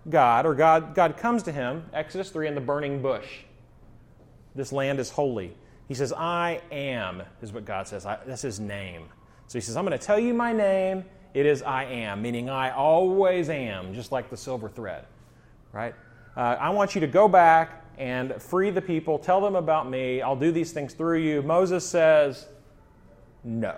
God, 0.08 0.46
or 0.46 0.54
God, 0.54 0.94
God 0.94 1.16
comes 1.16 1.42
to 1.44 1.52
him, 1.52 1.84
Exodus 1.92 2.30
3, 2.30 2.48
in 2.48 2.54
the 2.54 2.60
burning 2.60 3.00
bush. 3.00 3.26
This 4.54 4.72
land 4.72 4.98
is 4.98 5.10
holy. 5.10 5.56
He 5.90 5.96
says, 5.96 6.12
I 6.12 6.60
am, 6.70 7.20
is 7.42 7.52
what 7.52 7.64
God 7.64 7.88
says. 7.88 8.06
I, 8.06 8.16
that's 8.24 8.42
his 8.42 8.60
name. 8.60 9.08
So 9.48 9.58
he 9.58 9.60
says, 9.60 9.76
I'm 9.76 9.84
going 9.84 9.98
to 9.98 10.06
tell 10.06 10.20
you 10.20 10.32
my 10.32 10.52
name. 10.52 11.04
It 11.34 11.46
is 11.46 11.62
I 11.62 11.82
am, 11.82 12.22
meaning 12.22 12.48
I 12.48 12.70
always 12.70 13.48
am, 13.48 13.92
just 13.92 14.12
like 14.12 14.30
the 14.30 14.36
silver 14.36 14.68
thread. 14.68 15.04
Right? 15.72 15.96
Uh, 16.36 16.56
I 16.60 16.70
want 16.70 16.94
you 16.94 17.00
to 17.00 17.08
go 17.08 17.26
back 17.26 17.84
and 17.98 18.40
free 18.40 18.70
the 18.70 18.80
people. 18.80 19.18
Tell 19.18 19.40
them 19.40 19.56
about 19.56 19.90
me. 19.90 20.22
I'll 20.22 20.36
do 20.36 20.52
these 20.52 20.70
things 20.70 20.94
through 20.94 21.18
you. 21.18 21.42
Moses 21.42 21.84
says, 21.84 22.46
No, 23.42 23.74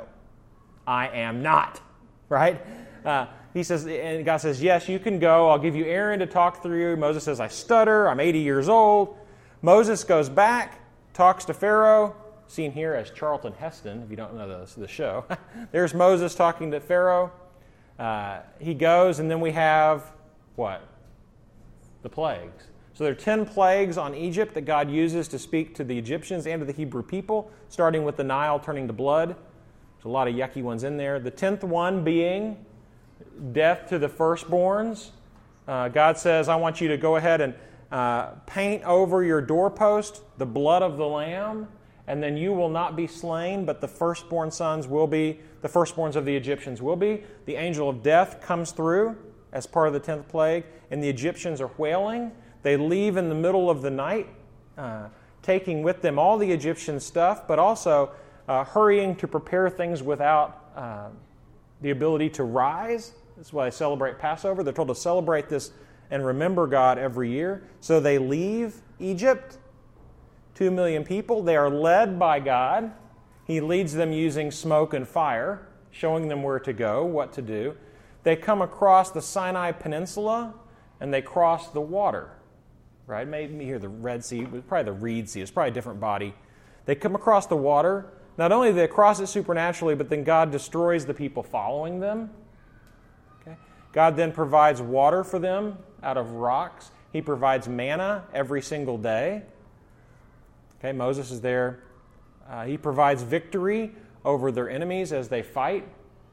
I 0.86 1.08
am 1.08 1.42
not. 1.42 1.80
Right? 2.28 2.60
Uh, 3.06 3.26
he 3.54 3.62
says, 3.62 3.86
and 3.86 4.22
God 4.24 4.36
says, 4.38 4.62
Yes, 4.62 4.86
you 4.86 4.98
can 4.98 5.18
go. 5.18 5.48
I'll 5.48 5.58
give 5.58 5.74
you 5.74 5.86
Aaron 5.86 6.18
to 6.18 6.26
talk 6.26 6.62
through 6.62 6.90
you. 6.90 6.96
Moses 6.98 7.24
says, 7.24 7.40
I 7.40 7.48
stutter. 7.48 8.06
I'm 8.06 8.20
80 8.20 8.38
years 8.38 8.68
old. 8.68 9.16
Moses 9.62 10.04
goes 10.04 10.28
back, 10.28 10.81
talks 11.12 11.44
to 11.46 11.54
Pharaoh, 11.54 12.14
seen 12.46 12.72
here 12.72 12.94
as 12.94 13.10
Charlton 13.10 13.52
Heston, 13.54 14.02
if 14.02 14.10
you 14.10 14.16
don't 14.16 14.34
know 14.34 14.64
the, 14.64 14.80
the 14.80 14.88
show. 14.88 15.24
There's 15.72 15.94
Moses 15.94 16.34
talking 16.34 16.70
to 16.70 16.80
Pharaoh. 16.80 17.32
Uh, 17.98 18.40
he 18.58 18.74
goes, 18.74 19.18
and 19.18 19.30
then 19.30 19.40
we 19.40 19.52
have 19.52 20.12
what? 20.56 20.86
The 22.02 22.08
plagues. 22.08 22.64
So 22.94 23.04
there 23.04 23.12
are 23.12 23.16
10 23.16 23.46
plagues 23.46 23.96
on 23.96 24.14
Egypt 24.14 24.54
that 24.54 24.62
God 24.62 24.90
uses 24.90 25.28
to 25.28 25.38
speak 25.38 25.74
to 25.76 25.84
the 25.84 25.96
Egyptians 25.96 26.46
and 26.46 26.60
to 26.60 26.66
the 26.66 26.72
Hebrew 26.72 27.02
people, 27.02 27.50
starting 27.68 28.04
with 28.04 28.16
the 28.16 28.24
Nile 28.24 28.58
turning 28.58 28.86
to 28.86 28.92
blood. 28.92 29.28
There's 29.28 30.04
a 30.04 30.08
lot 30.08 30.28
of 30.28 30.34
yucky 30.34 30.62
ones 30.62 30.84
in 30.84 30.96
there. 30.96 31.18
The 31.18 31.30
10th 31.30 31.62
one 31.64 32.04
being 32.04 32.64
death 33.52 33.88
to 33.88 33.98
the 33.98 34.08
firstborns. 34.08 35.10
Uh, 35.66 35.88
God 35.88 36.18
says, 36.18 36.48
I 36.48 36.56
want 36.56 36.80
you 36.80 36.88
to 36.88 36.96
go 36.96 37.16
ahead 37.16 37.40
and 37.40 37.54
uh, 37.92 38.30
paint 38.46 38.82
over 38.84 39.22
your 39.22 39.42
doorpost 39.42 40.22
the 40.38 40.46
blood 40.46 40.82
of 40.82 40.96
the 40.96 41.06
Lamb, 41.06 41.68
and 42.06 42.22
then 42.22 42.36
you 42.36 42.52
will 42.52 42.70
not 42.70 42.96
be 42.96 43.06
slain, 43.06 43.64
but 43.66 43.80
the 43.80 43.86
firstborn 43.86 44.50
sons 44.50 44.88
will 44.88 45.06
be, 45.06 45.38
the 45.60 45.68
firstborns 45.68 46.16
of 46.16 46.24
the 46.24 46.34
Egyptians 46.34 46.80
will 46.80 46.96
be. 46.96 47.22
The 47.44 47.54
angel 47.54 47.88
of 47.88 48.02
death 48.02 48.40
comes 48.40 48.72
through 48.72 49.16
as 49.52 49.66
part 49.66 49.88
of 49.88 49.92
the 49.92 50.00
10th 50.00 50.26
plague, 50.28 50.64
and 50.90 51.02
the 51.02 51.08
Egyptians 51.08 51.60
are 51.60 51.70
wailing. 51.76 52.32
They 52.62 52.78
leave 52.78 53.18
in 53.18 53.28
the 53.28 53.34
middle 53.34 53.68
of 53.68 53.82
the 53.82 53.90
night, 53.90 54.28
uh, 54.78 55.08
taking 55.42 55.82
with 55.82 56.00
them 56.00 56.18
all 56.18 56.38
the 56.38 56.50
Egyptian 56.50 56.98
stuff, 56.98 57.46
but 57.46 57.58
also 57.58 58.10
uh, 58.48 58.64
hurrying 58.64 59.14
to 59.16 59.28
prepare 59.28 59.68
things 59.68 60.02
without 60.02 60.70
uh, 60.74 61.08
the 61.82 61.90
ability 61.90 62.30
to 62.30 62.44
rise. 62.44 63.12
That's 63.36 63.52
why 63.52 63.66
they 63.66 63.70
celebrate 63.70 64.18
Passover. 64.18 64.62
They're 64.62 64.72
told 64.72 64.88
to 64.88 64.94
celebrate 64.94 65.50
this 65.50 65.72
and 66.12 66.24
remember 66.24 66.68
God 66.68 66.96
every 66.96 67.28
year. 67.30 67.64
So 67.80 67.98
they 67.98 68.18
leave 68.18 68.82
Egypt, 69.00 69.58
two 70.54 70.70
million 70.70 71.02
people. 71.02 71.42
They 71.42 71.56
are 71.56 71.68
led 71.68 72.20
by 72.20 72.38
God. 72.38 72.92
He 73.44 73.60
leads 73.60 73.94
them 73.94 74.12
using 74.12 74.52
smoke 74.52 74.94
and 74.94 75.08
fire, 75.08 75.66
showing 75.90 76.28
them 76.28 76.44
where 76.44 76.60
to 76.60 76.72
go, 76.72 77.04
what 77.04 77.32
to 77.32 77.42
do. 77.42 77.76
They 78.22 78.36
come 78.36 78.62
across 78.62 79.10
the 79.10 79.20
Sinai 79.20 79.72
Peninsula 79.72 80.54
and 81.00 81.12
they 81.12 81.22
cross 81.22 81.70
the 81.70 81.80
water 81.80 82.30
right? 83.06 83.26
Maybe 83.26 83.64
here 83.64 83.78
the 83.78 83.88
Red 83.88 84.24
Sea, 84.24 84.46
probably 84.68 84.84
the 84.84 84.98
Reed 84.98 85.28
Sea. 85.28 85.40
It's 85.40 85.50
probably 85.50 85.70
a 85.70 85.74
different 85.74 86.00
body. 86.00 86.34
They 86.86 86.94
come 86.94 87.14
across 87.14 87.46
the 87.46 87.56
water. 87.56 88.06
Not 88.38 88.52
only 88.52 88.70
do 88.70 88.74
they 88.74 88.88
cross 88.88 89.20
it 89.20 89.26
supernaturally, 89.26 89.94
but 89.94 90.08
then 90.08 90.24
God 90.24 90.50
destroys 90.50 91.04
the 91.04 91.14
people 91.14 91.42
following 91.42 92.00
them. 92.00 92.30
Okay? 93.40 93.56
God 93.92 94.16
then 94.16 94.32
provides 94.32 94.80
water 94.80 95.22
for 95.22 95.38
them 95.38 95.76
out 96.02 96.16
of 96.16 96.32
rocks. 96.32 96.90
He 97.12 97.20
provides 97.20 97.68
manna 97.68 98.24
every 98.32 98.62
single 98.62 98.98
day. 98.98 99.42
Okay, 100.78 100.92
Moses 100.92 101.30
is 101.30 101.40
there. 101.40 101.80
Uh, 102.48 102.64
he 102.64 102.76
provides 102.76 103.22
victory 103.22 103.92
over 104.24 104.50
their 104.50 104.68
enemies 104.68 105.12
as 105.12 105.28
they 105.28 105.42
fight. 105.42 105.86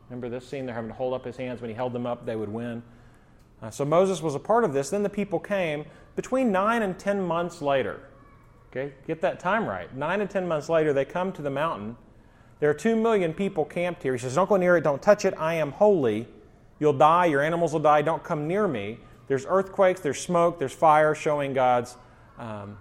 Remember 0.09 0.29
this 0.29 0.47
scene? 0.47 0.65
They're 0.65 0.75
having 0.75 0.89
to 0.89 0.95
hold 0.95 1.13
up 1.13 1.25
his 1.25 1.37
hands. 1.37 1.61
When 1.61 1.69
he 1.69 1.75
held 1.75 1.93
them 1.93 2.05
up, 2.05 2.25
they 2.25 2.35
would 2.35 2.49
win. 2.49 2.81
Uh, 3.61 3.69
so 3.69 3.85
Moses 3.85 4.21
was 4.21 4.35
a 4.35 4.39
part 4.39 4.63
of 4.63 4.73
this. 4.73 4.89
Then 4.89 5.03
the 5.03 5.09
people 5.09 5.39
came 5.39 5.85
between 6.15 6.51
nine 6.51 6.81
and 6.81 6.97
ten 6.97 7.21
months 7.21 7.61
later. 7.61 7.99
Okay, 8.71 8.93
get 9.07 9.21
that 9.21 9.39
time 9.39 9.65
right. 9.65 9.93
Nine 9.95 10.21
and 10.21 10.29
ten 10.29 10.47
months 10.47 10.69
later, 10.69 10.93
they 10.93 11.05
come 11.05 11.31
to 11.33 11.41
the 11.41 11.49
mountain. 11.49 11.95
There 12.59 12.69
are 12.69 12.75
two 12.75 12.95
million 12.95 13.33
people 13.33 13.65
camped 13.65 14.03
here. 14.03 14.13
He 14.13 14.19
says, 14.19 14.35
Don't 14.35 14.49
go 14.49 14.57
near 14.57 14.77
it, 14.77 14.83
don't 14.83 15.01
touch 15.01 15.25
it. 15.25 15.33
I 15.37 15.55
am 15.55 15.71
holy. 15.71 16.27
You'll 16.79 16.93
die, 16.93 17.25
your 17.25 17.41
animals 17.41 17.73
will 17.73 17.79
die. 17.79 18.01
Don't 18.01 18.23
come 18.23 18.47
near 18.47 18.67
me. 18.67 18.99
There's 19.29 19.45
earthquakes, 19.47 20.01
there's 20.01 20.19
smoke, 20.19 20.57
there's 20.57 20.73
fire 20.73 21.13
showing 21.13 21.53
God's 21.53 21.95
um, 22.39 22.79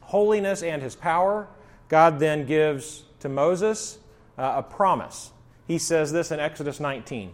holiness 0.00 0.64
and 0.64 0.82
his 0.82 0.96
power. 0.96 1.48
God 1.88 2.18
then 2.18 2.44
gives 2.44 3.04
to 3.20 3.28
Moses 3.28 3.98
uh, 4.36 4.54
a 4.56 4.62
promise. 4.64 5.30
He 5.66 5.78
says 5.78 6.12
this 6.12 6.32
in 6.32 6.40
Exodus 6.40 6.80
19 6.80 7.32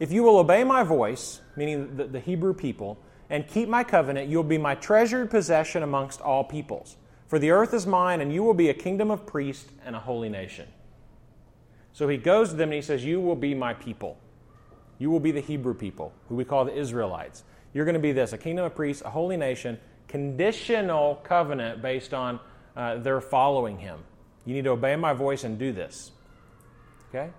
If 0.00 0.12
you 0.12 0.22
will 0.22 0.38
obey 0.38 0.64
my 0.64 0.82
voice, 0.82 1.42
meaning 1.56 1.96
the, 1.96 2.04
the 2.04 2.20
Hebrew 2.20 2.54
people, 2.54 2.98
and 3.28 3.46
keep 3.46 3.68
my 3.68 3.84
covenant, 3.84 4.30
you'll 4.30 4.42
be 4.42 4.56
my 4.56 4.74
treasured 4.74 5.30
possession 5.30 5.82
amongst 5.82 6.22
all 6.22 6.42
peoples. 6.42 6.96
For 7.28 7.38
the 7.38 7.50
earth 7.50 7.74
is 7.74 7.86
mine, 7.86 8.22
and 8.22 8.32
you 8.32 8.42
will 8.42 8.54
be 8.54 8.70
a 8.70 8.74
kingdom 8.74 9.10
of 9.10 9.26
priests 9.26 9.70
and 9.84 9.94
a 9.94 10.00
holy 10.00 10.30
nation. 10.30 10.68
So 11.92 12.08
he 12.08 12.16
goes 12.16 12.50
to 12.50 12.56
them 12.56 12.68
and 12.68 12.76
he 12.76 12.82
says, 12.82 13.04
You 13.04 13.20
will 13.20 13.36
be 13.36 13.52
my 13.52 13.74
people. 13.74 14.16
You 14.98 15.10
will 15.10 15.20
be 15.20 15.30
the 15.30 15.40
Hebrew 15.40 15.74
people, 15.74 16.12
who 16.28 16.34
we 16.34 16.44
call 16.44 16.64
the 16.64 16.76
Israelites. 16.76 17.44
You're 17.74 17.84
going 17.84 17.94
to 17.94 18.00
be 18.00 18.12
this 18.12 18.32
a 18.32 18.38
kingdom 18.38 18.64
of 18.64 18.74
priests, 18.74 19.02
a 19.02 19.10
holy 19.10 19.36
nation, 19.36 19.78
conditional 20.08 21.16
covenant 21.16 21.82
based 21.82 22.14
on 22.14 22.40
uh, 22.76 22.96
their 22.98 23.20
following 23.20 23.78
him. 23.78 23.98
You 24.44 24.54
need 24.54 24.64
to 24.64 24.70
obey 24.70 24.96
my 24.96 25.12
voice 25.12 25.44
and 25.44 25.58
do 25.58 25.72
this. 25.72 26.12
Okay? 27.08 27.30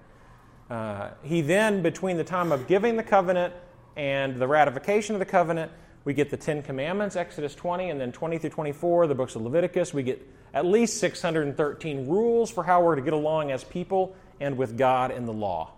Uh, 0.70 1.10
he 1.24 1.42
then, 1.42 1.82
between 1.82 2.18
the 2.18 2.24
time 2.24 2.52
of 2.52 2.68
giving 2.68 2.98
the 2.98 3.04
covenant 3.04 3.54
and 3.96 4.36
the 4.36 4.48
ratification 4.48 5.16
of 5.16 5.20
the 5.20 5.26
covenant, 5.26 5.72
we 6.04 6.14
get 6.14 6.30
the 6.30 6.38
Ten 6.38 6.62
Commandments, 6.62 7.16
Exodus 7.16 7.56
20, 7.56 7.90
and 7.90 8.00
then 8.00 8.12
20 8.12 8.38
through 8.38 8.50
24, 8.50 9.08
the 9.08 9.16
books 9.16 9.36
of 9.36 9.42
Leviticus. 9.42 9.94
We 9.94 10.04
get 10.04 10.26
at 10.54 10.66
least 10.66 11.00
613 11.00 12.08
rules 12.08 12.50
for 12.50 12.64
how 12.64 12.82
we're 12.82 12.96
to 12.96 13.02
get 13.02 13.14
along 13.14 13.52
as 13.52 13.64
people 13.64 14.16
and 14.40 14.58
with 14.58 14.78
God 14.78 15.12
in 15.12 15.26
the 15.26 15.34
law. 15.34 15.74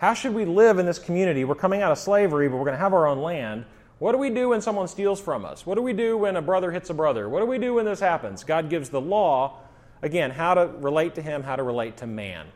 How 0.00 0.14
should 0.14 0.32
we 0.32 0.46
live 0.46 0.78
in 0.78 0.86
this 0.86 0.98
community? 0.98 1.44
We're 1.44 1.54
coming 1.54 1.82
out 1.82 1.92
of 1.92 1.98
slavery, 1.98 2.48
but 2.48 2.56
we're 2.56 2.64
going 2.64 2.72
to 2.72 2.82
have 2.82 2.94
our 2.94 3.06
own 3.06 3.18
land. 3.18 3.66
What 3.98 4.12
do 4.12 4.18
we 4.18 4.30
do 4.30 4.48
when 4.48 4.62
someone 4.62 4.88
steals 4.88 5.20
from 5.20 5.44
us? 5.44 5.66
What 5.66 5.74
do 5.74 5.82
we 5.82 5.92
do 5.92 6.16
when 6.16 6.36
a 6.36 6.42
brother 6.42 6.70
hits 6.70 6.88
a 6.88 6.94
brother? 6.94 7.28
What 7.28 7.40
do 7.40 7.46
we 7.46 7.58
do 7.58 7.74
when 7.74 7.84
this 7.84 8.00
happens? 8.00 8.42
God 8.42 8.70
gives 8.70 8.88
the 8.88 9.00
law, 9.00 9.58
again, 10.00 10.30
how 10.30 10.54
to 10.54 10.68
relate 10.78 11.16
to 11.16 11.22
Him, 11.22 11.42
how 11.42 11.54
to 11.54 11.62
relate 11.62 11.98
to 11.98 12.06
man. 12.06 12.46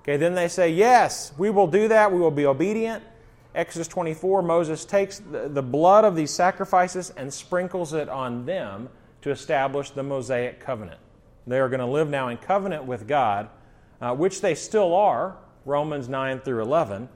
Okay, 0.00 0.16
then 0.16 0.34
they 0.34 0.48
say, 0.48 0.68
Yes, 0.72 1.32
we 1.38 1.48
will 1.48 1.68
do 1.68 1.86
that. 1.86 2.10
We 2.10 2.18
will 2.18 2.32
be 2.32 2.44
obedient. 2.44 3.04
Exodus 3.54 3.86
24, 3.86 4.42
Moses 4.42 4.84
takes 4.84 5.20
the 5.20 5.62
blood 5.62 6.04
of 6.04 6.16
these 6.16 6.32
sacrifices 6.32 7.10
and 7.16 7.32
sprinkles 7.32 7.92
it 7.92 8.08
on 8.08 8.46
them 8.46 8.88
to 9.22 9.30
establish 9.30 9.90
the 9.90 10.02
Mosaic 10.02 10.58
covenant. 10.58 10.98
They 11.46 11.60
are 11.60 11.68
going 11.68 11.80
to 11.80 11.86
live 11.86 12.10
now 12.10 12.28
in 12.28 12.36
covenant 12.38 12.84
with 12.84 13.06
God, 13.06 13.48
uh, 14.00 14.12
which 14.12 14.40
they 14.40 14.56
still 14.56 14.92
are, 14.92 15.36
Romans 15.64 16.08
9 16.08 16.40
through 16.40 16.62
11, 16.62 17.08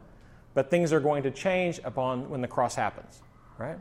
but 0.55 0.71
things 0.71 0.93
are 0.93 1.01
going 1.01 1.23
to 1.23 1.31
change 1.31 1.81
upon 1.85 2.29
when 2.29 2.41
the 2.41 2.49
cross 2.49 2.75
happens, 2.75 3.23
right? 3.59 3.79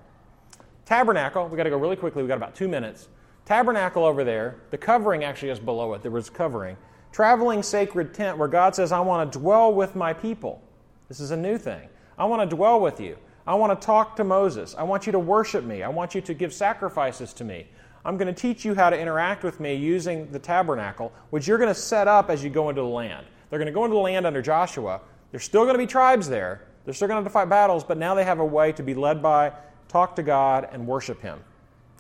Tabernacle, 0.86 1.48
we 1.48 1.58
got 1.58 1.64
to 1.64 1.70
go 1.70 1.78
really 1.78 1.96
quickly, 1.96 2.22
we 2.22 2.28
got 2.28 2.38
about 2.38 2.56
two 2.56 2.68
minutes. 2.68 3.08
Tabernacle 3.46 4.06
over 4.06 4.24
there, 4.24 4.56
the 4.72 4.78
covering 4.78 5.24
actually 5.24 5.50
is 5.50 5.60
below 5.60 5.94
it. 5.94 6.02
There 6.02 6.12
was 6.12 6.30
covering. 6.30 6.78
Traveling 7.12 7.62
sacred 7.62 8.14
tent 8.14 8.38
where 8.38 8.48
God 8.48 8.74
says, 8.74 8.92
I 8.92 9.00
want 9.00 9.32
to 9.32 9.40
dwell 9.40 9.74
with 9.74 9.96
my 9.96 10.14
people. 10.14 10.62
This 11.10 11.20
is 11.20 11.32
a 11.32 11.38
new 11.38 11.58
thing. 11.58 11.90
I 12.18 12.26
want 12.26 12.50
to 12.50 12.56
dwell 12.56 12.80
with 12.80 13.00
you. 13.00 13.18
I 13.46 13.56
want 13.56 13.80
to 13.80 13.86
talk 13.86 14.16
to 14.16 14.24
Moses. 14.24 14.74
I 14.78 14.84
want 14.84 15.06
you 15.06 15.12
to 15.12 15.20
worship 15.20 15.66
me. 15.66 15.84
I 15.84 15.90
want 15.90 16.16
you 16.16 16.22
to 16.22 16.34
give 16.34 16.54
sacrifices 16.54 17.34
to 17.34 17.44
me. 17.44 17.68
I'm 18.06 18.18
going 18.18 18.34
to 18.34 18.40
teach 18.40 18.66
you 18.66 18.74
how 18.74 18.90
to 18.90 19.00
interact 19.00 19.44
with 19.44 19.60
me 19.60 19.76
using 19.76 20.32
the 20.32 20.40
tabernacle, 20.40 21.12
which 21.30 21.48
you're 21.48 21.58
going 21.58 21.74
to 21.74 21.80
set 21.80 22.08
up 22.08 22.30
as 22.30 22.44
you 22.44 22.50
go 22.50 22.70
into 22.70 22.82
the 22.82 22.88
land. 22.88 23.26
They're 23.50 23.60
going 23.60 23.68
to 23.68 23.74
go 23.74 23.86
into 23.86 23.96
the 23.96 24.02
land 24.02 24.26
under 24.26 24.42
Joshua. 24.42 25.02
There's 25.32 25.44
still 25.44 25.64
going 25.64 25.76
to 25.76 25.80
be 25.80 25.88
tribes 25.88 26.30
there. 26.30 26.68
They're 26.86 26.94
still 26.94 27.08
going 27.08 27.24
to 27.24 27.30
fight 27.30 27.50
battles, 27.50 27.84
but 27.84 27.98
now 27.98 28.16
they 28.16 28.24
have 28.24 28.40
a 28.40 28.46
way 28.46 28.72
to 28.74 28.84
be 28.84 28.94
led 28.94 29.22
by, 29.22 29.54
talk 29.88 30.16
to 30.18 30.24
God, 30.24 30.68
and 30.72 30.86
worship 30.86 31.22
Him. 31.22 31.40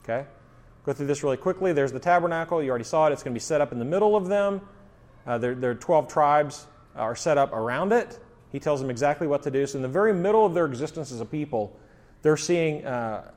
Okay? 0.03 0.25
Go 0.85 0.93
through 0.93 1.07
this 1.07 1.23
really 1.23 1.37
quickly. 1.37 1.71
There's 1.73 1.93
the 1.93 1.99
tabernacle. 1.99 2.61
You 2.61 2.69
already 2.69 2.83
saw 2.83 3.07
it. 3.07 3.13
It's 3.13 3.23
going 3.23 3.33
to 3.33 3.39
be 3.39 3.43
set 3.43 3.61
up 3.61 3.71
in 3.71 3.79
the 3.79 3.85
middle 3.85 4.15
of 4.15 4.27
them. 4.27 4.61
Uh, 5.25 5.37
there 5.37 5.69
are 5.69 5.75
12 5.75 6.07
tribes 6.09 6.67
are 6.95 7.15
set 7.15 7.37
up 7.37 7.53
around 7.53 7.93
it. 7.93 8.19
He 8.51 8.59
tells 8.59 8.81
them 8.81 8.89
exactly 8.89 9.25
what 9.25 9.43
to 9.43 9.51
do. 9.51 9.65
So, 9.65 9.77
in 9.77 9.81
the 9.81 9.87
very 9.87 10.13
middle 10.13 10.45
of 10.45 10.53
their 10.53 10.65
existence 10.65 11.11
as 11.11 11.21
a 11.21 11.25
people, 11.25 11.75
they're 12.21 12.37
seeing 12.37 12.85
uh, 12.85 13.31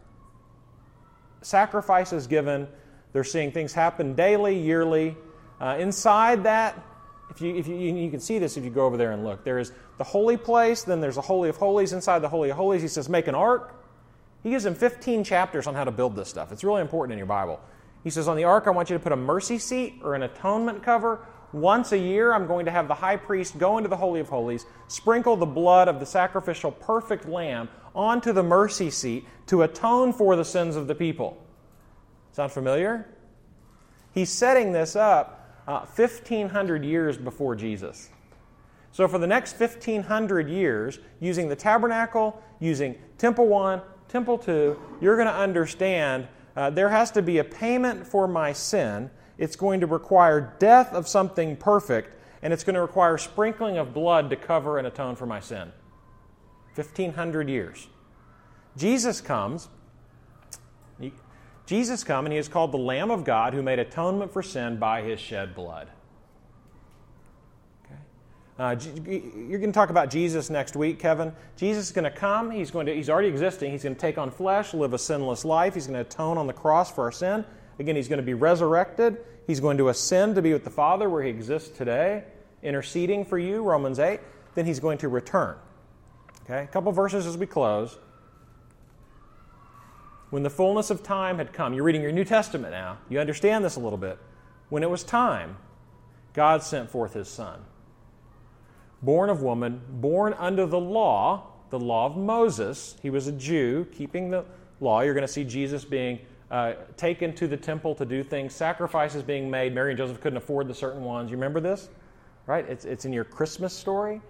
sacrifices 1.41 2.27
given, 2.27 2.69
they're 3.13 3.25
seeing 3.25 3.51
things 3.51 3.73
happen 3.73 4.15
daily, 4.15 4.59
yearly. 4.59 5.17
Uh, 5.59 5.77
inside 5.79 6.45
that, 6.45 6.79
if 7.37 7.43
you, 7.43 7.57
if 7.57 7.69
you, 7.69 7.77
you 7.77 8.11
can 8.11 8.21
see 8.21 8.39
this 8.39 8.57
if 8.57 8.65
you 8.65 8.71
go 8.71 8.87
over 8.87 8.97
there 8.97 9.13
and 9.13 9.25
look, 9.25 9.45
there 9.45 9.59
is 9.59 9.73
the 9.99 10.05
holy 10.05 10.37
place, 10.37 10.83
then 10.83 11.01
there's 11.01 11.15
the 11.15 11.23
Holy 11.23 11.49
of 11.49 11.57
Holies. 11.57 11.93
Inside 11.93 12.21
the 12.21 12.29
Holy 12.29 12.51
of 12.51 12.57
Holies, 12.57 12.83
he 12.83 12.89
says, 12.89 13.09
make 13.09 13.29
an 13.29 13.35
ark. 13.35 13.75
He 14.43 14.51
gives 14.51 14.65
him 14.65 14.75
15 14.75 15.23
chapters 15.23 15.67
on 15.67 15.75
how 15.75 15.85
to 15.85 15.91
build 15.91 16.17
this 16.17 16.29
stuff. 16.29 16.51
It's 16.51 16.65
really 16.65 16.81
important 16.81 17.13
in 17.13 17.19
your 17.19 17.27
Bible. 17.27 17.61
He 18.03 18.11
says, 18.11 18.27
on 18.27 18.37
the 18.37 18.45
ark, 18.45 18.67
I 18.67 18.71
want 18.71 18.91
you 18.91 18.97
to 18.97 19.03
put 19.03 19.13
a 19.13 19.17
mercy 19.17 19.59
seat 19.59 20.01
or 20.03 20.15
an 20.15 20.23
atonement 20.23 20.83
cover 20.83 21.27
once 21.53 21.93
a 21.93 21.99
year, 21.99 22.33
I'm 22.33 22.47
going 22.47 22.67
to 22.67 22.71
have 22.71 22.89
the 22.89 22.95
high 22.95 23.17
priest 23.17 23.59
go 23.59 23.79
into 23.79 23.89
the 23.89 23.97
Holy 23.97 24.21
of 24.21 24.29
Holies, 24.29 24.67
sprinkle 24.89 25.37
the 25.37 25.47
blood 25.47 25.89
of 25.89 26.01
the 26.01 26.07
sacrificial 26.07 26.71
perfect 26.71 27.27
lamb 27.27 27.69
onto 27.95 28.33
the 28.33 28.43
mercy 28.43 28.91
seat 28.91 29.27
to 29.47 29.63
atone 29.63 30.13
for 30.13 30.37
the 30.37 30.45
sins 30.45 30.77
of 30.77 30.87
the 30.87 30.95
people. 30.95 31.43
Sound 32.33 32.53
familiar? 32.53 33.09
He's 34.13 34.31
setting 34.31 34.73
this 34.73 34.97
up 34.97 35.46
uh, 35.67 35.81
1,500 35.81 36.85
years 36.85 37.17
before 37.17 37.55
Jesus. 37.55 38.11
So, 38.93 39.07
for 39.09 39.19
the 39.19 39.27
next 39.27 39.59
1,500 39.61 40.49
years, 40.49 40.99
using 41.21 41.49
the 41.49 41.57
tabernacle, 41.57 42.43
using 42.61 42.97
Temple 43.19 43.47
1, 43.47 43.83
Temple 44.09 44.39
2, 44.39 44.79
you're 45.01 45.17
going 45.17 45.29
to 45.29 45.35
understand 45.35 46.29
uh, 46.57 46.71
there 46.71 46.89
has 46.89 47.11
to 47.11 47.23
be 47.23 47.39
a 47.39 47.45
payment 47.45 48.07
for 48.07 48.27
my 48.27 48.53
sin 48.53 49.11
it's 49.39 49.57
going 49.57 49.81
to 49.81 49.87
require 49.87 50.55
death 50.59 50.93
of 50.93 51.07
something 51.07 51.57
perfect, 51.57 52.15
and 52.43 52.53
it's 52.53 52.65
going 52.65 52.75
to 52.75 52.81
require 52.81 53.19
sprinkling 53.19 53.77
of 53.77 53.93
blood 53.93 54.31
to 54.31 54.37
cover 54.37 54.79
and 54.79 54.87
atone 54.87 55.17
for 55.17 55.27
my 55.27 55.41
sin. 55.41 55.73
1500 56.75 57.49
years. 57.49 57.89
Jesus 58.77 59.21
comes. 59.21 59.69
Jesus 61.67 62.05
come 62.05 62.27
and 62.27 62.33
he 62.33 62.39
is 62.39 62.49
called 62.49 62.73
the 62.73 62.79
Lamb 62.79 63.11
of 63.11 63.25
God 63.25 63.53
who 63.53 63.63
made 63.63 63.81
atonement 63.81 64.33
for 64.33 64.43
sin 64.43 64.79
by 64.79 65.03
his 65.03 65.19
shed 65.19 65.55
blood. 65.55 65.89
Okay. 67.85 68.01
Uh, 68.59 68.77
you're 69.05 69.59
going 69.59 69.73
to 69.73 69.77
talk 69.77 69.91
about 69.91 70.09
Jesus 70.09 70.49
next 70.49 70.77
week, 70.77 71.01
Kevin. 71.01 71.33
Jesus 71.57 71.87
is 71.87 71.93
going 71.93 72.05
to 72.05 72.11
come. 72.11 72.53
He's 72.53 72.71
going 72.71 72.87
to. 72.87 72.95
He's 72.95 73.11
already 73.11 73.29
existing. 73.29 73.73
He's 73.73 73.83
going 73.83 73.97
to 73.97 74.01
take 74.01 74.17
on 74.17 74.31
flesh, 74.31 74.75
live 74.75 74.93
a 74.93 74.99
sinless 74.99 75.45
life. 75.45 75.75
He's 75.75 75.89
going 75.89 76.03
to 76.03 76.09
atone 76.09 76.39
on 76.39 76.47
the 76.47 76.53
cross 76.53 76.91
for 76.93 77.05
our 77.05 77.13
sin. 77.13 77.45
Again, 77.81 77.97
he's 77.97 78.09
going 78.09 78.21
to 78.21 78.23
be 78.23 78.35
resurrected. 78.35 79.19
He's 79.49 79.61
going 79.61 79.79
to 79.79 79.89
ascend 79.89 80.37
to 80.37 80.43
be 80.43 80.53
with 80.53 80.65
the 80.65 80.71
Father 80.71 81.11
where 81.11 81.23
he 81.23 81.31
exists 81.31 81.77
today, 81.77 82.25
interceding 82.63 83.25
for 83.25 83.39
you, 83.39 83.63
Romans 83.63 83.99
8. 83.99 84.21
Then 84.55 84.67
he's 84.67 84.81
going 84.81 84.99
to 84.99 85.09
return. 85.09 85.57
Okay, 86.45 86.63
a 86.63 86.67
couple 86.69 86.93
verses 86.93 87.27
as 87.27 87.37
we 87.37 87.47
close. 87.47 87.99
When 90.31 90.43
the 90.43 90.51
fullness 90.51 90.91
of 90.91 91.03
time 91.03 91.39
had 91.39 91.53
come, 91.53 91.73
you're 91.73 91.85
reading 91.85 92.03
your 92.03 92.13
New 92.13 92.25
Testament 92.25 92.73
now, 92.73 92.99
you 93.09 93.21
understand 93.21 93.65
this 93.65 93.77
a 93.77 93.81
little 93.81 93.99
bit. 93.99 94.19
When 94.69 94.83
it 94.83 94.91
was 94.91 95.05
time, 95.05 95.57
God 96.33 96.63
sent 96.63 96.91
forth 96.91 97.15
his 97.15 97.29
Son. 97.29 97.61
Born 99.03 99.31
of 99.31 99.43
woman, 99.43 99.81
born 99.89 100.35
under 100.35 100.67
the 100.67 100.81
law, 100.81 101.47
the 101.71 101.79
law 101.79 102.07
of 102.07 102.17
Moses. 102.17 102.97
He 103.03 103.11
was 103.11 103.29
a 103.29 103.33
Jew, 103.33 103.87
keeping 103.93 104.31
the 104.31 104.45
law. 104.81 105.01
You're 105.01 105.15
going 105.15 105.27
to 105.27 105.33
see 105.33 105.45
Jesus 105.45 105.85
being 105.85 106.19
uh, 106.51 106.75
taken 106.97 107.35
to 107.35 107.47
the 107.47 107.57
temple 107.57 107.95
to 107.95 108.05
do 108.05 108.23
things, 108.23 108.55
sacrifices 108.55 109.23
being 109.23 109.51
made. 109.51 109.75
Mary 109.75 109.93
and 109.93 109.99
Joseph 109.99 110.21
couldn't 110.21 110.37
afford 110.37 110.69
the 110.69 110.75
certain 110.75 111.03
ones. 111.03 111.31
You 111.31 111.37
remember 111.37 111.61
this? 111.61 111.89
Right? 112.47 112.69
It's, 112.69 112.85
it's 112.85 113.05
in 113.05 113.13
your 113.13 113.25
Christmas 113.25 113.73
story. 113.73 114.21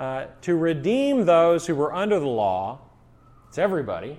Uh, 0.00 0.26
to 0.42 0.56
redeem 0.56 1.24
those 1.24 1.66
who 1.66 1.74
were 1.74 1.94
under 1.94 2.18
the 2.18 2.26
law, 2.26 2.80
it's 3.48 3.58
everybody, 3.58 4.18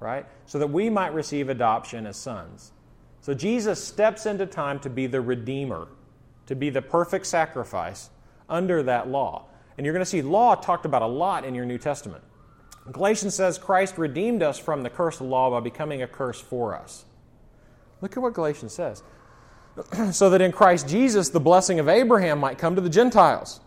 right? 0.00 0.26
So 0.46 0.58
that 0.58 0.68
we 0.68 0.90
might 0.90 1.14
receive 1.14 1.48
adoption 1.48 2.06
as 2.06 2.16
sons. 2.16 2.72
So 3.20 3.34
Jesus 3.34 3.82
steps 3.82 4.26
into 4.26 4.46
time 4.46 4.78
to 4.80 4.90
be 4.90 5.06
the 5.06 5.20
Redeemer, 5.20 5.88
to 6.46 6.54
be 6.54 6.70
the 6.70 6.82
perfect 6.82 7.26
sacrifice 7.26 8.10
under 8.48 8.82
that 8.84 9.08
law. 9.08 9.46
And 9.76 9.84
you're 9.84 9.92
going 9.92 10.04
to 10.04 10.10
see 10.10 10.22
law 10.22 10.54
talked 10.54 10.86
about 10.86 11.02
a 11.02 11.06
lot 11.06 11.44
in 11.44 11.54
your 11.54 11.64
New 11.64 11.78
Testament. 11.78 12.22
Galatians 12.92 13.34
says 13.34 13.58
Christ 13.58 13.98
redeemed 13.98 14.42
us 14.42 14.58
from 14.58 14.82
the 14.82 14.90
curse 14.90 15.20
of 15.20 15.26
law 15.26 15.50
by 15.50 15.60
becoming 15.60 16.02
a 16.02 16.06
curse 16.06 16.40
for 16.40 16.74
us. 16.74 17.04
Look 18.00 18.16
at 18.16 18.22
what 18.22 18.34
Galatians 18.34 18.72
says. 18.72 19.02
so 20.12 20.30
that 20.30 20.40
in 20.40 20.52
Christ 20.52 20.88
Jesus 20.88 21.28
the 21.28 21.40
blessing 21.40 21.80
of 21.80 21.88
Abraham 21.88 22.38
might 22.38 22.58
come 22.58 22.74
to 22.76 22.80
the 22.80 22.88
Gentiles. 22.88 23.60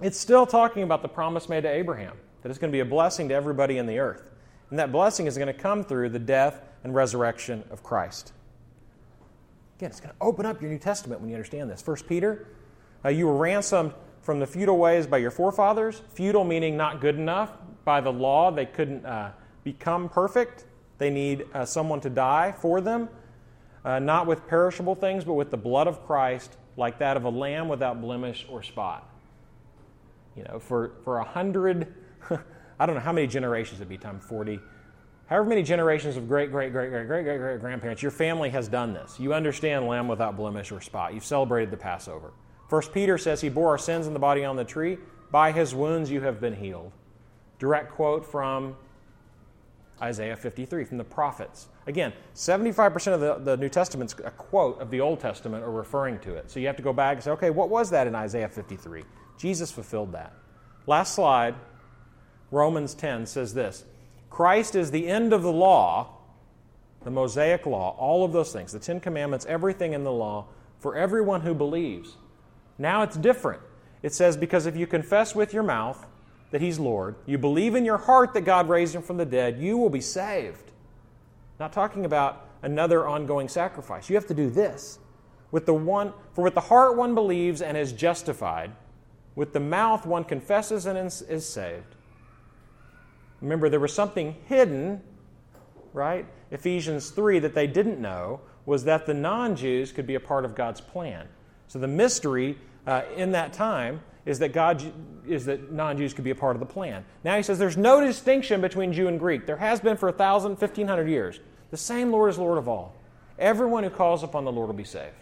It's 0.00 0.18
still 0.18 0.46
talking 0.46 0.84
about 0.84 1.02
the 1.02 1.08
promise 1.08 1.48
made 1.48 1.62
to 1.62 1.68
Abraham, 1.68 2.16
that 2.42 2.50
it's 2.50 2.58
going 2.58 2.70
to 2.70 2.76
be 2.76 2.80
a 2.80 2.84
blessing 2.84 3.28
to 3.30 3.34
everybody 3.34 3.78
in 3.78 3.86
the 3.86 3.98
earth. 3.98 4.30
And 4.70 4.78
that 4.78 4.92
blessing 4.92 5.26
is 5.26 5.36
going 5.36 5.48
to 5.48 5.52
come 5.54 5.82
through 5.84 6.10
the 6.10 6.18
death 6.18 6.62
and 6.84 6.94
resurrection 6.94 7.64
of 7.70 7.82
Christ. 7.82 8.32
Again, 9.78 9.90
it's 9.90 10.00
going 10.00 10.12
to 10.14 10.20
open 10.20 10.44
up 10.44 10.60
your 10.60 10.70
New 10.70 10.78
Testament 10.78 11.20
when 11.20 11.30
you 11.30 11.36
understand 11.36 11.70
this. 11.70 11.80
First 11.80 12.06
Peter, 12.06 12.48
uh, 13.04 13.08
you 13.10 13.26
were 13.26 13.36
ransomed 13.36 13.94
from 14.22 14.40
the 14.40 14.46
feudal 14.46 14.76
ways 14.76 15.06
by 15.06 15.18
your 15.18 15.30
forefathers. 15.30 16.02
Feudal 16.14 16.44
meaning 16.44 16.76
not 16.76 17.00
good 17.00 17.14
enough, 17.14 17.52
by 17.88 18.02
the 18.02 18.12
law, 18.12 18.50
they 18.50 18.66
couldn't 18.66 19.06
uh, 19.06 19.32
become 19.64 20.10
perfect. 20.10 20.66
They 20.98 21.08
need 21.08 21.46
uh, 21.54 21.64
someone 21.64 22.02
to 22.02 22.10
die 22.10 22.52
for 22.52 22.82
them, 22.82 23.08
uh, 23.82 23.98
not 23.98 24.26
with 24.26 24.46
perishable 24.46 24.94
things, 24.94 25.24
but 25.24 25.32
with 25.32 25.50
the 25.50 25.56
blood 25.56 25.86
of 25.86 26.04
Christ, 26.04 26.58
like 26.76 26.98
that 26.98 27.16
of 27.16 27.24
a 27.24 27.30
lamb 27.30 27.66
without 27.66 28.02
blemish 28.02 28.44
or 28.50 28.62
spot. 28.62 29.08
You 30.36 30.44
know, 30.44 30.58
for, 30.58 30.92
for 31.02 31.16
a 31.16 31.24
hundred, 31.24 31.94
I 32.78 32.86
don't 32.86 32.94
know 32.94 33.00
how 33.00 33.12
many 33.12 33.26
generations 33.26 33.80
it'd 33.80 33.88
be, 33.88 33.98
time 33.98 34.20
40, 34.20 34.60
however 35.26 35.48
many 35.48 35.62
generations 35.62 36.16
of 36.16 36.28
great, 36.28 36.50
great, 36.50 36.72
great, 36.72 36.90
great, 36.90 37.06
great, 37.06 37.24
great, 37.24 37.38
great 37.38 37.60
grandparents, 37.60 38.02
your 38.02 38.10
family 38.10 38.50
has 38.50 38.68
done 38.68 38.92
this. 38.92 39.18
You 39.18 39.34
understand 39.34 39.86
lamb 39.86 40.08
without 40.08 40.36
blemish 40.36 40.70
or 40.70 40.80
spot. 40.80 41.14
You've 41.14 41.24
celebrated 41.24 41.70
the 41.70 41.76
Passover. 41.76 42.32
First 42.68 42.92
Peter 42.92 43.18
says 43.18 43.40
he 43.40 43.48
bore 43.48 43.70
our 43.70 43.78
sins 43.78 44.06
in 44.06 44.12
the 44.12 44.18
body 44.18 44.44
on 44.44 44.56
the 44.56 44.64
tree. 44.64 44.98
By 45.30 45.52
his 45.52 45.74
wounds 45.74 46.10
you 46.10 46.20
have 46.20 46.40
been 46.40 46.54
healed. 46.54 46.92
Direct 47.58 47.92
quote 47.92 48.24
from 48.24 48.76
Isaiah 50.00 50.36
53 50.36 50.84
from 50.84 50.98
the 50.98 51.04
prophets. 51.04 51.68
Again, 51.86 52.12
75% 52.34 53.14
of 53.14 53.20
the, 53.20 53.34
the 53.38 53.56
New 53.56 53.68
Testament's 53.68 54.14
a 54.24 54.30
quote 54.30 54.80
of 54.80 54.90
the 54.90 55.00
Old 55.00 55.20
Testament 55.20 55.64
or 55.64 55.70
referring 55.70 56.18
to 56.20 56.34
it. 56.34 56.50
So 56.50 56.60
you 56.60 56.66
have 56.66 56.76
to 56.76 56.82
go 56.82 56.92
back 56.92 57.16
and 57.16 57.24
say, 57.24 57.30
okay, 57.32 57.50
what 57.50 57.68
was 57.68 57.90
that 57.90 58.06
in 58.06 58.14
Isaiah 58.14 58.48
53? 58.48 59.02
Jesus 59.38 59.70
fulfilled 59.72 60.12
that. 60.12 60.32
Last 60.86 61.14
slide, 61.14 61.54
Romans 62.50 62.94
10 62.94 63.26
says 63.26 63.54
this 63.54 63.84
Christ 64.30 64.74
is 64.74 64.90
the 64.90 65.08
end 65.08 65.32
of 65.32 65.42
the 65.42 65.52
law, 65.52 66.14
the 67.02 67.10
Mosaic 67.10 67.66
law, 67.66 67.96
all 67.98 68.24
of 68.24 68.32
those 68.32 68.52
things, 68.52 68.72
the 68.72 68.78
Ten 68.78 69.00
Commandments, 69.00 69.46
everything 69.46 69.92
in 69.92 70.04
the 70.04 70.12
law, 70.12 70.46
for 70.78 70.96
everyone 70.96 71.42
who 71.42 71.54
believes. 71.54 72.16
Now 72.78 73.02
it's 73.02 73.16
different. 73.16 73.62
It 74.02 74.14
says, 74.14 74.36
because 74.36 74.66
if 74.66 74.76
you 74.76 74.86
confess 74.86 75.34
with 75.34 75.52
your 75.52 75.64
mouth 75.64 76.06
that 76.50 76.60
He's 76.60 76.78
Lord, 76.78 77.16
you 77.26 77.36
believe 77.36 77.74
in 77.74 77.84
your 77.84 77.98
heart 77.98 78.32
that 78.34 78.42
God 78.42 78.68
raised 78.68 78.94
Him 78.94 79.02
from 79.02 79.16
the 79.16 79.26
dead, 79.26 79.58
you 79.58 79.76
will 79.76 79.90
be 79.90 80.00
saved. 80.00 80.70
Not 81.58 81.72
talking 81.72 82.04
about 82.04 82.48
another 82.62 83.06
ongoing 83.06 83.48
sacrifice. 83.48 84.08
You 84.08 84.14
have 84.14 84.26
to 84.28 84.34
do 84.34 84.50
this. 84.50 84.98
With 85.50 85.66
the 85.66 85.74
one, 85.74 86.12
for 86.32 86.44
with 86.44 86.54
the 86.54 86.60
heart 86.60 86.96
one 86.96 87.14
believes 87.14 87.62
and 87.62 87.76
is 87.76 87.92
justified, 87.92 88.70
with 89.34 89.52
the 89.52 89.60
mouth 89.60 90.06
one 90.06 90.24
confesses 90.24 90.86
and 90.86 90.98
is 90.98 91.46
saved. 91.46 91.96
Remember, 93.40 93.68
there 93.68 93.80
was 93.80 93.94
something 93.94 94.36
hidden, 94.46 95.00
right? 95.92 96.26
Ephesians 96.50 97.10
3 97.10 97.38
that 97.40 97.54
they 97.54 97.66
didn't 97.66 98.00
know 98.00 98.40
was 98.66 98.84
that 98.84 99.06
the 99.06 99.14
non 99.14 99.56
Jews 99.56 99.92
could 99.92 100.06
be 100.06 100.14
a 100.14 100.20
part 100.20 100.44
of 100.44 100.54
God's 100.54 100.80
plan. 100.80 101.28
So 101.68 101.78
the 101.78 101.88
mystery 101.88 102.58
uh, 102.86 103.02
in 103.16 103.32
that 103.32 103.52
time 103.52 104.00
is 104.28 104.38
that 104.40 104.52
God 104.52 104.82
is 105.26 105.46
that 105.46 105.72
non-Jews 105.72 106.12
could 106.12 106.24
be 106.24 106.30
a 106.30 106.34
part 106.34 106.56
of 106.56 106.60
the 106.60 106.66
plan. 106.66 107.04
Now 107.24 107.36
he 107.36 107.42
says 107.42 107.58
there's 107.58 107.76
no 107.76 108.00
distinction 108.00 108.60
between 108.60 108.92
Jew 108.92 109.08
and 109.08 109.18
Greek. 109.18 109.46
There 109.46 109.56
has 109.56 109.80
been 109.80 109.96
for 109.96 110.08
1,000, 110.08 110.52
1,500 110.52 111.08
years. 111.08 111.40
The 111.70 111.76
same 111.76 112.10
Lord 112.10 112.30
is 112.30 112.38
Lord 112.38 112.58
of 112.58 112.68
all. 112.68 112.94
Everyone 113.38 113.84
who 113.84 113.90
calls 113.90 114.22
upon 114.22 114.44
the 114.44 114.52
Lord 114.52 114.68
will 114.68 114.74
be 114.74 114.84
saved. 114.84 115.14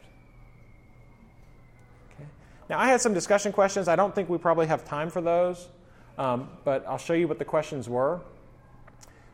Okay. 2.14 2.28
Now 2.68 2.78
I 2.78 2.88
had 2.88 3.00
some 3.00 3.14
discussion 3.14 3.52
questions. 3.52 3.88
I 3.88 3.96
don't 3.96 4.14
think 4.14 4.28
we 4.28 4.38
probably 4.38 4.66
have 4.66 4.84
time 4.84 5.10
for 5.10 5.20
those, 5.20 5.68
um, 6.18 6.48
but 6.64 6.84
I'll 6.86 6.98
show 6.98 7.12
you 7.14 7.28
what 7.28 7.38
the 7.38 7.44
questions 7.44 7.88
were. 7.88 8.20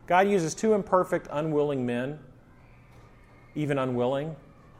God 0.07 0.27
uses 0.27 0.53
two 0.53 0.73
imperfect, 0.73 1.27
unwilling 1.31 1.85
men, 1.85 2.19
even 3.55 3.77
unwilling, 3.77 4.35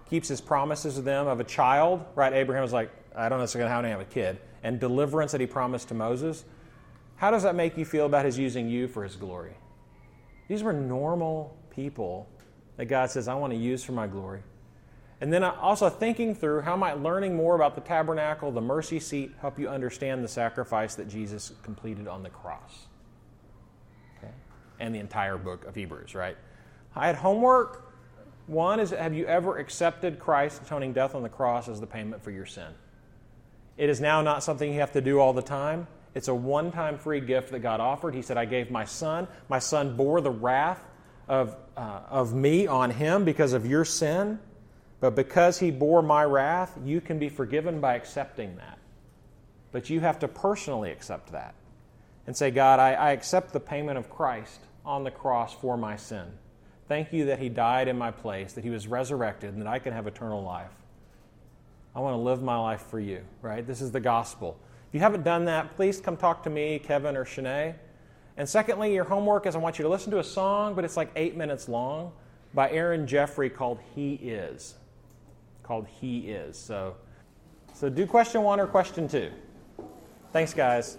keeps 0.10 0.28
his 0.28 0.42
promises 0.42 0.96
to 0.96 1.02
them 1.02 1.28
of 1.28 1.40
a 1.40 1.44
child, 1.44 2.04
right? 2.16 2.34
Abraham 2.34 2.62
was 2.62 2.74
like, 2.74 2.92
I 3.16 3.30
don't 3.30 3.40
know 3.40 3.68
how 3.68 3.82
to 3.82 3.88
have 3.88 4.02
a 4.02 4.06
kid, 4.06 4.40
and 4.64 4.80
deliverance 4.80 5.32
that 5.32 5.42
he 5.42 5.48
promised 5.48 5.88
to 5.90 5.94
Moses. 5.94 6.44
How 7.16 7.32
does 7.32 7.44
that 7.44 7.56
make 7.56 7.78
you 7.78 7.86
feel 7.86 8.06
about 8.06 8.26
his 8.26 8.38
using 8.38 8.68
you 8.68 8.88
for 8.88 9.04
his 9.04 9.16
glory? 9.16 9.54
These 10.48 10.64
were 10.64 10.74
normal 10.74 11.56
people 11.70 12.28
that 12.78 12.86
God 12.86 13.10
says, 13.12 13.28
I 13.28 13.36
want 13.36 13.54
to 13.54 13.60
use 13.60 13.84
for 13.84 13.94
my 13.94 14.08
glory. 14.08 14.42
And 15.24 15.32
then 15.32 15.42
also 15.42 15.88
thinking 15.88 16.36
through 16.36 16.60
how 16.60 16.76
might 16.76 17.02
learning 17.02 17.34
more 17.34 17.56
about 17.56 17.76
the 17.76 17.80
tabernacle, 17.80 18.52
the 18.52 18.60
mercy 18.60 19.00
seat, 19.00 19.32
help 19.40 19.58
you 19.58 19.70
understand 19.70 20.22
the 20.22 20.28
sacrifice 20.28 20.96
that 20.96 21.08
Jesus 21.08 21.54
completed 21.64 22.10
on 22.10 22.24
the 22.24 22.30
cross. 22.30 22.88
Okay? 24.18 24.34
And 24.82 24.94
the 24.94 25.00
entire 25.00 25.38
book 25.38 25.64
of 25.64 25.76
Hebrews, 25.76 26.14
right? 26.14 26.36
I 26.94 27.08
had 27.08 27.16
homework. 27.16 27.94
One 28.48 28.82
is 28.82 28.90
Have 28.90 29.14
you 29.14 29.26
ever 29.26 29.60
accepted 29.60 30.20
Christ's 30.20 30.60
atoning 30.66 30.92
death 30.92 31.16
on 31.16 31.24
the 31.24 31.30
cross 31.30 31.70
as 31.70 31.80
the 31.80 31.88
payment 31.88 32.22
for 32.22 32.32
your 32.32 32.46
sin? 32.46 32.74
It 33.78 33.90
is 33.90 34.02
now 34.02 34.22
not 34.22 34.44
something 34.44 34.74
you 34.74 34.82
have 34.82 34.92
to 34.92 35.00
do 35.00 35.22
all 35.22 35.32
the 35.32 35.42
time. 35.42 35.88
It's 36.16 36.28
a 36.28 36.36
one 36.36 36.70
time 36.70 36.98
free 36.98 37.22
gift 37.22 37.52
that 37.52 37.60
God 37.60 37.80
offered. 37.80 38.14
He 38.14 38.24
said, 38.24 38.36
I 38.36 38.44
gave 38.44 38.70
my 38.70 38.84
son. 38.84 39.30
My 39.48 39.60
son 39.60 39.96
bore 39.96 40.20
the 40.20 40.32
wrath 40.32 40.84
of, 41.30 41.56
uh, 41.78 42.02
of 42.10 42.34
me 42.34 42.68
on 42.68 42.90
him 42.90 43.24
because 43.24 43.54
of 43.54 43.66
your 43.66 43.86
sin. 43.86 44.38
But 45.04 45.16
because 45.16 45.60
he 45.60 45.70
bore 45.70 46.02
my 46.02 46.24
wrath, 46.24 46.80
you 46.86 47.02
can 47.02 47.20
be 47.20 47.28
forgiven 47.28 47.82
by 47.82 47.96
accepting 47.96 48.56
that. 48.56 48.78
But 49.74 49.90
you 49.90 50.00
have 50.00 50.18
to 50.20 50.30
personally 50.30 50.92
accept 50.92 51.34
that 51.34 51.56
and 52.26 52.34
say, 52.38 52.52
God, 52.52 52.80
I, 52.80 52.94
I 52.94 53.12
accept 53.12 53.52
the 53.52 53.60
payment 53.60 53.98
of 53.98 54.10
Christ 54.10 54.62
on 54.86 55.04
the 55.04 55.12
cross 55.12 55.54
for 55.54 55.76
my 55.76 55.98
sin. 55.98 56.28
Thank 56.88 57.12
you 57.12 57.26
that 57.26 57.40
he 57.40 57.50
died 57.50 57.90
in 57.90 57.98
my 57.98 58.12
place, 58.12 58.54
that 58.54 58.64
he 58.64 58.70
was 58.70 58.88
resurrected, 58.88 59.52
and 59.52 59.62
that 59.62 59.68
I 59.68 59.78
can 59.78 59.92
have 59.92 60.08
eternal 60.08 60.42
life. 60.42 60.72
I 61.94 62.00
want 62.00 62.14
to 62.14 62.22
live 62.22 62.42
my 62.42 62.58
life 62.58 62.84
for 62.84 63.02
you, 63.02 63.26
right? 63.42 63.68
This 63.68 63.82
is 63.82 63.92
the 63.92 64.00
gospel. 64.00 64.58
If 64.88 64.94
you 64.94 65.02
haven't 65.02 65.26
done 65.26 65.44
that, 65.44 65.76
please 65.76 66.00
come 66.00 66.16
talk 66.16 66.44
to 66.44 66.50
me, 66.50 66.80
Kevin, 66.80 67.18
or 67.18 67.26
Shanae. 67.26 67.76
And 68.38 68.48
secondly, 68.48 68.94
your 68.94 69.04
homework 69.04 69.48
is 69.48 69.56
I 69.58 69.60
want 69.60 69.80
you 69.80 69.84
to 69.84 69.90
listen 69.90 70.12
to 70.12 70.20
a 70.20 70.24
song, 70.24 70.76
but 70.76 70.86
it's 70.86 70.96
like 70.96 71.12
eight 71.18 71.36
minutes 71.36 71.68
long, 71.68 72.14
by 72.54 72.72
Aaron 72.72 73.06
Jeffrey 73.06 73.50
called 73.50 73.80
He 73.96 74.14
Is. 74.14 74.76
Called 75.64 75.88
He 75.88 76.20
Is. 76.30 76.58
So, 76.58 76.96
so 77.74 77.90
do 77.90 78.06
question 78.06 78.44
one 78.44 78.60
or 78.60 78.68
question 78.68 79.08
two. 79.08 79.32
Thanks, 80.32 80.54
guys. 80.54 80.98